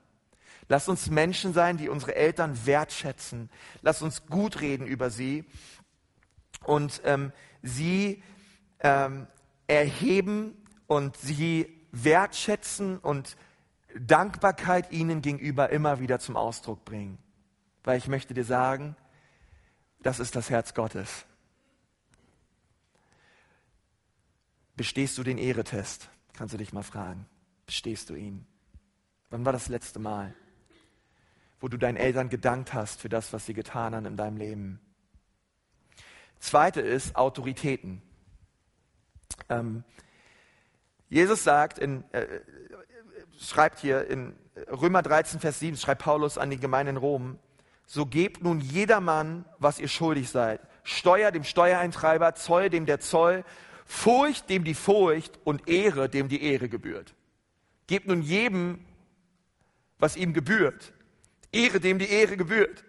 Lasst 0.69 0.89
uns 0.89 1.09
Menschen 1.09 1.53
sein, 1.53 1.77
die 1.77 1.89
unsere 1.89 2.15
Eltern 2.15 2.65
wertschätzen. 2.65 3.49
Lasst 3.81 4.01
uns 4.01 4.25
gut 4.25 4.61
reden 4.61 4.87
über 4.87 5.09
sie 5.09 5.45
und 6.65 7.01
ähm, 7.05 7.31
sie 7.61 8.23
ähm, 8.79 9.27
erheben 9.67 10.55
und 10.87 11.17
sie 11.17 11.81
wertschätzen 11.91 12.97
und 12.97 13.37
Dankbarkeit 13.99 14.91
ihnen 14.91 15.21
gegenüber 15.21 15.69
immer 15.69 15.99
wieder 15.99 16.19
zum 16.19 16.35
Ausdruck 16.35 16.83
bringen. 16.85 17.17
Weil 17.83 17.97
ich 17.97 18.07
möchte 18.07 18.33
dir 18.33 18.45
sagen, 18.45 18.95
das 20.01 20.19
ist 20.19 20.35
das 20.35 20.49
Herz 20.49 20.73
Gottes. 20.73 21.25
Bestehst 24.75 25.17
du 25.17 25.23
den 25.23 25.37
Ehretest? 25.37 26.09
Kannst 26.33 26.53
du 26.53 26.57
dich 26.57 26.73
mal 26.73 26.83
fragen. 26.83 27.27
Bestehst 27.65 28.09
du 28.09 28.15
ihn? 28.15 28.45
Wann 29.29 29.45
war 29.45 29.53
das 29.53 29.67
letzte 29.67 29.99
Mal, 29.99 30.33
wo 31.59 31.67
du 31.67 31.77
deinen 31.77 31.97
Eltern 31.97 32.29
gedankt 32.29 32.73
hast 32.73 33.01
für 33.01 33.09
das, 33.09 33.33
was 33.33 33.45
sie 33.45 33.53
getan 33.53 33.95
haben 33.95 34.05
in 34.05 34.17
deinem 34.17 34.37
Leben? 34.37 34.79
Zweite 36.39 36.81
ist 36.81 37.15
Autoritäten. 37.15 38.01
Ähm, 39.49 39.83
Jesus 41.09 41.43
sagt, 41.43 41.79
in, 41.79 42.03
äh, 42.11 42.41
schreibt 43.39 43.79
hier 43.79 44.07
in 44.07 44.35
Römer 44.69 45.01
13, 45.01 45.39
Vers 45.39 45.59
7, 45.59 45.77
schreibt 45.77 46.01
Paulus 46.01 46.37
an 46.37 46.49
die 46.49 46.59
Gemeinde 46.59 46.91
in 46.91 46.97
Rom, 46.97 47.39
so 47.85 48.05
gebt 48.05 48.43
nun 48.43 48.59
jedermann, 48.59 49.45
was 49.59 49.79
ihr 49.79 49.87
schuldig 49.87 50.29
seid. 50.29 50.61
Steuer 50.83 51.31
dem 51.31 51.43
Steuereintreiber, 51.43 52.35
Zoll 52.35 52.69
dem 52.69 52.85
der 52.85 52.99
Zoll 52.99 53.45
Furcht 53.85 54.49
dem 54.49 54.63
die 54.63 54.73
Furcht 54.73 55.39
und 55.43 55.67
Ehre 55.67 56.09
dem 56.09 56.29
die 56.29 56.43
Ehre 56.43 56.69
gebührt. 56.69 57.13
Gebt 57.87 58.07
nun 58.07 58.21
jedem, 58.21 58.79
was 59.99 60.15
ihm 60.15 60.33
gebührt. 60.33 60.93
Ehre 61.51 61.79
dem 61.79 61.99
die 61.99 62.09
Ehre 62.09 62.37
gebührt. 62.37 62.83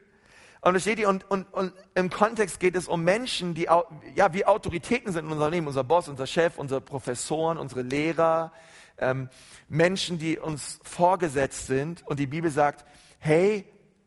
Und 0.61 0.73
versteht 0.73 0.99
ihr, 0.99 1.11
und, 1.11 1.31
und, 1.31 1.53
und 1.53 1.75
im 1.95 2.09
Kontext 2.09 2.59
geht 2.59 2.75
es 2.75 2.89
um 2.89 3.05
Menschen, 3.05 3.53
die 3.53 3.69
ja 4.15 4.33
wie 4.33 4.47
Autoritäten 4.47 5.13
sind 5.13 5.27
in 5.27 5.33
unserem 5.33 5.53
Leben, 5.53 5.67
unser 5.67 5.85
Boss, 5.85 6.09
unser 6.09 6.27
Chef, 6.27 6.57
unsere 6.57 6.81
Professoren, 6.81 7.59
unsere 7.59 7.83
Lehrer, 7.83 8.51
ähm, 8.97 9.29
Menschen, 9.69 10.19
die 10.19 10.39
uns 10.39 10.81
vorgesetzt 10.83 11.67
sind. 11.67 12.07
Und 12.07 12.19
die 12.19 12.27
Bibel 12.27 12.51
sagt, 12.51 12.87
hey, 13.19 13.67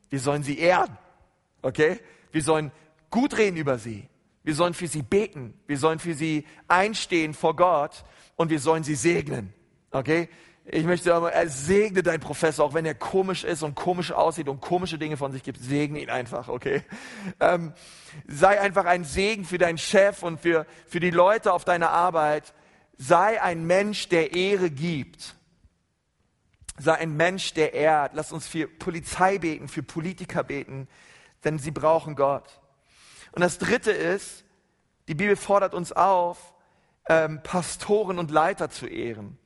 wir 0.09 0.19
sollen 0.19 0.41
sie 0.41 0.57
ehren. 0.57 0.97
Okay? 1.61 1.99
Wir 2.31 2.41
sollen 2.41 2.71
gut 3.11 3.37
reden 3.37 3.57
über 3.57 3.77
sie. 3.77 4.09
Wir 4.47 4.55
sollen 4.55 4.73
für 4.73 4.87
sie 4.87 5.01
beten. 5.01 5.59
Wir 5.67 5.77
sollen 5.77 5.99
für 5.99 6.13
sie 6.13 6.45
einstehen 6.69 7.33
vor 7.33 7.57
Gott 7.57 8.05
und 8.37 8.49
wir 8.49 8.61
sollen 8.61 8.85
sie 8.85 8.95
segnen. 8.95 9.53
Okay? 9.91 10.29
Ich 10.63 10.85
möchte 10.85 11.13
aber, 11.13 11.33
er 11.33 11.49
segne 11.49 12.01
deinen 12.01 12.21
Professor, 12.21 12.63
auch 12.63 12.73
wenn 12.73 12.85
er 12.85 12.95
komisch 12.95 13.43
ist 13.43 13.61
und 13.61 13.75
komisch 13.75 14.13
aussieht 14.13 14.47
und 14.47 14.61
komische 14.61 14.97
Dinge 14.97 15.17
von 15.17 15.33
sich 15.33 15.43
gibt, 15.43 15.59
segne 15.59 15.99
ihn 15.99 16.09
einfach, 16.09 16.47
okay? 16.47 16.81
Ähm, 17.41 17.73
sei 18.25 18.61
einfach 18.61 18.85
ein 18.85 19.03
Segen 19.03 19.43
für 19.43 19.57
deinen 19.57 19.77
Chef 19.77 20.23
und 20.23 20.39
für, 20.39 20.65
für 20.87 21.01
die 21.01 21.11
Leute 21.11 21.51
auf 21.51 21.65
deiner 21.65 21.89
Arbeit. 21.89 22.53
Sei 22.97 23.41
ein 23.41 23.67
Mensch, 23.67 24.07
der 24.07 24.33
Ehre 24.33 24.69
gibt. 24.69 25.35
Sei 26.79 26.93
ein 26.93 27.17
Mensch, 27.17 27.53
der 27.53 27.73
ehrt. 27.73 28.13
Lass 28.13 28.31
uns 28.31 28.47
für 28.47 28.69
Polizei 28.69 29.39
beten, 29.39 29.67
für 29.67 29.83
Politiker 29.83 30.45
beten, 30.45 30.87
denn 31.43 31.59
sie 31.59 31.71
brauchen 31.71 32.15
Gott. 32.15 32.61
Und 33.37 33.41
das 33.41 33.59
Dritte 33.59 33.91
ist, 33.91 34.43
die 35.07 35.13
Bibel 35.13 35.35
fordert 35.35 35.75
uns 35.75 35.91
auf, 35.91 36.55
ähm, 37.07 37.43
Pastoren 37.43 38.17
und 38.17 38.31
Leiter 38.31 38.71
zu 38.71 38.87
ehren. 38.87 39.37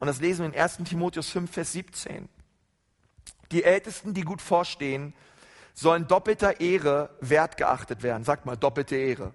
Und 0.00 0.08
das 0.08 0.20
lesen 0.20 0.40
wir 0.40 0.52
in 0.52 0.60
1 0.60 0.78
Timotheus 0.78 1.30
5, 1.30 1.48
Vers 1.48 1.70
17. 1.70 2.28
Die 3.52 3.62
Ältesten, 3.62 4.14
die 4.14 4.22
gut 4.22 4.42
vorstehen, 4.42 5.14
sollen 5.74 6.08
doppelter 6.08 6.58
Ehre 6.58 7.10
wertgeachtet 7.20 8.02
werden. 8.02 8.24
Sagt 8.24 8.46
mal, 8.46 8.56
doppelte 8.56 8.96
Ehre. 8.96 9.32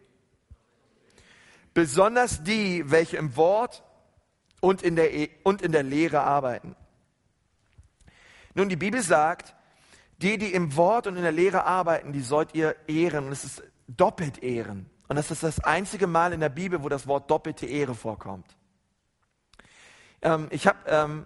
Besonders 1.73 2.43
die, 2.43 2.91
welche 2.91 3.15
im 3.15 3.37
Wort 3.37 3.81
und 4.59 4.83
in 4.83 4.97
der, 4.97 5.13
e 5.13 5.29
und 5.43 5.61
in 5.61 5.71
der 5.71 5.83
Lehre 5.83 6.19
arbeiten. 6.19 6.75
Nun, 8.55 8.67
die 8.67 8.75
Bibel 8.75 9.01
sagt, 9.01 9.55
die, 10.17 10.37
die 10.37 10.53
im 10.53 10.75
Wort 10.75 11.07
und 11.07 11.15
in 11.15 11.23
der 11.23 11.31
Lehre 11.31 11.63
arbeiten, 11.63 12.11
die 12.11 12.19
sollt 12.19 12.53
ihr 12.55 12.75
ehren. 12.89 13.27
Und 13.27 13.31
es 13.31 13.45
ist 13.45 13.63
doppelt 13.97 14.43
ehren. 14.43 14.89
Und 15.07 15.15
das 15.17 15.31
ist 15.31 15.43
das 15.43 15.59
einzige 15.59 16.07
Mal 16.07 16.33
in 16.33 16.39
der 16.39 16.49
Bibel, 16.49 16.83
wo 16.83 16.89
das 16.89 17.07
Wort 17.07 17.29
doppelte 17.29 17.65
Ehre 17.65 17.95
vorkommt. 17.95 18.55
Ähm, 20.21 20.47
ich 20.51 20.67
habe 20.67 20.77
ähm, 20.87 21.25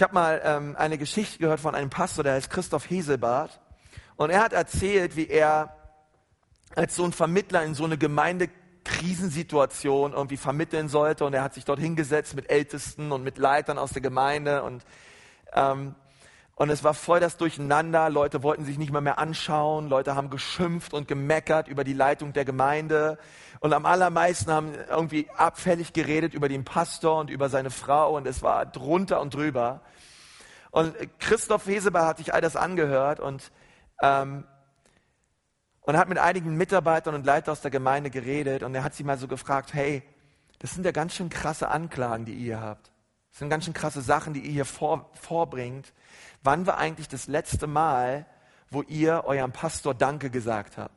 hab 0.00 0.12
mal 0.12 0.40
ähm, 0.44 0.76
eine 0.76 0.98
Geschichte 0.98 1.38
gehört 1.38 1.60
von 1.60 1.74
einem 1.74 1.90
Pastor, 1.90 2.22
der 2.22 2.34
heißt 2.34 2.50
Christoph 2.50 2.88
Heselbart. 2.88 3.60
Und 4.16 4.30
er 4.30 4.42
hat 4.42 4.52
erzählt, 4.52 5.16
wie 5.16 5.26
er 5.26 5.74
als 6.74 6.96
so 6.96 7.04
ein 7.04 7.12
Vermittler 7.12 7.62
in 7.64 7.74
so 7.74 7.84
eine 7.84 7.98
Gemeindekrisensituation 7.98 10.12
irgendwie 10.12 10.36
vermitteln 10.36 10.88
sollte. 10.88 11.24
Und 11.24 11.34
er 11.34 11.42
hat 11.42 11.54
sich 11.54 11.64
dort 11.64 11.80
hingesetzt 11.80 12.34
mit 12.34 12.50
Ältesten 12.50 13.12
und 13.12 13.24
mit 13.24 13.38
Leitern 13.38 13.78
aus 13.78 13.92
der 13.92 14.02
Gemeinde. 14.02 14.62
Und 14.62 14.84
ähm, 15.52 15.94
und 16.58 16.70
es 16.70 16.82
war 16.82 16.94
voll 16.94 17.20
das 17.20 17.36
Durcheinander. 17.36 18.08
Leute 18.08 18.42
wollten 18.42 18.64
sich 18.64 18.78
nicht 18.78 18.90
mal 18.90 19.02
mehr 19.02 19.18
anschauen. 19.18 19.90
Leute 19.90 20.16
haben 20.16 20.30
geschimpft 20.30 20.94
und 20.94 21.06
gemeckert 21.06 21.68
über 21.68 21.84
die 21.84 21.92
Leitung 21.92 22.32
der 22.32 22.46
Gemeinde. 22.46 23.18
Und 23.60 23.74
am 23.74 23.84
allermeisten 23.84 24.50
haben 24.50 24.72
irgendwie 24.88 25.28
abfällig 25.36 25.92
geredet 25.92 26.32
über 26.32 26.48
den 26.48 26.64
Pastor 26.64 27.20
und 27.20 27.28
über 27.28 27.50
seine 27.50 27.68
Frau. 27.68 28.16
Und 28.16 28.26
es 28.26 28.42
war 28.42 28.64
drunter 28.64 29.20
und 29.20 29.34
drüber. 29.34 29.82
Und 30.70 30.94
Christoph 31.18 31.66
Heseber 31.66 32.06
hat 32.06 32.16
sich 32.16 32.32
all 32.32 32.40
das 32.40 32.56
angehört 32.56 33.20
und, 33.20 33.52
ähm, 34.00 34.44
und 35.82 35.98
hat 35.98 36.08
mit 36.08 36.16
einigen 36.16 36.56
Mitarbeitern 36.56 37.14
und 37.14 37.26
Leitern 37.26 37.52
aus 37.52 37.60
der 37.60 37.70
Gemeinde 37.70 38.08
geredet. 38.08 38.62
Und 38.62 38.74
er 38.74 38.82
hat 38.82 38.94
sie 38.94 39.04
mal 39.04 39.18
so 39.18 39.28
gefragt, 39.28 39.74
hey, 39.74 40.02
das 40.60 40.70
sind 40.70 40.86
ja 40.86 40.92
ganz 40.92 41.14
schön 41.14 41.28
krasse 41.28 41.68
Anklagen, 41.68 42.24
die 42.24 42.32
ihr 42.32 42.62
habt. 42.62 42.95
Das 43.36 43.40
sind 43.40 43.50
ganz 43.50 43.66
schön 43.66 43.74
krasse 43.74 44.00
Sachen, 44.00 44.32
die 44.32 44.40
ihr 44.40 44.50
hier 44.50 44.64
vor, 44.64 45.10
vorbringt. 45.12 45.92
Wann 46.42 46.66
war 46.66 46.78
eigentlich 46.78 47.06
das 47.06 47.26
letzte 47.26 47.66
Mal, 47.66 48.24
wo 48.70 48.80
ihr 48.80 49.24
eurem 49.26 49.52
Pastor 49.52 49.92
Danke 49.92 50.30
gesagt 50.30 50.78
habt? 50.78 50.94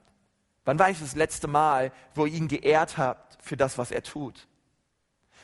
Wann 0.64 0.80
war 0.80 0.86
eigentlich 0.86 1.02
das 1.02 1.18
letzte 1.18 1.50
Mal, 1.50 1.92
wo 2.16 2.26
ihr 2.26 2.36
ihn 2.36 2.48
geehrt 2.48 2.98
habt 2.98 3.38
für 3.44 3.58
das, 3.58 3.78
was 3.78 3.92
er 3.92 4.04
tut? 4.04 4.48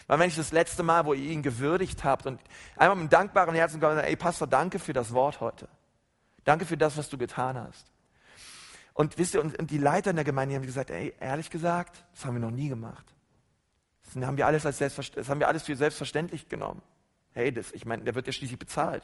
Wann 0.07 0.19
war 0.19 0.23
eigentlich 0.23 0.37
das 0.37 0.53
letzte 0.53 0.83
Mal, 0.83 1.05
wo 1.05 1.13
ihr 1.13 1.31
ihn 1.31 1.43
gewürdigt 1.43 2.05
habt 2.05 2.27
und 2.27 2.39
einmal 2.77 2.95
mit 2.95 3.11
dankbaren 3.11 3.55
Herzen 3.55 3.81
gesagt 3.81 4.07
ey 4.07 4.15
Pastor, 4.15 4.47
danke 4.47 4.79
für 4.79 4.93
das 4.93 5.11
Wort 5.11 5.41
heute. 5.41 5.67
Danke 6.45 6.65
für 6.65 6.77
das, 6.77 6.95
was 6.95 7.09
du 7.09 7.17
getan 7.17 7.57
hast. 7.57 7.91
Und 8.93 9.17
wisst 9.17 9.33
ihr, 9.33 9.43
und 9.43 9.69
die 9.69 9.79
Leiter 9.79 10.11
in 10.11 10.15
der 10.15 10.23
Gemeinde 10.23 10.55
haben 10.55 10.65
gesagt, 10.65 10.91
ey, 10.91 11.13
ehrlich 11.19 11.49
gesagt, 11.49 12.05
das 12.13 12.23
haben 12.23 12.35
wir 12.35 12.39
noch 12.39 12.51
nie 12.51 12.69
gemacht. 12.69 13.14
Das 14.15 14.25
haben 14.25 14.37
wir 14.37 14.47
alles 14.47 14.65
als 14.65 14.77
das 14.77 15.29
haben 15.29 15.39
wir 15.39 15.47
alles 15.47 15.63
für 15.63 15.75
selbstverständlich 15.75 16.47
genommen. 16.47 16.81
Hey, 17.33 17.51
das, 17.51 17.73
ich 17.73 17.85
meine, 17.85 18.03
der 18.03 18.15
wird 18.15 18.27
ja 18.27 18.33
schließlich 18.33 18.57
bezahlt. 18.57 19.03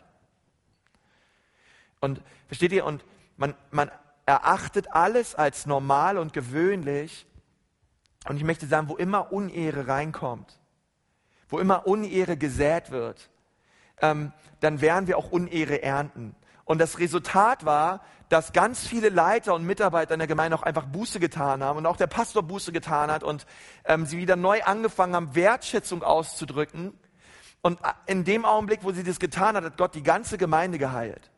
Und 2.00 2.22
versteht 2.48 2.72
ihr, 2.72 2.86
und 2.86 3.04
man, 3.36 3.54
man 3.72 3.92
erachtet 4.26 4.94
alles 4.94 5.36
als 5.36 5.66
normal 5.66 6.18
und 6.18 6.32
gewöhnlich. 6.32 7.28
Und 8.28 8.38
ich 8.38 8.44
möchte 8.44 8.68
sagen, 8.68 8.88
wo 8.88 8.96
immer 8.96 9.34
Unehre 9.34 9.88
reinkommt, 9.88 10.58
wo 11.50 11.60
immer 11.60 11.88
Unehre 11.88 12.38
gesät 12.38 12.90
wird, 12.92 13.30
ähm, 14.02 14.32
dann 14.62 14.80
werden 14.80 15.08
wir 15.08 15.18
auch 15.18 15.32
Unehre 15.32 15.84
ernten. 15.84 16.36
Und 16.64 16.80
das 16.80 17.00
Resultat 17.00 17.66
war, 17.66 18.02
dass 18.32 18.54
ganz 18.54 18.88
viele 18.88 19.10
Leiter 19.10 19.54
und 19.54 19.66
Mitarbeiter 19.66 20.14
in 20.14 20.20
der 20.20 20.28
Gemeinde 20.28 20.58
auch 20.58 20.64
einfach 20.64 20.86
Buße 20.86 21.20
getan 21.20 21.62
haben 21.62 21.78
und 21.80 21.86
auch 21.86 21.98
der 21.98 22.08
Pastor 22.08 22.44
Buße 22.44 22.72
getan 22.72 23.12
hat 23.12 23.24
und 23.24 23.46
ähm, 23.84 24.06
sie 24.06 24.18
wieder 24.18 24.38
neu 24.38 24.64
angefangen 24.64 25.16
haben, 25.16 25.36
Wertschätzung 25.36 26.02
auszudrücken. 26.02 26.98
Und 27.62 27.80
in 28.06 28.24
dem 28.24 28.46
Augenblick, 28.46 28.84
wo 28.84 28.94
sie 28.94 29.04
das 29.04 29.20
getan 29.20 29.58
hat, 29.58 29.66
hat 29.66 29.78
Gott 29.78 29.96
die 29.96 30.02
ganze 30.02 30.38
Gemeinde 30.38 30.78
geheilt. 30.78 31.30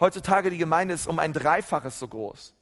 Heutzutage 0.00 0.48
die 0.48 0.56
Gemeinde 0.56 0.94
ist 0.94 1.06
um 1.06 1.18
ein 1.18 1.34
Dreifaches 1.34 1.98
so 1.98 2.08
groß. 2.08 2.54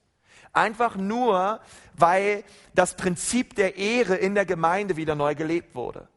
Einfach 0.52 0.96
nur, 0.96 1.60
weil 1.94 2.42
das 2.74 2.94
Prinzip 2.94 3.54
der 3.54 3.76
Ehre 3.76 4.16
in 4.16 4.34
der 4.34 4.46
Gemeinde 4.46 4.96
wieder 4.96 5.14
neu 5.14 5.36
gelebt 5.36 5.76
wurde. 5.76 6.08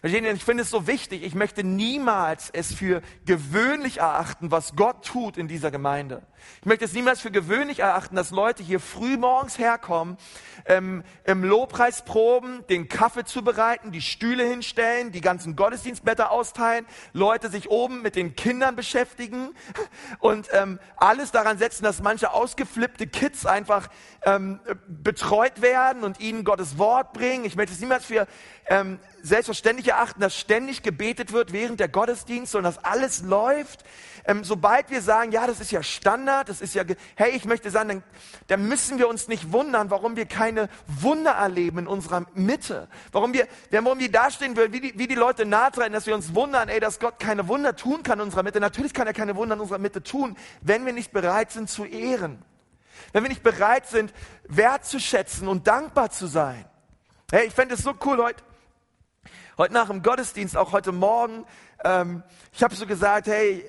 Verstehen 0.00 0.24
Sie, 0.24 0.30
ich 0.30 0.44
finde 0.44 0.62
es 0.62 0.70
so 0.70 0.86
wichtig, 0.86 1.22
ich 1.22 1.34
möchte 1.34 1.64
niemals 1.64 2.50
es 2.50 2.74
für 2.74 3.02
gewöhnlich 3.24 3.98
erachten, 3.98 4.50
was 4.50 4.76
Gott 4.76 5.04
tut 5.04 5.36
in 5.36 5.48
dieser 5.48 5.70
Gemeinde. 5.70 6.22
Ich 6.60 6.66
möchte 6.66 6.84
es 6.84 6.92
niemals 6.92 7.20
für 7.20 7.30
gewöhnlich 7.30 7.80
erachten, 7.80 8.16
dass 8.16 8.30
Leute 8.30 8.62
hier 8.62 8.80
früh 8.80 9.16
morgens 9.16 9.58
herkommen, 9.58 10.16
ähm, 10.66 11.04
im 11.24 11.44
Lobpreis 11.44 12.04
proben, 12.04 12.66
den 12.68 12.88
Kaffee 12.88 13.24
zubereiten, 13.24 13.92
die 13.92 14.02
Stühle 14.02 14.44
hinstellen, 14.44 15.12
die 15.12 15.20
ganzen 15.20 15.56
Gottesdienstblätter 15.56 16.30
austeilen, 16.30 16.86
Leute 17.12 17.50
sich 17.50 17.70
oben 17.70 18.02
mit 18.02 18.16
den 18.16 18.36
Kindern 18.36 18.76
beschäftigen 18.76 19.54
und 20.18 20.48
ähm, 20.52 20.78
alles 20.96 21.32
daran 21.32 21.58
setzen, 21.58 21.84
dass 21.84 22.02
manche 22.02 22.32
ausgeflippte 22.32 23.06
Kids 23.06 23.46
einfach 23.46 23.88
ähm, 24.22 24.60
betreut 24.86 25.62
werden 25.62 26.04
und 26.04 26.20
ihnen 26.20 26.44
Gottes 26.44 26.78
Wort 26.78 27.12
bringen. 27.12 27.44
Ich 27.44 27.56
möchte 27.56 27.72
es 27.72 27.80
niemals 27.80 28.04
für 28.04 28.26
ähm, 28.66 28.98
selbstverständlich 29.22 29.73
erachten, 29.88 30.20
dass 30.20 30.36
ständig 30.36 30.82
gebetet 30.82 31.32
wird 31.32 31.52
während 31.52 31.80
der 31.80 31.88
Gottesdienste 31.88 32.58
und 32.58 32.64
dass 32.64 32.82
alles 32.84 33.22
läuft. 33.22 33.84
Ähm, 34.26 34.44
sobald 34.44 34.90
wir 34.90 35.02
sagen, 35.02 35.32
ja, 35.32 35.46
das 35.46 35.60
ist 35.60 35.70
ja 35.70 35.82
Standard, 35.82 36.48
das 36.48 36.60
ist 36.60 36.74
ja, 36.74 36.82
hey, 37.14 37.32
ich 37.32 37.44
möchte 37.44 37.70
sagen, 37.70 37.88
dann, 37.88 38.02
dann 38.46 38.68
müssen 38.68 38.98
wir 38.98 39.08
uns 39.08 39.28
nicht 39.28 39.52
wundern, 39.52 39.90
warum 39.90 40.16
wir 40.16 40.26
keine 40.26 40.68
Wunder 40.86 41.32
erleben 41.32 41.80
in 41.80 41.86
unserer 41.86 42.24
Mitte. 42.34 42.88
Warum 43.12 43.34
wir, 43.34 43.46
warum 43.70 43.98
wir 43.98 44.10
dastehen 44.10 44.56
würden, 44.56 44.72
wie 44.72 44.80
die, 44.80 44.98
wie 44.98 45.06
die 45.06 45.14
Leute 45.14 45.44
nahe 45.44 45.70
treten, 45.72 45.92
dass 45.92 46.06
wir 46.06 46.14
uns 46.14 46.34
wundern, 46.34 46.68
ey, 46.68 46.80
dass 46.80 47.00
Gott 47.00 47.18
keine 47.18 47.48
Wunder 47.48 47.76
tun 47.76 48.02
kann 48.02 48.18
in 48.18 48.24
unserer 48.24 48.42
Mitte. 48.42 48.60
Natürlich 48.60 48.94
kann 48.94 49.06
er 49.06 49.12
keine 49.12 49.36
Wunder 49.36 49.56
in 49.56 49.60
unserer 49.60 49.78
Mitte 49.78 50.02
tun, 50.02 50.36
wenn 50.62 50.86
wir 50.86 50.92
nicht 50.92 51.12
bereit 51.12 51.52
sind 51.52 51.68
zu 51.68 51.84
ehren. 51.84 52.42
Wenn 53.12 53.24
wir 53.24 53.28
nicht 53.28 53.42
bereit 53.42 53.86
sind, 53.86 54.12
wertzuschätzen 54.48 55.48
und 55.48 55.66
dankbar 55.66 56.10
zu 56.10 56.26
sein. 56.26 56.64
Hey, 57.30 57.46
ich 57.46 57.54
fände 57.54 57.74
es 57.74 57.82
so 57.82 57.94
cool 58.04 58.22
heute, 58.22 58.42
heute 59.58 59.74
nach 59.74 59.88
dem 59.88 60.02
Gottesdienst, 60.02 60.56
auch 60.56 60.72
heute 60.72 60.92
Morgen. 60.92 61.44
Ähm, 61.84 62.22
ich 62.52 62.62
habe 62.62 62.74
so 62.74 62.86
gesagt, 62.86 63.26
hey, 63.26 63.68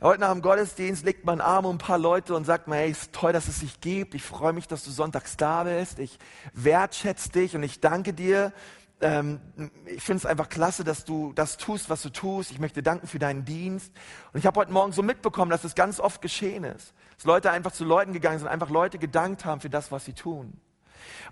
Heute 0.00 0.20
nach 0.20 0.30
dem 0.30 0.42
Gottesdienst 0.42 1.04
legt 1.04 1.24
man 1.24 1.40
Arm 1.40 1.64
um 1.64 1.74
ein 1.74 1.78
paar 1.78 1.98
Leute 1.98 2.36
und 2.36 2.44
sagt 2.44 2.68
mir, 2.68 2.76
hey, 2.76 2.88
ist 2.88 3.12
toll, 3.12 3.32
dass 3.32 3.48
es 3.48 3.58
dich 3.58 3.80
gibt. 3.80 4.14
Ich 4.14 4.22
freue 4.22 4.52
mich, 4.52 4.68
dass 4.68 4.84
du 4.84 4.92
sonntags 4.92 5.36
da 5.36 5.64
bist. 5.64 5.98
Ich 5.98 6.20
wertschätze 6.52 7.30
dich 7.30 7.56
und 7.56 7.64
ich 7.64 7.80
danke 7.80 8.12
dir. 8.12 8.52
Ähm, 9.00 9.40
ich 9.86 10.04
finde 10.04 10.18
es 10.18 10.26
einfach 10.26 10.48
klasse, 10.48 10.84
dass 10.84 11.04
du 11.04 11.32
das 11.32 11.56
tust, 11.56 11.90
was 11.90 12.00
du 12.02 12.10
tust. 12.10 12.52
Ich 12.52 12.60
möchte 12.60 12.80
danken 12.80 13.08
für 13.08 13.18
deinen 13.18 13.44
Dienst. 13.44 13.92
Und 14.32 14.38
ich 14.38 14.46
habe 14.46 14.60
heute 14.60 14.70
Morgen 14.70 14.92
so 14.92 15.02
mitbekommen, 15.02 15.50
dass 15.50 15.64
es 15.64 15.74
ganz 15.74 15.98
oft 15.98 16.22
geschehen 16.22 16.62
ist. 16.62 16.94
Dass 17.16 17.24
Leute 17.24 17.50
einfach 17.50 17.72
zu 17.72 17.84
Leuten 17.84 18.12
gegangen 18.12 18.38
sind, 18.38 18.46
einfach 18.46 18.70
Leute 18.70 19.00
gedankt 19.00 19.44
haben 19.44 19.60
für 19.60 19.70
das, 19.70 19.90
was 19.90 20.04
sie 20.04 20.12
tun. 20.12 20.60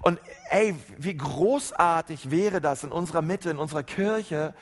Und 0.00 0.20
ey, 0.50 0.74
wie 0.98 1.16
großartig 1.16 2.30
wäre 2.30 2.60
das 2.60 2.84
in 2.84 2.92
unserer 2.92 3.22
Mitte, 3.22 3.50
in 3.50 3.58
unserer 3.58 3.82
Kirche, 3.82 4.54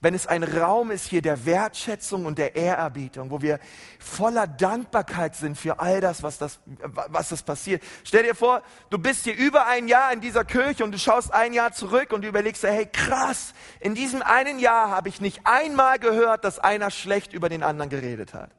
wenn 0.00 0.14
es 0.14 0.26
ein 0.26 0.42
Raum 0.42 0.90
ist 0.90 1.06
hier 1.06 1.22
der 1.22 1.44
Wertschätzung 1.44 2.26
und 2.26 2.38
der 2.38 2.56
Ehrerbietung, 2.56 3.30
wo 3.30 3.42
wir 3.42 3.58
voller 3.98 4.46
Dankbarkeit 4.46 5.34
sind 5.34 5.58
für 5.58 5.80
all 5.80 6.00
das, 6.00 6.22
was 6.22 6.38
das, 6.38 6.60
was 6.66 7.30
das 7.30 7.42
passiert. 7.42 7.82
Stell 8.04 8.22
dir 8.22 8.34
vor, 8.34 8.62
du 8.90 8.98
bist 8.98 9.24
hier 9.24 9.36
über 9.36 9.66
ein 9.66 9.88
Jahr 9.88 10.12
in 10.12 10.20
dieser 10.20 10.44
Kirche 10.44 10.84
und 10.84 10.92
du 10.92 10.98
schaust 10.98 11.32
ein 11.32 11.52
Jahr 11.52 11.72
zurück 11.72 12.12
und 12.12 12.22
du 12.22 12.28
überlegst 12.28 12.62
dir, 12.62 12.70
hey 12.70 12.86
krass, 12.86 13.54
in 13.80 13.94
diesem 13.94 14.22
einen 14.22 14.58
Jahr 14.58 14.90
habe 14.90 15.08
ich 15.08 15.20
nicht 15.20 15.40
einmal 15.44 15.98
gehört, 15.98 16.44
dass 16.44 16.58
einer 16.58 16.90
schlecht 16.90 17.32
über 17.32 17.48
den 17.48 17.62
anderen 17.62 17.90
geredet 17.90 18.34
hat. 18.34 18.57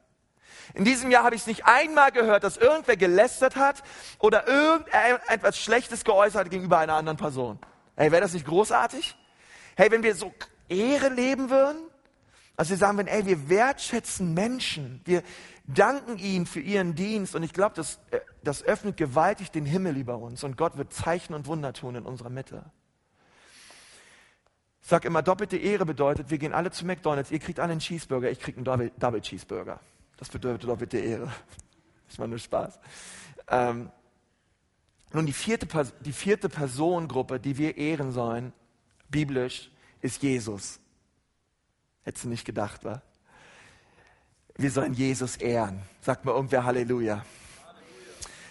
In 0.74 0.84
diesem 0.84 1.10
Jahr 1.10 1.24
habe 1.24 1.34
ich 1.34 1.42
es 1.42 1.46
nicht 1.46 1.66
einmal 1.66 2.12
gehört, 2.12 2.44
dass 2.44 2.56
irgendwer 2.56 2.96
gelästert 2.96 3.56
hat 3.56 3.82
oder 4.18 4.46
irgendetwas 4.46 5.58
Schlechtes 5.58 6.04
geäußert 6.04 6.50
gegenüber 6.50 6.78
einer 6.78 6.94
anderen 6.94 7.18
Person. 7.18 7.58
Hey, 7.96 8.12
wäre 8.12 8.22
das 8.22 8.32
nicht 8.32 8.46
großartig? 8.46 9.16
Hey, 9.76 9.90
wenn 9.90 10.02
wir 10.02 10.14
so 10.14 10.32
Ehre 10.68 11.08
leben 11.08 11.50
würden. 11.50 11.78
Also 12.56 12.70
wir 12.70 12.76
sagen 12.76 12.98
würden, 12.98 13.08
ey, 13.08 13.26
wir 13.26 13.48
wertschätzen 13.48 14.34
Menschen, 14.34 15.00
wir 15.04 15.22
danken 15.66 16.18
ihnen 16.18 16.46
für 16.46 16.60
ihren 16.60 16.94
Dienst 16.94 17.34
und 17.34 17.42
ich 17.42 17.52
glaube, 17.52 17.74
das, 17.74 17.98
äh, 18.10 18.20
das 18.42 18.62
öffnet 18.62 18.96
gewaltig 18.96 19.50
den 19.50 19.64
Himmel 19.64 19.96
über 19.96 20.18
uns 20.18 20.44
und 20.44 20.56
Gott 20.56 20.76
wird 20.76 20.92
Zeichen 20.92 21.34
und 21.34 21.46
Wunder 21.46 21.72
tun 21.72 21.94
in 21.94 22.04
unserer 22.04 22.30
Mitte. 22.30 22.64
Ich 24.82 24.88
sage 24.88 25.06
immer, 25.06 25.22
doppelte 25.22 25.56
Ehre 25.56 25.86
bedeutet, 25.86 26.30
wir 26.30 26.38
gehen 26.38 26.52
alle 26.52 26.70
zu 26.70 26.84
McDonalds, 26.84 27.30
ihr 27.30 27.38
kriegt 27.38 27.60
alle 27.60 27.72
einen 27.72 27.80
Cheeseburger, 27.80 28.30
ich 28.30 28.40
kriege 28.40 28.56
einen 28.58 28.64
Double, 28.64 28.90
Double 28.98 29.20
Cheeseburger. 29.20 29.80
Das 30.20 30.28
bedeutet 30.28 30.68
doppelte 30.68 30.98
Ehre. 30.98 31.32
Das 32.08 32.18
war 32.18 32.26
nur 32.26 32.40
Spaß. 32.40 32.80
Ähm, 33.46 33.88
nun, 35.12 35.26
die 35.26 35.32
vierte, 35.32 35.68
die 36.00 36.12
vierte 36.12 36.48
Personengruppe, 36.48 37.38
die 37.38 37.56
wir 37.56 37.76
ehren 37.76 38.10
sollen, 38.10 38.52
biblisch, 39.08 39.70
ist 40.00 40.20
Jesus. 40.20 40.80
Hättest 42.02 42.24
du 42.24 42.28
nicht 42.28 42.44
gedacht, 42.44 42.84
wa? 42.84 43.00
Wir 44.56 44.72
sollen 44.72 44.92
Jesus 44.92 45.36
ehren. 45.36 45.82
Sagt 46.00 46.24
mal 46.24 46.32
irgendwer 46.32 46.64
Halleluja. 46.64 47.24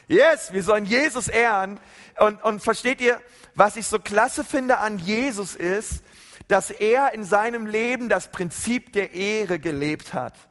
Yes, 0.08 0.54
wir 0.54 0.64
sollen 0.64 0.86
Jesus 0.86 1.28
ehren. 1.28 1.82
Und, 2.18 2.42
und 2.44 2.62
versteht 2.62 3.02
ihr, 3.02 3.22
was 3.56 3.76
ich 3.76 3.88
so 3.88 4.00
klasse 4.00 4.46
finde 4.46 4.78
an 4.78 5.00
Jesus 5.00 5.54
ist, 5.54 6.02
dass 6.48 6.72
er 6.72 7.14
in 7.14 7.26
seinem 7.26 7.66
Leben 7.66 8.08
das 8.08 8.32
Prinzip 8.32 8.94
der 8.94 9.14
Ehre 9.14 9.60
gelebt 9.60 10.14
hat. 10.14 10.49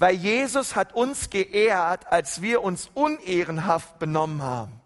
Weil 0.00 0.14
Jesus 0.14 0.76
hat 0.76 0.94
uns 0.94 1.28
geehrt, 1.28 2.10
als 2.10 2.40
wir 2.40 2.62
uns 2.62 2.88
unehrenhaft 2.94 3.98
benommen 3.98 4.40
haben. 4.40 4.79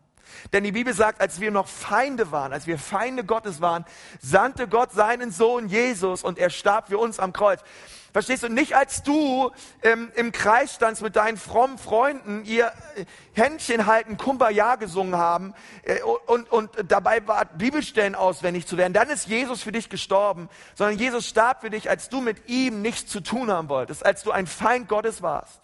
Denn 0.55 0.63
die 0.63 0.71
Bibel 0.71 0.95
sagt, 0.95 1.21
als 1.21 1.41
wir 1.41 1.51
noch 1.51 1.67
Feinde 1.67 2.31
waren, 2.31 2.53
als 2.53 2.69
wir 2.69 2.79
Feinde 2.79 3.25
Gottes 3.25 3.61
waren, 3.61 3.85
sandte 4.21 4.69
Gott 4.69 4.93
seinen 4.93 5.33
Sohn 5.33 5.67
Jesus 5.69 6.23
und 6.23 6.39
er 6.39 6.49
starb 6.49 6.89
für 6.89 6.99
uns 6.99 7.19
am 7.19 7.33
Kreuz. 7.33 7.61
Verstehst 8.13 8.45
du? 8.45 8.49
Nicht 8.49 8.77
als 8.77 9.03
du 9.03 9.51
ähm, 9.83 10.13
im 10.15 10.31
Kreis 10.31 10.73
standst 10.73 11.03
mit 11.03 11.17
deinen 11.17 11.39
frommen 11.39 11.77
Freunden, 11.77 12.45
ihr 12.45 12.69
äh, 12.95 13.05
Händchen 13.33 13.87
halten, 13.87 14.17
Kumbaya 14.17 14.77
gesungen 14.77 15.17
haben 15.17 15.55
äh, 15.83 16.01
und, 16.29 16.49
und 16.53 16.71
dabei 16.87 17.27
war 17.27 17.47
Bibelstellen 17.47 18.15
auswendig 18.15 18.69
zu 18.69 18.77
werden. 18.77 18.93
Dann 18.93 19.11
ist 19.11 19.27
Jesus 19.27 19.65
für 19.65 19.73
dich 19.73 19.89
gestorben, 19.89 20.49
sondern 20.77 20.97
Jesus 21.01 21.27
starb 21.27 21.63
für 21.63 21.71
dich, 21.71 21.91
als 21.91 22.09
du 22.09 22.21
mit 22.21 22.49
ihm 22.49 22.81
nichts 22.81 23.11
zu 23.11 23.19
tun 23.19 23.51
haben 23.51 23.69
wolltest, 23.69 24.07
als 24.07 24.23
du 24.23 24.31
ein 24.31 24.47
Feind 24.47 24.89
Gottes 24.89 25.21
warst. 25.21 25.64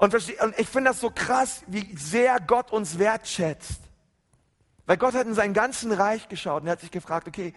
Und, 0.00 0.14
ich 0.14 0.68
finde 0.68 0.90
das 0.90 1.00
so 1.00 1.10
krass, 1.10 1.62
wie 1.66 1.94
sehr 1.94 2.40
Gott 2.40 2.72
uns 2.72 2.98
wertschätzt. 2.98 3.82
Weil 4.86 4.96
Gott 4.96 5.12
hat 5.12 5.26
in 5.26 5.34
sein 5.34 5.52
ganzen 5.52 5.92
Reich 5.92 6.26
geschaut 6.30 6.62
und 6.62 6.68
er 6.68 6.72
hat 6.72 6.80
sich 6.80 6.90
gefragt, 6.90 7.28
okay, 7.28 7.52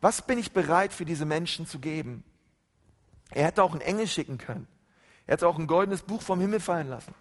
was 0.00 0.22
bin 0.22 0.38
ich 0.38 0.52
bereit 0.52 0.94
für 0.94 1.04
diese 1.04 1.26
Menschen 1.26 1.66
zu 1.66 1.78
geben? 1.78 2.24
Er 3.30 3.44
hätte 3.44 3.62
auch 3.62 3.72
einen 3.72 3.82
Engel 3.82 4.06
schicken 4.06 4.38
können. 4.38 4.66
Er 5.26 5.34
hätte 5.34 5.46
auch 5.46 5.58
ein 5.58 5.66
goldenes 5.66 6.00
Buch 6.00 6.22
vom 6.22 6.40
Himmel 6.40 6.60
fallen 6.60 6.88
lassen. 6.88 7.14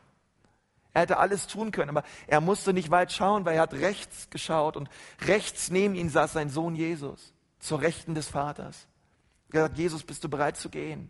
Er 0.94 1.02
hätte 1.02 1.18
alles 1.18 1.48
tun 1.48 1.72
können, 1.72 1.90
aber 1.90 2.04
er 2.28 2.40
musste 2.40 2.72
nicht 2.72 2.92
weit 2.92 3.12
schauen, 3.12 3.44
weil 3.44 3.56
er 3.56 3.64
hat 3.64 3.74
rechts 3.74 4.30
geschaut 4.30 4.78
und 4.78 4.90
rechts 5.28 5.70
neben 5.70 5.96
ihm 5.96 6.10
saß 6.10 6.32
sein 6.32 6.50
Sohn 6.50 6.76
Jesus, 6.76 7.34
zur 7.60 7.82
Rechten 7.82 8.16
des 8.16 8.30
Vaters. 8.30 8.88
Gesagt, 9.50 9.78
Jesus, 9.78 10.04
bist 10.04 10.24
du 10.24 10.30
bereit 10.30 10.56
zu 10.56 10.70
gehen? 10.70 11.10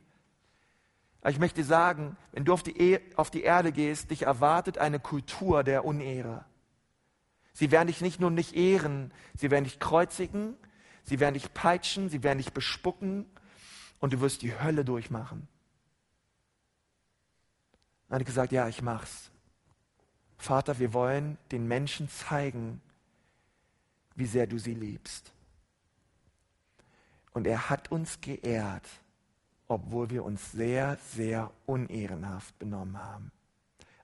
Ich 1.30 1.38
möchte 1.38 1.64
sagen, 1.64 2.18
wenn 2.32 2.46
du 2.46 2.54
auf 2.54 2.64
die, 2.64 2.78
e 2.80 3.00
auf 3.16 3.30
die 3.30 3.44
Erde 3.44 3.72
gehst, 3.72 4.10
dich 4.10 4.24
erwartet 4.24 4.80
eine 4.80 5.00
Kultur 5.00 5.64
der 5.64 5.86
Unehre. 5.86 6.46
Sie 7.54 7.70
werden 7.70 7.88
dich 7.88 8.02
nicht 8.02 8.20
nur 8.20 8.32
nicht 8.32 8.56
ehren, 8.56 9.14
sie 9.36 9.52
werden 9.52 9.66
dich 9.66 9.80
kreuzigen, 9.80 10.56
sie 11.04 11.20
werden 11.20 11.36
dich 11.36 11.54
peitschen, 11.54 12.10
sie 12.10 12.24
werden 12.24 12.40
dich 12.40 12.54
bespucken 12.54 13.26
und 14.00 14.14
du 14.14 14.22
wirst 14.22 14.42
die 14.42 14.58
Hölle 14.58 14.84
durchmachen. 14.84 15.48
Dann 18.10 18.20
hat 18.20 18.26
gesagt, 18.26 18.52
ja, 18.52 18.68
ich 18.68 18.82
mach's. 18.82 19.30
Vater, 20.38 20.80
wir 20.80 20.94
wollen 20.94 21.38
den 21.52 21.68
Menschen 21.68 22.10
zeigen, 22.10 22.82
wie 24.16 24.26
sehr 24.26 24.48
du 24.48 24.58
sie 24.58 24.74
liebst. 24.74 25.32
Und 27.32 27.46
er 27.46 27.70
hat 27.70 27.92
uns 27.92 28.20
geehrt, 28.22 28.88
obwohl 29.72 30.10
wir 30.10 30.26
uns 30.26 30.52
sehr, 30.52 30.98
sehr 31.14 31.50
unehrenhaft 31.66 32.60
benommen 32.60 33.02
haben. 33.02 33.32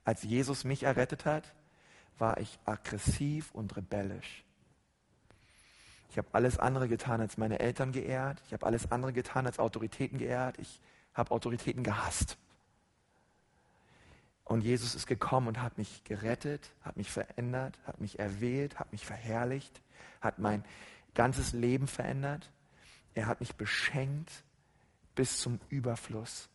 Als 0.06 0.24
Jesus 0.24 0.64
mich 0.64 0.84
errettet 0.84 1.26
hat, 1.26 1.54
war 2.18 2.38
ich 2.38 2.58
aggressiv 2.64 3.54
und 3.54 3.76
rebellisch. 3.76 4.46
Ich 6.10 6.18
habe 6.18 6.30
alles 6.32 6.58
andere 6.58 6.88
getan, 6.88 7.20
als 7.20 7.36
meine 7.36 7.60
Eltern 7.60 7.92
geehrt. 7.92 8.42
Ich 8.48 8.54
habe 8.54 8.66
alles 8.66 8.90
andere 8.94 9.12
getan, 9.12 9.46
als 9.46 9.60
Autoritäten 9.60 10.18
geehrt. 10.18 10.58
Ich 10.58 10.80
habe 11.14 11.32
Autoritäten 11.32 11.84
gehasst. 11.84 12.38
Und 14.46 14.62
Jesus 14.62 14.96
ist 14.96 15.06
gekommen 15.06 15.50
und 15.50 15.62
hat 15.62 15.78
mich 15.78 16.06
gerettet, 16.06 16.72
hat 16.82 16.96
mich 16.96 17.12
verändert, 17.12 17.78
hat 17.86 18.00
mich 18.00 18.20
erwählt, 18.20 18.80
hat 18.80 18.94
mich 18.94 19.06
verherrlicht, 19.06 19.82
hat 20.22 20.40
mein 20.40 20.64
ganzes 21.14 21.52
Leben 21.52 21.88
verändert. 21.88 22.50
Er 23.16 23.26
hat 23.26 23.42
mich 23.42 23.56
beschenkt 23.56 24.32
bis 25.18 25.40
zum 25.40 25.60
Überfluss. 25.68 26.48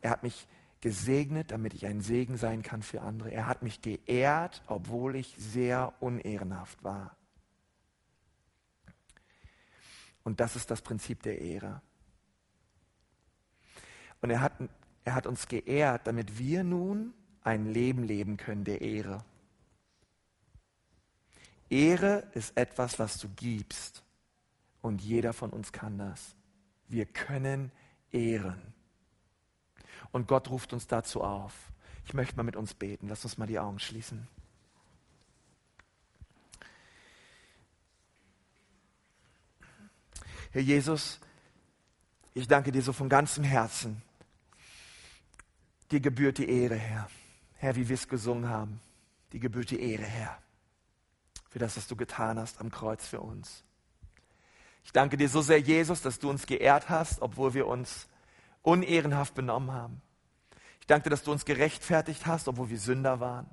Er 0.00 0.10
hat 0.10 0.24
mich 0.24 0.48
gesegnet, 0.80 1.52
damit 1.52 1.74
ich 1.74 1.86
ein 1.86 2.00
Segen 2.00 2.36
sein 2.36 2.62
kann 2.62 2.82
für 2.82 3.02
andere. 3.02 3.30
Er 3.30 3.46
hat 3.46 3.62
mich 3.62 3.82
geehrt, 3.82 4.62
obwohl 4.66 5.14
ich 5.14 5.34
sehr 5.38 5.92
unehrenhaft 6.00 6.82
war. 6.82 7.14
Und 10.24 10.40
das 10.40 10.56
ist 10.56 10.70
das 10.70 10.80
Prinzip 10.80 11.22
der 11.22 11.40
Ehre. 11.40 11.82
Und 14.22 14.30
er 14.30 14.40
hat, 14.40 14.52
er 15.04 15.14
hat 15.14 15.26
uns 15.26 15.46
geehrt, 15.46 16.06
damit 16.06 16.38
wir 16.38 16.64
nun 16.64 17.12
ein 17.42 17.66
Leben 17.66 18.02
leben 18.02 18.36
können 18.36 18.64
der 18.64 18.80
Ehre. 18.80 19.24
Ehre 21.68 22.28
ist 22.32 22.56
etwas, 22.56 22.98
was 22.98 23.18
du 23.18 23.28
gibst. 23.28 24.02
Und 24.82 25.02
jeder 25.02 25.34
von 25.34 25.50
uns 25.50 25.72
kann 25.72 25.98
das. 25.98 26.34
Wir 26.88 27.04
können 27.04 27.70
ehren. 28.12 28.60
Und 30.12 30.26
Gott 30.26 30.50
ruft 30.50 30.72
uns 30.72 30.86
dazu 30.86 31.22
auf. 31.22 31.54
Ich 32.04 32.14
möchte 32.14 32.36
mal 32.36 32.42
mit 32.42 32.56
uns 32.56 32.74
beten. 32.74 33.08
Lass 33.08 33.24
uns 33.24 33.38
mal 33.38 33.46
die 33.46 33.58
Augen 33.58 33.78
schließen. 33.78 34.26
Herr 40.52 40.62
Jesus, 40.62 41.20
ich 42.34 42.48
danke 42.48 42.72
dir 42.72 42.82
so 42.82 42.92
von 42.92 43.08
ganzem 43.08 43.44
Herzen. 43.44 44.02
Dir 45.90 46.00
gebührt 46.00 46.38
die 46.38 46.48
Ehre, 46.48 46.76
Herr. 46.76 47.08
Herr, 47.58 47.76
wie 47.76 47.88
wir 47.88 47.94
es 47.94 48.08
gesungen 48.08 48.48
haben. 48.48 48.80
Die 49.32 49.38
gebührt 49.38 49.70
die 49.70 49.80
Ehre, 49.80 50.04
Herr. 50.04 50.42
Für 51.50 51.58
das, 51.58 51.76
was 51.76 51.86
du 51.86 51.94
getan 51.94 52.38
hast 52.38 52.60
am 52.60 52.70
Kreuz 52.70 53.06
für 53.06 53.20
uns. 53.20 53.64
Ich 54.84 54.92
danke 54.92 55.16
dir 55.16 55.28
so 55.28 55.40
sehr, 55.42 55.60
Jesus, 55.60 56.02
dass 56.02 56.18
du 56.18 56.30
uns 56.30 56.46
geehrt 56.46 56.88
hast, 56.88 57.22
obwohl 57.22 57.54
wir 57.54 57.66
uns 57.66 58.08
unehrenhaft 58.62 59.34
benommen 59.34 59.72
haben. 59.72 60.02
Ich 60.80 60.86
danke 60.86 61.04
dir, 61.04 61.10
dass 61.10 61.22
du 61.22 61.32
uns 61.32 61.44
gerechtfertigt 61.44 62.26
hast, 62.26 62.48
obwohl 62.48 62.70
wir 62.70 62.78
Sünder 62.78 63.20
waren. 63.20 63.48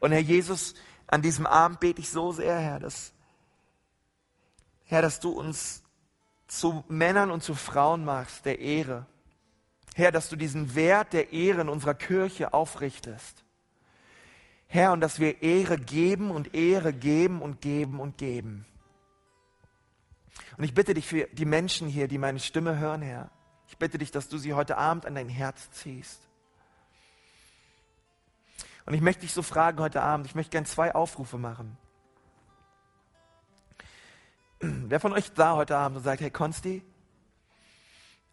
Und 0.00 0.12
Herr 0.12 0.20
Jesus, 0.20 0.74
an 1.06 1.22
diesem 1.22 1.46
Abend 1.46 1.80
bete 1.80 2.00
ich 2.00 2.10
so 2.10 2.32
sehr, 2.32 2.58
Herr, 2.58 2.80
dass, 2.80 3.12
Herr, 4.84 5.02
dass 5.02 5.20
du 5.20 5.30
uns 5.30 5.82
zu 6.46 6.84
Männern 6.88 7.30
und 7.30 7.42
zu 7.42 7.54
Frauen 7.54 8.04
machst, 8.04 8.44
der 8.44 8.58
Ehre. 8.58 9.06
Herr, 9.94 10.12
dass 10.12 10.28
du 10.28 10.36
diesen 10.36 10.74
Wert 10.74 11.12
der 11.12 11.32
Ehre 11.32 11.62
in 11.62 11.68
unserer 11.68 11.94
Kirche 11.94 12.52
aufrichtest. 12.52 13.44
Herr, 14.66 14.92
und 14.92 15.00
dass 15.00 15.18
wir 15.18 15.42
Ehre 15.42 15.78
geben 15.78 16.30
und 16.30 16.54
Ehre 16.54 16.92
geben 16.92 17.40
und 17.40 17.60
geben 17.60 18.00
und 18.00 18.18
geben. 18.18 18.66
Und 20.58 20.64
ich 20.64 20.74
bitte 20.74 20.92
dich 20.92 21.06
für 21.06 21.28
die 21.28 21.44
Menschen 21.44 21.86
hier, 21.88 22.08
die 22.08 22.18
meine 22.18 22.40
Stimme 22.40 22.78
hören, 22.78 23.00
Herr. 23.00 23.30
Ich 23.68 23.78
bitte 23.78 23.96
dich, 23.96 24.10
dass 24.10 24.28
du 24.28 24.38
sie 24.38 24.54
heute 24.54 24.76
Abend 24.76 25.06
an 25.06 25.14
dein 25.14 25.28
Herz 25.28 25.70
ziehst. 25.70 26.20
Und 28.84 28.94
ich 28.94 29.00
möchte 29.00 29.20
dich 29.20 29.32
so 29.32 29.42
fragen 29.42 29.78
heute 29.78 30.02
Abend, 30.02 30.26
ich 30.26 30.34
möchte 30.34 30.50
gern 30.50 30.64
zwei 30.64 30.94
Aufrufe 30.94 31.38
machen. 31.38 31.78
Wer 34.60 34.98
von 34.98 35.12
euch 35.12 35.32
da 35.32 35.54
heute 35.54 35.76
Abend 35.76 35.98
und 35.98 36.02
sagt, 36.02 36.20
hey 36.20 36.30
Konsti, 36.30 36.82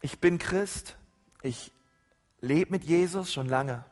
ich 0.00 0.18
bin 0.18 0.38
Christ, 0.38 0.96
ich 1.42 1.70
lebe 2.40 2.72
mit 2.72 2.82
Jesus 2.82 3.32
schon 3.32 3.48
lange. 3.48 3.84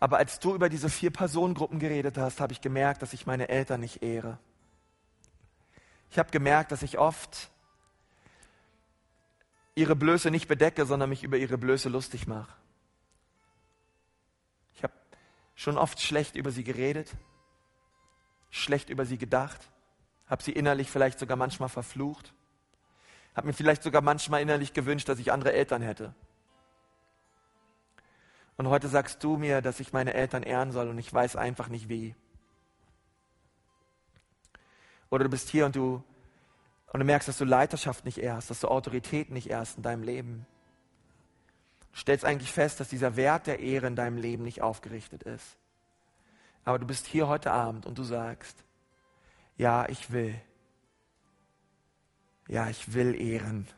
Aber 0.00 0.16
als 0.16 0.38
du 0.38 0.54
über 0.54 0.70
diese 0.70 0.88
vier 0.88 1.10
Personengruppen 1.10 1.78
geredet 1.78 2.16
hast, 2.16 2.40
habe 2.40 2.54
ich 2.54 2.62
gemerkt, 2.62 3.02
dass 3.02 3.12
ich 3.12 3.26
meine 3.26 3.50
Eltern 3.50 3.80
nicht 3.80 4.02
ehre. 4.02 4.38
Ich 6.14 6.18
habe 6.20 6.30
gemerkt, 6.30 6.70
dass 6.70 6.84
ich 6.84 6.96
oft 6.96 7.50
ihre 9.74 9.96
Blöße 9.96 10.30
nicht 10.30 10.46
bedecke, 10.46 10.86
sondern 10.86 11.08
mich 11.08 11.24
über 11.24 11.38
ihre 11.38 11.58
Blöße 11.58 11.88
lustig 11.88 12.28
mache. 12.28 12.52
Ich 14.76 14.84
habe 14.84 14.92
schon 15.56 15.76
oft 15.76 16.00
schlecht 16.00 16.36
über 16.36 16.52
sie 16.52 16.62
geredet, 16.62 17.10
schlecht 18.50 18.90
über 18.90 19.06
sie 19.06 19.18
gedacht, 19.18 19.68
habe 20.28 20.40
sie 20.40 20.52
innerlich 20.52 20.88
vielleicht 20.88 21.18
sogar 21.18 21.36
manchmal 21.36 21.68
verflucht, 21.68 22.32
habe 23.34 23.48
mir 23.48 23.52
vielleicht 23.52 23.82
sogar 23.82 24.00
manchmal 24.00 24.40
innerlich 24.40 24.72
gewünscht, 24.72 25.08
dass 25.08 25.18
ich 25.18 25.32
andere 25.32 25.52
Eltern 25.52 25.82
hätte. 25.82 26.14
Und 28.56 28.68
heute 28.68 28.86
sagst 28.86 29.24
du 29.24 29.36
mir, 29.36 29.62
dass 29.62 29.80
ich 29.80 29.92
meine 29.92 30.14
Eltern 30.14 30.44
ehren 30.44 30.70
soll 30.70 30.90
und 30.90 30.98
ich 30.98 31.12
weiß 31.12 31.34
einfach 31.34 31.66
nicht 31.66 31.88
wie. 31.88 32.14
Oder 35.14 35.22
du 35.22 35.30
bist 35.30 35.48
hier 35.48 35.64
und 35.64 35.76
du, 35.76 36.02
und 36.92 36.98
du 36.98 37.06
merkst, 37.06 37.28
dass 37.28 37.38
du 37.38 37.44
Leiterschaft 37.44 38.04
nicht 38.04 38.18
ehrst, 38.18 38.50
dass 38.50 38.58
du 38.58 38.66
Autorität 38.66 39.30
nicht 39.30 39.48
ehrst 39.48 39.76
in 39.76 39.84
deinem 39.84 40.02
Leben. 40.02 40.44
Du 41.92 41.98
stellst 41.98 42.24
eigentlich 42.24 42.50
fest, 42.50 42.80
dass 42.80 42.88
dieser 42.88 43.14
Wert 43.14 43.46
der 43.46 43.60
Ehre 43.60 43.86
in 43.86 43.94
deinem 43.94 44.16
Leben 44.16 44.42
nicht 44.42 44.60
aufgerichtet 44.60 45.22
ist. 45.22 45.56
Aber 46.64 46.80
du 46.80 46.86
bist 46.86 47.06
hier 47.06 47.28
heute 47.28 47.52
Abend 47.52 47.86
und 47.86 47.96
du 47.96 48.02
sagst, 48.02 48.64
ja, 49.56 49.88
ich 49.88 50.10
will. 50.10 50.34
Ja, 52.48 52.68
ich 52.68 52.92
will 52.92 53.14
ehren. 53.14 53.68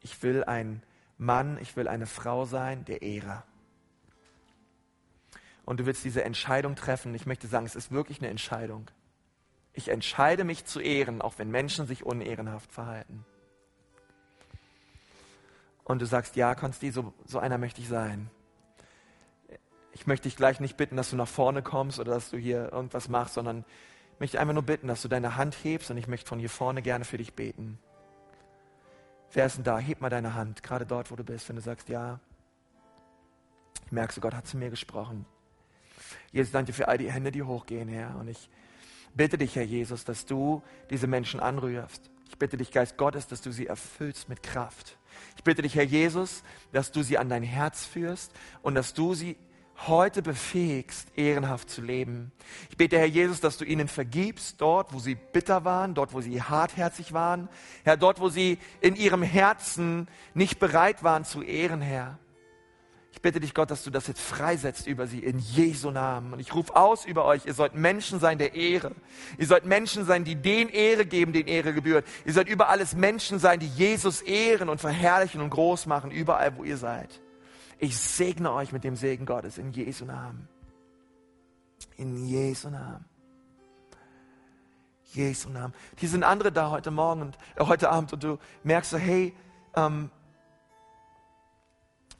Ich 0.00 0.24
will 0.24 0.42
ein 0.42 0.82
Mann, 1.18 1.56
ich 1.62 1.76
will 1.76 1.86
eine 1.86 2.06
Frau 2.06 2.46
sein, 2.46 2.84
der 2.84 3.02
Ehre. 3.02 3.44
Und 5.64 5.78
du 5.78 5.86
willst 5.86 6.02
diese 6.02 6.24
Entscheidung 6.24 6.74
treffen. 6.74 7.14
Ich 7.14 7.26
möchte 7.26 7.46
sagen, 7.46 7.64
es 7.64 7.76
ist 7.76 7.92
wirklich 7.92 8.18
eine 8.18 8.28
Entscheidung. 8.28 8.90
Ich 9.78 9.90
entscheide 9.90 10.42
mich 10.42 10.64
zu 10.64 10.80
ehren, 10.80 11.22
auch 11.22 11.34
wenn 11.38 11.52
Menschen 11.52 11.86
sich 11.86 12.04
unehrenhaft 12.04 12.72
verhalten. 12.72 13.24
Und 15.84 16.02
du 16.02 16.04
sagst, 16.04 16.34
ja, 16.34 16.56
Konsti, 16.56 16.90
so, 16.90 17.14
so 17.24 17.38
einer 17.38 17.58
möchte 17.58 17.80
ich 17.80 17.86
sein. 17.86 18.28
Ich 19.92 20.08
möchte 20.08 20.28
dich 20.28 20.34
gleich 20.34 20.58
nicht 20.58 20.76
bitten, 20.76 20.96
dass 20.96 21.10
du 21.10 21.16
nach 21.16 21.28
vorne 21.28 21.62
kommst 21.62 22.00
oder 22.00 22.10
dass 22.10 22.30
du 22.30 22.38
hier 22.38 22.72
irgendwas 22.72 23.08
machst, 23.08 23.34
sondern 23.34 23.64
ich 24.14 24.18
möchte 24.18 24.40
einfach 24.40 24.52
nur 24.52 24.64
bitten, 24.64 24.88
dass 24.88 25.02
du 25.02 25.06
deine 25.06 25.36
Hand 25.36 25.54
hebst 25.62 25.92
und 25.92 25.96
ich 25.96 26.08
möchte 26.08 26.26
von 26.26 26.40
hier 26.40 26.50
vorne 26.50 26.82
gerne 26.82 27.04
für 27.04 27.18
dich 27.18 27.34
beten. 27.34 27.78
Wer 29.32 29.46
ist 29.46 29.58
denn 29.58 29.64
da? 29.64 29.78
Heb 29.78 30.00
mal 30.00 30.10
deine 30.10 30.34
Hand, 30.34 30.64
gerade 30.64 30.86
dort, 30.86 31.12
wo 31.12 31.14
du 31.14 31.22
bist, 31.22 31.48
wenn 31.48 31.54
du 31.54 31.62
sagst, 31.62 31.88
ja. 31.88 32.18
Ich 33.86 33.92
merke 33.92 34.20
Gott 34.20 34.34
hat 34.34 34.48
zu 34.48 34.56
mir 34.56 34.70
gesprochen. 34.70 35.24
Jesus, 36.32 36.50
danke 36.50 36.72
für 36.72 36.88
all 36.88 36.98
die 36.98 37.12
Hände, 37.12 37.30
die 37.30 37.44
hochgehen, 37.44 37.88
Herr. 37.88 38.16
Und 38.16 38.26
ich 38.26 38.50
bitte 39.14 39.38
dich, 39.38 39.56
Herr 39.56 39.64
Jesus, 39.64 40.04
dass 40.04 40.26
du 40.26 40.62
diese 40.90 41.06
Menschen 41.06 41.40
anrührst. 41.40 42.10
Ich 42.28 42.38
bitte 42.38 42.56
dich, 42.56 42.72
Geist 42.72 42.96
Gottes, 42.96 43.26
dass 43.26 43.40
du 43.40 43.50
sie 43.50 43.66
erfüllst 43.66 44.28
mit 44.28 44.42
Kraft. 44.42 44.98
Ich 45.36 45.44
bitte 45.44 45.62
dich, 45.62 45.74
Herr 45.74 45.84
Jesus, 45.84 46.42
dass 46.72 46.92
du 46.92 47.02
sie 47.02 47.18
an 47.18 47.28
dein 47.28 47.42
Herz 47.42 47.84
führst 47.84 48.32
und 48.62 48.74
dass 48.74 48.94
du 48.94 49.14
sie 49.14 49.36
heute 49.86 50.22
befähigst, 50.22 51.08
ehrenhaft 51.16 51.70
zu 51.70 51.80
leben. 51.80 52.32
Ich 52.70 52.76
bete, 52.76 52.98
Herr 52.98 53.06
Jesus, 53.06 53.40
dass 53.40 53.58
du 53.58 53.64
ihnen 53.64 53.88
vergibst, 53.88 54.60
dort, 54.60 54.92
wo 54.92 54.98
sie 54.98 55.14
bitter 55.14 55.64
waren, 55.64 55.94
dort, 55.94 56.12
wo 56.12 56.20
sie 56.20 56.42
hartherzig 56.42 57.12
waren, 57.12 57.48
Herr, 57.84 57.96
dort, 57.96 58.20
wo 58.20 58.28
sie 58.28 58.58
in 58.80 58.96
ihrem 58.96 59.22
Herzen 59.22 60.08
nicht 60.34 60.58
bereit 60.58 61.04
waren 61.04 61.24
zu 61.24 61.42
ehren, 61.42 61.80
Herr. 61.80 62.18
Ich 63.10 63.22
bitte 63.22 63.40
dich, 63.40 63.54
Gott, 63.54 63.70
dass 63.70 63.82
du 63.82 63.90
das 63.90 64.06
jetzt 64.06 64.20
freisetzt 64.20 64.86
über 64.86 65.06
sie 65.06 65.18
in 65.20 65.38
Jesu 65.38 65.90
Namen. 65.90 66.32
Und 66.32 66.40
ich 66.40 66.54
rufe 66.54 66.76
aus 66.76 67.04
über 67.04 67.24
euch, 67.24 67.46
ihr 67.46 67.54
sollt 67.54 67.74
Menschen 67.74 68.20
sein 68.20 68.38
der 68.38 68.54
Ehre. 68.54 68.92
Ihr 69.38 69.46
sollt 69.46 69.64
Menschen 69.64 70.04
sein, 70.04 70.24
die 70.24 70.36
den 70.36 70.68
Ehre 70.68 71.06
geben, 71.06 71.32
den 71.32 71.46
Ehre 71.46 71.72
gebührt. 71.72 72.06
Ihr 72.24 72.32
sollt 72.32 72.48
über 72.48 72.68
alles 72.68 72.94
Menschen 72.94 73.38
sein, 73.38 73.60
die 73.60 73.66
Jesus 73.66 74.20
ehren 74.22 74.68
und 74.68 74.80
verherrlichen 74.80 75.40
und 75.40 75.50
groß 75.50 75.86
machen, 75.86 76.10
überall, 76.10 76.56
wo 76.56 76.64
ihr 76.64 76.76
seid. 76.76 77.20
Ich 77.78 77.96
segne 77.96 78.52
euch 78.52 78.72
mit 78.72 78.84
dem 78.84 78.96
Segen 78.96 79.24
Gottes 79.24 79.56
in 79.58 79.72
Jesu 79.72 80.04
Namen. 80.04 80.48
In 81.96 82.26
Jesu 82.26 82.68
Namen. 82.68 83.04
Jesu 85.12 85.48
Namen. 85.48 85.74
Hier 85.96 86.08
sind 86.08 86.22
andere 86.22 86.52
da 86.52 86.70
heute 86.70 86.90
Morgen 86.90 87.22
und 87.22 87.38
äh, 87.56 87.64
heute 87.64 87.90
Abend 87.90 88.12
und 88.12 88.22
du 88.22 88.38
merkst 88.62 88.90
so, 88.90 88.98
hey, 88.98 89.34
ähm, 89.74 90.10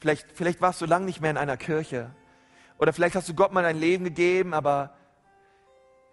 vielleicht, 0.01 0.33
vielleicht 0.33 0.61
warst 0.61 0.81
du 0.81 0.87
lang 0.87 1.05
nicht 1.05 1.21
mehr 1.21 1.31
in 1.31 1.37
einer 1.37 1.57
Kirche 1.57 2.11
oder 2.79 2.93
vielleicht 2.93 3.17
hast 3.17 3.29
du 3.29 3.35
Gott 3.35 3.53
mal 3.53 3.63
dein 3.63 3.79
Leben 3.79 4.05
gegeben, 4.05 4.55
aber 4.55 4.95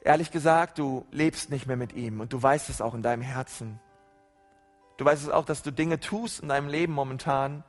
ehrlich 0.01 0.31
gesagt, 0.31 0.79
du 0.79 1.05
lebst 1.11 1.49
nicht 1.49 1.67
mehr 1.67 1.77
mit 1.77 1.93
ihm 1.93 2.19
und 2.19 2.33
du 2.33 2.41
weißt 2.41 2.69
es 2.69 2.81
auch 2.81 2.93
in 2.93 3.01
deinem 3.01 3.21
Herzen. 3.21 3.79
Du 4.97 5.05
weißt 5.05 5.23
es 5.23 5.29
auch, 5.29 5.45
dass 5.45 5.61
du 5.61 5.71
Dinge 5.71 5.99
tust 5.99 6.39
in 6.39 6.49
deinem 6.49 6.69
Leben 6.69 6.93
momentan, 6.93 7.63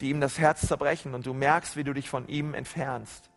die 0.00 0.10
ihm 0.10 0.20
das 0.20 0.38
Herz 0.38 0.66
zerbrechen 0.66 1.14
und 1.14 1.26
du 1.26 1.34
merkst, 1.34 1.76
wie 1.76 1.84
du 1.84 1.92
dich 1.92 2.08
von 2.08 2.26
ihm 2.28 2.54
entfernst. 2.54 3.30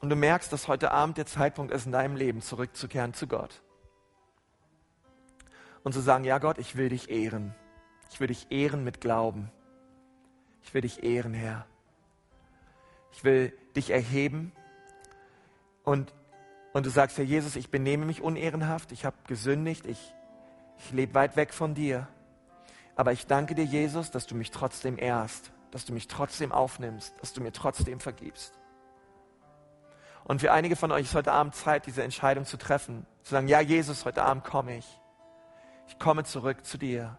Und 0.00 0.08
du 0.08 0.16
merkst, 0.16 0.52
dass 0.52 0.66
heute 0.66 0.92
Abend 0.92 1.18
der 1.18 1.26
Zeitpunkt 1.26 1.72
ist, 1.72 1.84
in 1.84 1.92
deinem 1.92 2.16
Leben 2.16 2.40
zurückzukehren 2.40 3.12
zu 3.12 3.26
Gott. 3.26 3.62
Und 5.84 5.92
zu 5.92 6.00
sagen, 6.00 6.24
ja 6.24 6.38
Gott, 6.38 6.58
ich 6.58 6.76
will 6.76 6.88
dich 6.88 7.10
ehren. 7.10 7.54
Ich 8.10 8.20
will 8.20 8.26
dich 8.26 8.50
ehren 8.50 8.84
mit 8.84 9.00
Glauben. 9.00 9.50
Ich 10.62 10.74
will 10.74 10.82
dich 10.82 11.02
ehren, 11.02 11.32
Herr. 11.32 11.64
Ich 13.12 13.24
will 13.24 13.56
dich 13.74 13.90
erheben. 13.90 14.52
Und, 15.84 16.12
und 16.72 16.84
du 16.84 16.90
sagst, 16.90 17.16
Herr 17.18 17.24
Jesus, 17.24 17.56
ich 17.56 17.70
benehme 17.70 18.04
mich 18.04 18.20
unehrenhaft. 18.20 18.92
Ich 18.92 19.04
habe 19.04 19.16
gesündigt. 19.26 19.86
Ich, 19.86 20.14
ich 20.78 20.92
lebe 20.92 21.14
weit 21.14 21.36
weg 21.36 21.54
von 21.54 21.74
dir. 21.74 22.08
Aber 22.96 23.12
ich 23.12 23.26
danke 23.26 23.54
dir, 23.54 23.64
Jesus, 23.64 24.10
dass 24.10 24.26
du 24.26 24.34
mich 24.34 24.50
trotzdem 24.50 24.98
ehrst, 24.98 25.52
dass 25.70 25.86
du 25.86 25.92
mich 25.92 26.08
trotzdem 26.08 26.52
aufnimmst, 26.52 27.14
dass 27.20 27.32
du 27.32 27.40
mir 27.40 27.52
trotzdem 27.52 28.00
vergibst. 28.00 28.52
Und 30.24 30.40
für 30.40 30.52
einige 30.52 30.76
von 30.76 30.92
euch 30.92 31.02
ist 31.02 31.14
heute 31.14 31.32
Abend 31.32 31.54
Zeit, 31.54 31.86
diese 31.86 32.02
Entscheidung 32.02 32.44
zu 32.44 32.56
treffen. 32.56 33.06
Zu 33.22 33.30
sagen, 33.30 33.48
ja, 33.48 33.60
Jesus, 33.60 34.04
heute 34.04 34.22
Abend 34.22 34.44
komme 34.44 34.76
ich. 34.76 35.00
Ich 35.88 35.98
komme 35.98 36.24
zurück 36.24 36.64
zu 36.64 36.76
dir. 36.76 37.16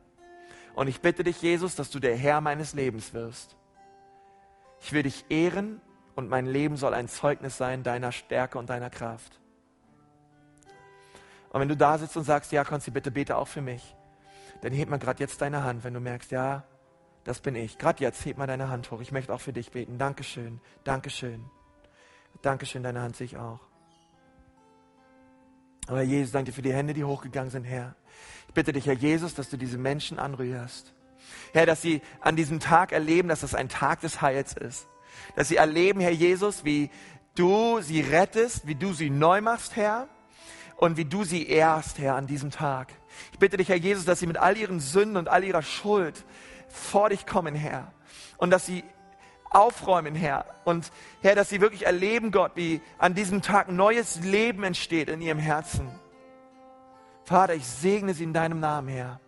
Und 0.75 0.87
ich 0.87 1.01
bitte 1.01 1.23
dich, 1.23 1.41
Jesus, 1.41 1.75
dass 1.75 1.89
du 1.89 1.99
der 1.99 2.15
Herr 2.15 2.41
meines 2.41 2.73
Lebens 2.73 3.13
wirst. 3.13 3.55
Ich 4.79 4.93
will 4.93 5.03
dich 5.03 5.25
ehren 5.29 5.81
und 6.15 6.29
mein 6.29 6.45
Leben 6.45 6.77
soll 6.77 6.93
ein 6.93 7.07
Zeugnis 7.07 7.57
sein 7.57 7.83
deiner 7.83 8.11
Stärke 8.11 8.57
und 8.57 8.69
deiner 8.69 8.89
Kraft. 8.89 9.39
Und 11.51 11.59
wenn 11.59 11.67
du 11.67 11.75
da 11.75 11.97
sitzt 11.97 12.15
und 12.15 12.23
sagst, 12.23 12.51
ja, 12.51 12.63
Konzi, 12.63 12.91
bitte 12.91 13.11
bete 13.11 13.35
auch 13.35 13.47
für 13.47 13.61
mich, 13.61 13.95
dann 14.61 14.71
heb 14.71 14.89
mal 14.89 14.99
gerade 14.99 15.19
jetzt 15.19 15.41
deine 15.41 15.63
Hand, 15.63 15.83
wenn 15.83 15.93
du 15.93 15.99
merkst, 15.99 16.31
ja, 16.31 16.63
das 17.23 17.41
bin 17.41 17.55
ich. 17.55 17.77
Gerade 17.77 18.03
jetzt 18.03 18.25
heb 18.25 18.37
mal 18.37 18.47
deine 18.47 18.69
Hand 18.69 18.89
hoch. 18.89 19.01
Ich 19.01 19.11
möchte 19.11 19.33
auch 19.33 19.41
für 19.41 19.53
dich 19.53 19.71
beten. 19.71 19.97
Dankeschön, 19.97 20.61
Dankeschön. 20.83 21.43
Dankeschön, 22.41 22.83
deine 22.83 23.01
Hand 23.01 23.15
sehe 23.15 23.25
ich 23.25 23.37
auch. 23.37 23.70
Aber 25.91 26.03
Jesus, 26.03 26.31
danke 26.31 26.51
dir 26.51 26.55
für 26.55 26.61
die 26.61 26.71
Hände, 26.71 26.93
die 26.93 27.03
hochgegangen 27.03 27.51
sind, 27.51 27.65
Herr. 27.65 27.95
Ich 28.47 28.53
bitte 28.53 28.71
dich, 28.71 28.85
Herr 28.85 28.93
Jesus, 28.93 29.35
dass 29.35 29.49
du 29.49 29.57
diese 29.57 29.77
Menschen 29.77 30.19
anrührst. 30.19 30.93
Herr, 31.51 31.65
dass 31.65 31.81
sie 31.81 32.01
an 32.21 32.37
diesem 32.37 32.61
Tag 32.61 32.93
erleben, 32.93 33.27
dass 33.27 33.41
das 33.41 33.53
ein 33.53 33.67
Tag 33.67 33.99
des 33.99 34.21
Heils 34.21 34.53
ist. 34.53 34.87
Dass 35.35 35.49
sie 35.49 35.57
erleben, 35.57 35.99
Herr 35.99 36.11
Jesus, 36.11 36.63
wie 36.63 36.89
du 37.35 37.81
sie 37.81 37.99
rettest, 37.99 38.65
wie 38.67 38.75
du 38.75 38.93
sie 38.93 39.09
neu 39.09 39.41
machst, 39.41 39.75
Herr, 39.75 40.07
und 40.77 40.95
wie 40.95 41.03
du 41.03 41.25
sie 41.25 41.45
ehrst, 41.49 41.99
Herr, 41.99 42.15
an 42.15 42.25
diesem 42.25 42.51
Tag. 42.51 42.93
Ich 43.33 43.39
bitte 43.39 43.57
dich, 43.57 43.67
Herr 43.67 43.75
Jesus, 43.75 44.05
dass 44.05 44.21
sie 44.21 44.27
mit 44.27 44.37
all 44.37 44.55
ihren 44.55 44.79
Sünden 44.79 45.17
und 45.17 45.27
all 45.27 45.43
ihrer 45.43 45.61
Schuld 45.61 46.23
vor 46.69 47.09
dich 47.09 47.25
kommen, 47.25 47.53
Herr. 47.53 47.91
Und 48.37 48.51
dass 48.51 48.65
sie 48.65 48.85
aufräumen, 49.51 50.15
Herr. 50.15 50.45
Und 50.63 50.91
Herr, 51.21 51.35
dass 51.35 51.49
sie 51.49 51.61
wirklich 51.61 51.85
erleben, 51.85 52.31
Gott, 52.31 52.53
wie 52.55 52.81
an 52.97 53.13
diesem 53.13 53.41
Tag 53.41 53.69
neues 53.69 54.21
Leben 54.21 54.63
entsteht 54.63 55.09
in 55.09 55.21
ihrem 55.21 55.39
Herzen. 55.39 55.89
Vater, 57.25 57.53
ich 57.53 57.67
segne 57.67 58.13
sie 58.13 58.23
in 58.23 58.33
deinem 58.33 58.59
Namen, 58.59 58.87
Herr. 58.87 59.19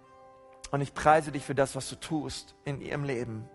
Und 0.72 0.82
ich 0.82 0.94
preise 0.94 1.32
dich 1.32 1.46
für 1.46 1.56
das, 1.56 1.76
was 1.76 1.88
du 1.90 1.96
tust 1.96 2.56
in 2.66 2.82
ihrem 2.82 3.04
Leben. 3.04 3.48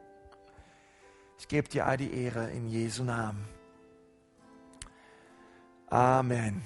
Ich 1.38 1.48
gebe 1.48 1.68
dir 1.68 1.86
all 1.86 1.96
die 1.96 2.12
Ehre 2.12 2.50
in 2.50 2.68
Jesu 2.68 3.02
Namen. 3.02 3.44
Amen. 5.90 6.62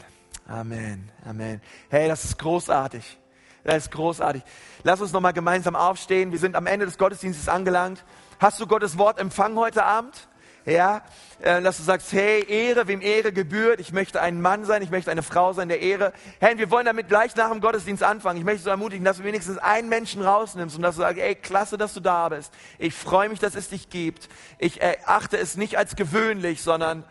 Amen. 0.47 1.11
Amen. 1.25 1.61
Hey, 1.89 2.09
das 2.09 2.25
ist 2.25 2.39
großartig. 2.39 3.19
Das 3.65 3.85
ist 3.85 3.93
großartig. 3.93 4.43
Lass 4.83 5.01
uns 5.01 5.13
nochmal 5.13 5.33
gemeinsam 5.33 5.77
aufstehen. 5.77 6.33
Wir 6.33 6.39
sind 6.39 6.57
am 6.57 6.67
Ende 6.67 6.85
des 6.85 6.99
Gottesdienstes 6.99 7.49
angelangt. 7.49 8.05
Hast 8.43 8.59
du 8.59 8.67
Gottes 8.67 8.99
Wort 8.99 9.21
empfangen 9.21 9.57
heute 9.57 9.85
Abend? 9.85 10.27
Ja, 10.67 11.03
äh, 11.43 11.63
dass 11.63 11.77
du 11.77 11.85
sagst, 11.85 12.13
hey, 12.13 12.45
Ehre, 12.45 12.89
wem 12.89 13.01
Ehre 13.01 13.33
gebührt. 13.33 13.79
Ich 13.79 13.93
möchte 13.93 14.21
ein 14.21 14.41
Mann 14.41 14.65
sein, 14.65 14.83
ich 14.83 14.91
möchte 14.91 15.13
eine 15.13 15.23
Frau 15.23 15.53
sein 15.53 15.69
der 15.69 15.81
Ehre. 15.81 16.13
Hey, 16.41 16.59
wir 16.59 16.69
wollen 16.69 16.85
damit 16.85 17.07
gleich 17.07 17.37
nach 17.37 17.53
dem 17.53 17.61
Gottesdienst 17.61 18.03
anfangen. 18.03 18.41
Ich 18.41 18.45
möchte 18.45 18.65
so 18.65 18.71
ermutigen, 18.71 19.05
dass 19.05 19.19
du 19.19 19.23
wenigstens 19.23 19.59
einen 19.59 19.89
Menschen 19.89 20.23
rausnimmst 20.23 20.75
und 20.75 20.83
dass 20.83 20.97
du 20.97 21.03
sagst, 21.03 21.21
ey, 21.21 21.37
klasse, 21.37 21.79
dass 21.79 21.95
du 21.95 22.01
da 22.01 22.31
bist. 22.31 22.53
Ich 22.81 22.95
freue 22.95 23.29
mich, 23.29 23.39
dass 23.39 23.55
es 23.55 23.69
dich 23.69 23.91
gibt. 23.91 24.29
Ich 24.59 24.83
erachte 24.83 25.39
es 25.39 25.57
nicht 25.57 25.79
als 25.79 25.95
gewöhnlich, 25.95 26.63
sondern 26.63 27.05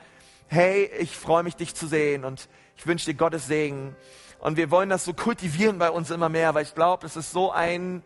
hey, 0.47 0.91
ich 0.99 1.15
freue 1.15 1.43
mich, 1.43 1.55
dich 1.55 1.75
zu 1.75 1.87
sehen 1.87 2.25
und 2.25 2.49
ich 2.75 2.85
wünsche 2.87 3.05
dir 3.05 3.13
Gottes 3.13 3.47
Segen. 3.47 3.95
Und 4.39 4.57
wir 4.57 4.69
wollen 4.69 4.89
das 4.89 5.05
so 5.05 5.13
kultivieren 5.13 5.79
bei 5.79 5.91
uns 5.91 6.11
immer 6.11 6.27
mehr, 6.27 6.53
weil 6.55 6.63
ich 6.63 6.75
glaube, 6.75 7.07
es 7.07 7.15
ist 7.15 7.31
so 7.31 7.53
ein 7.53 8.03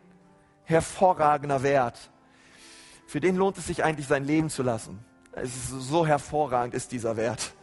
hervorragender 0.66 1.64
Wert. 1.64 2.12
Für 3.06 3.20
den 3.20 3.36
lohnt 3.36 3.58
es 3.58 3.68
sich 3.68 3.84
eigentlich, 3.84 4.08
sein 4.08 4.26
Leben 4.26 4.50
zu 4.50 4.64
lassen. 4.64 5.00
Es 5.32 5.56
ist 5.56 5.70
so 5.70 6.06
hervorragend 6.06 6.74
ist 6.74 6.92
dieser 6.92 7.18
Wert. 7.18 7.54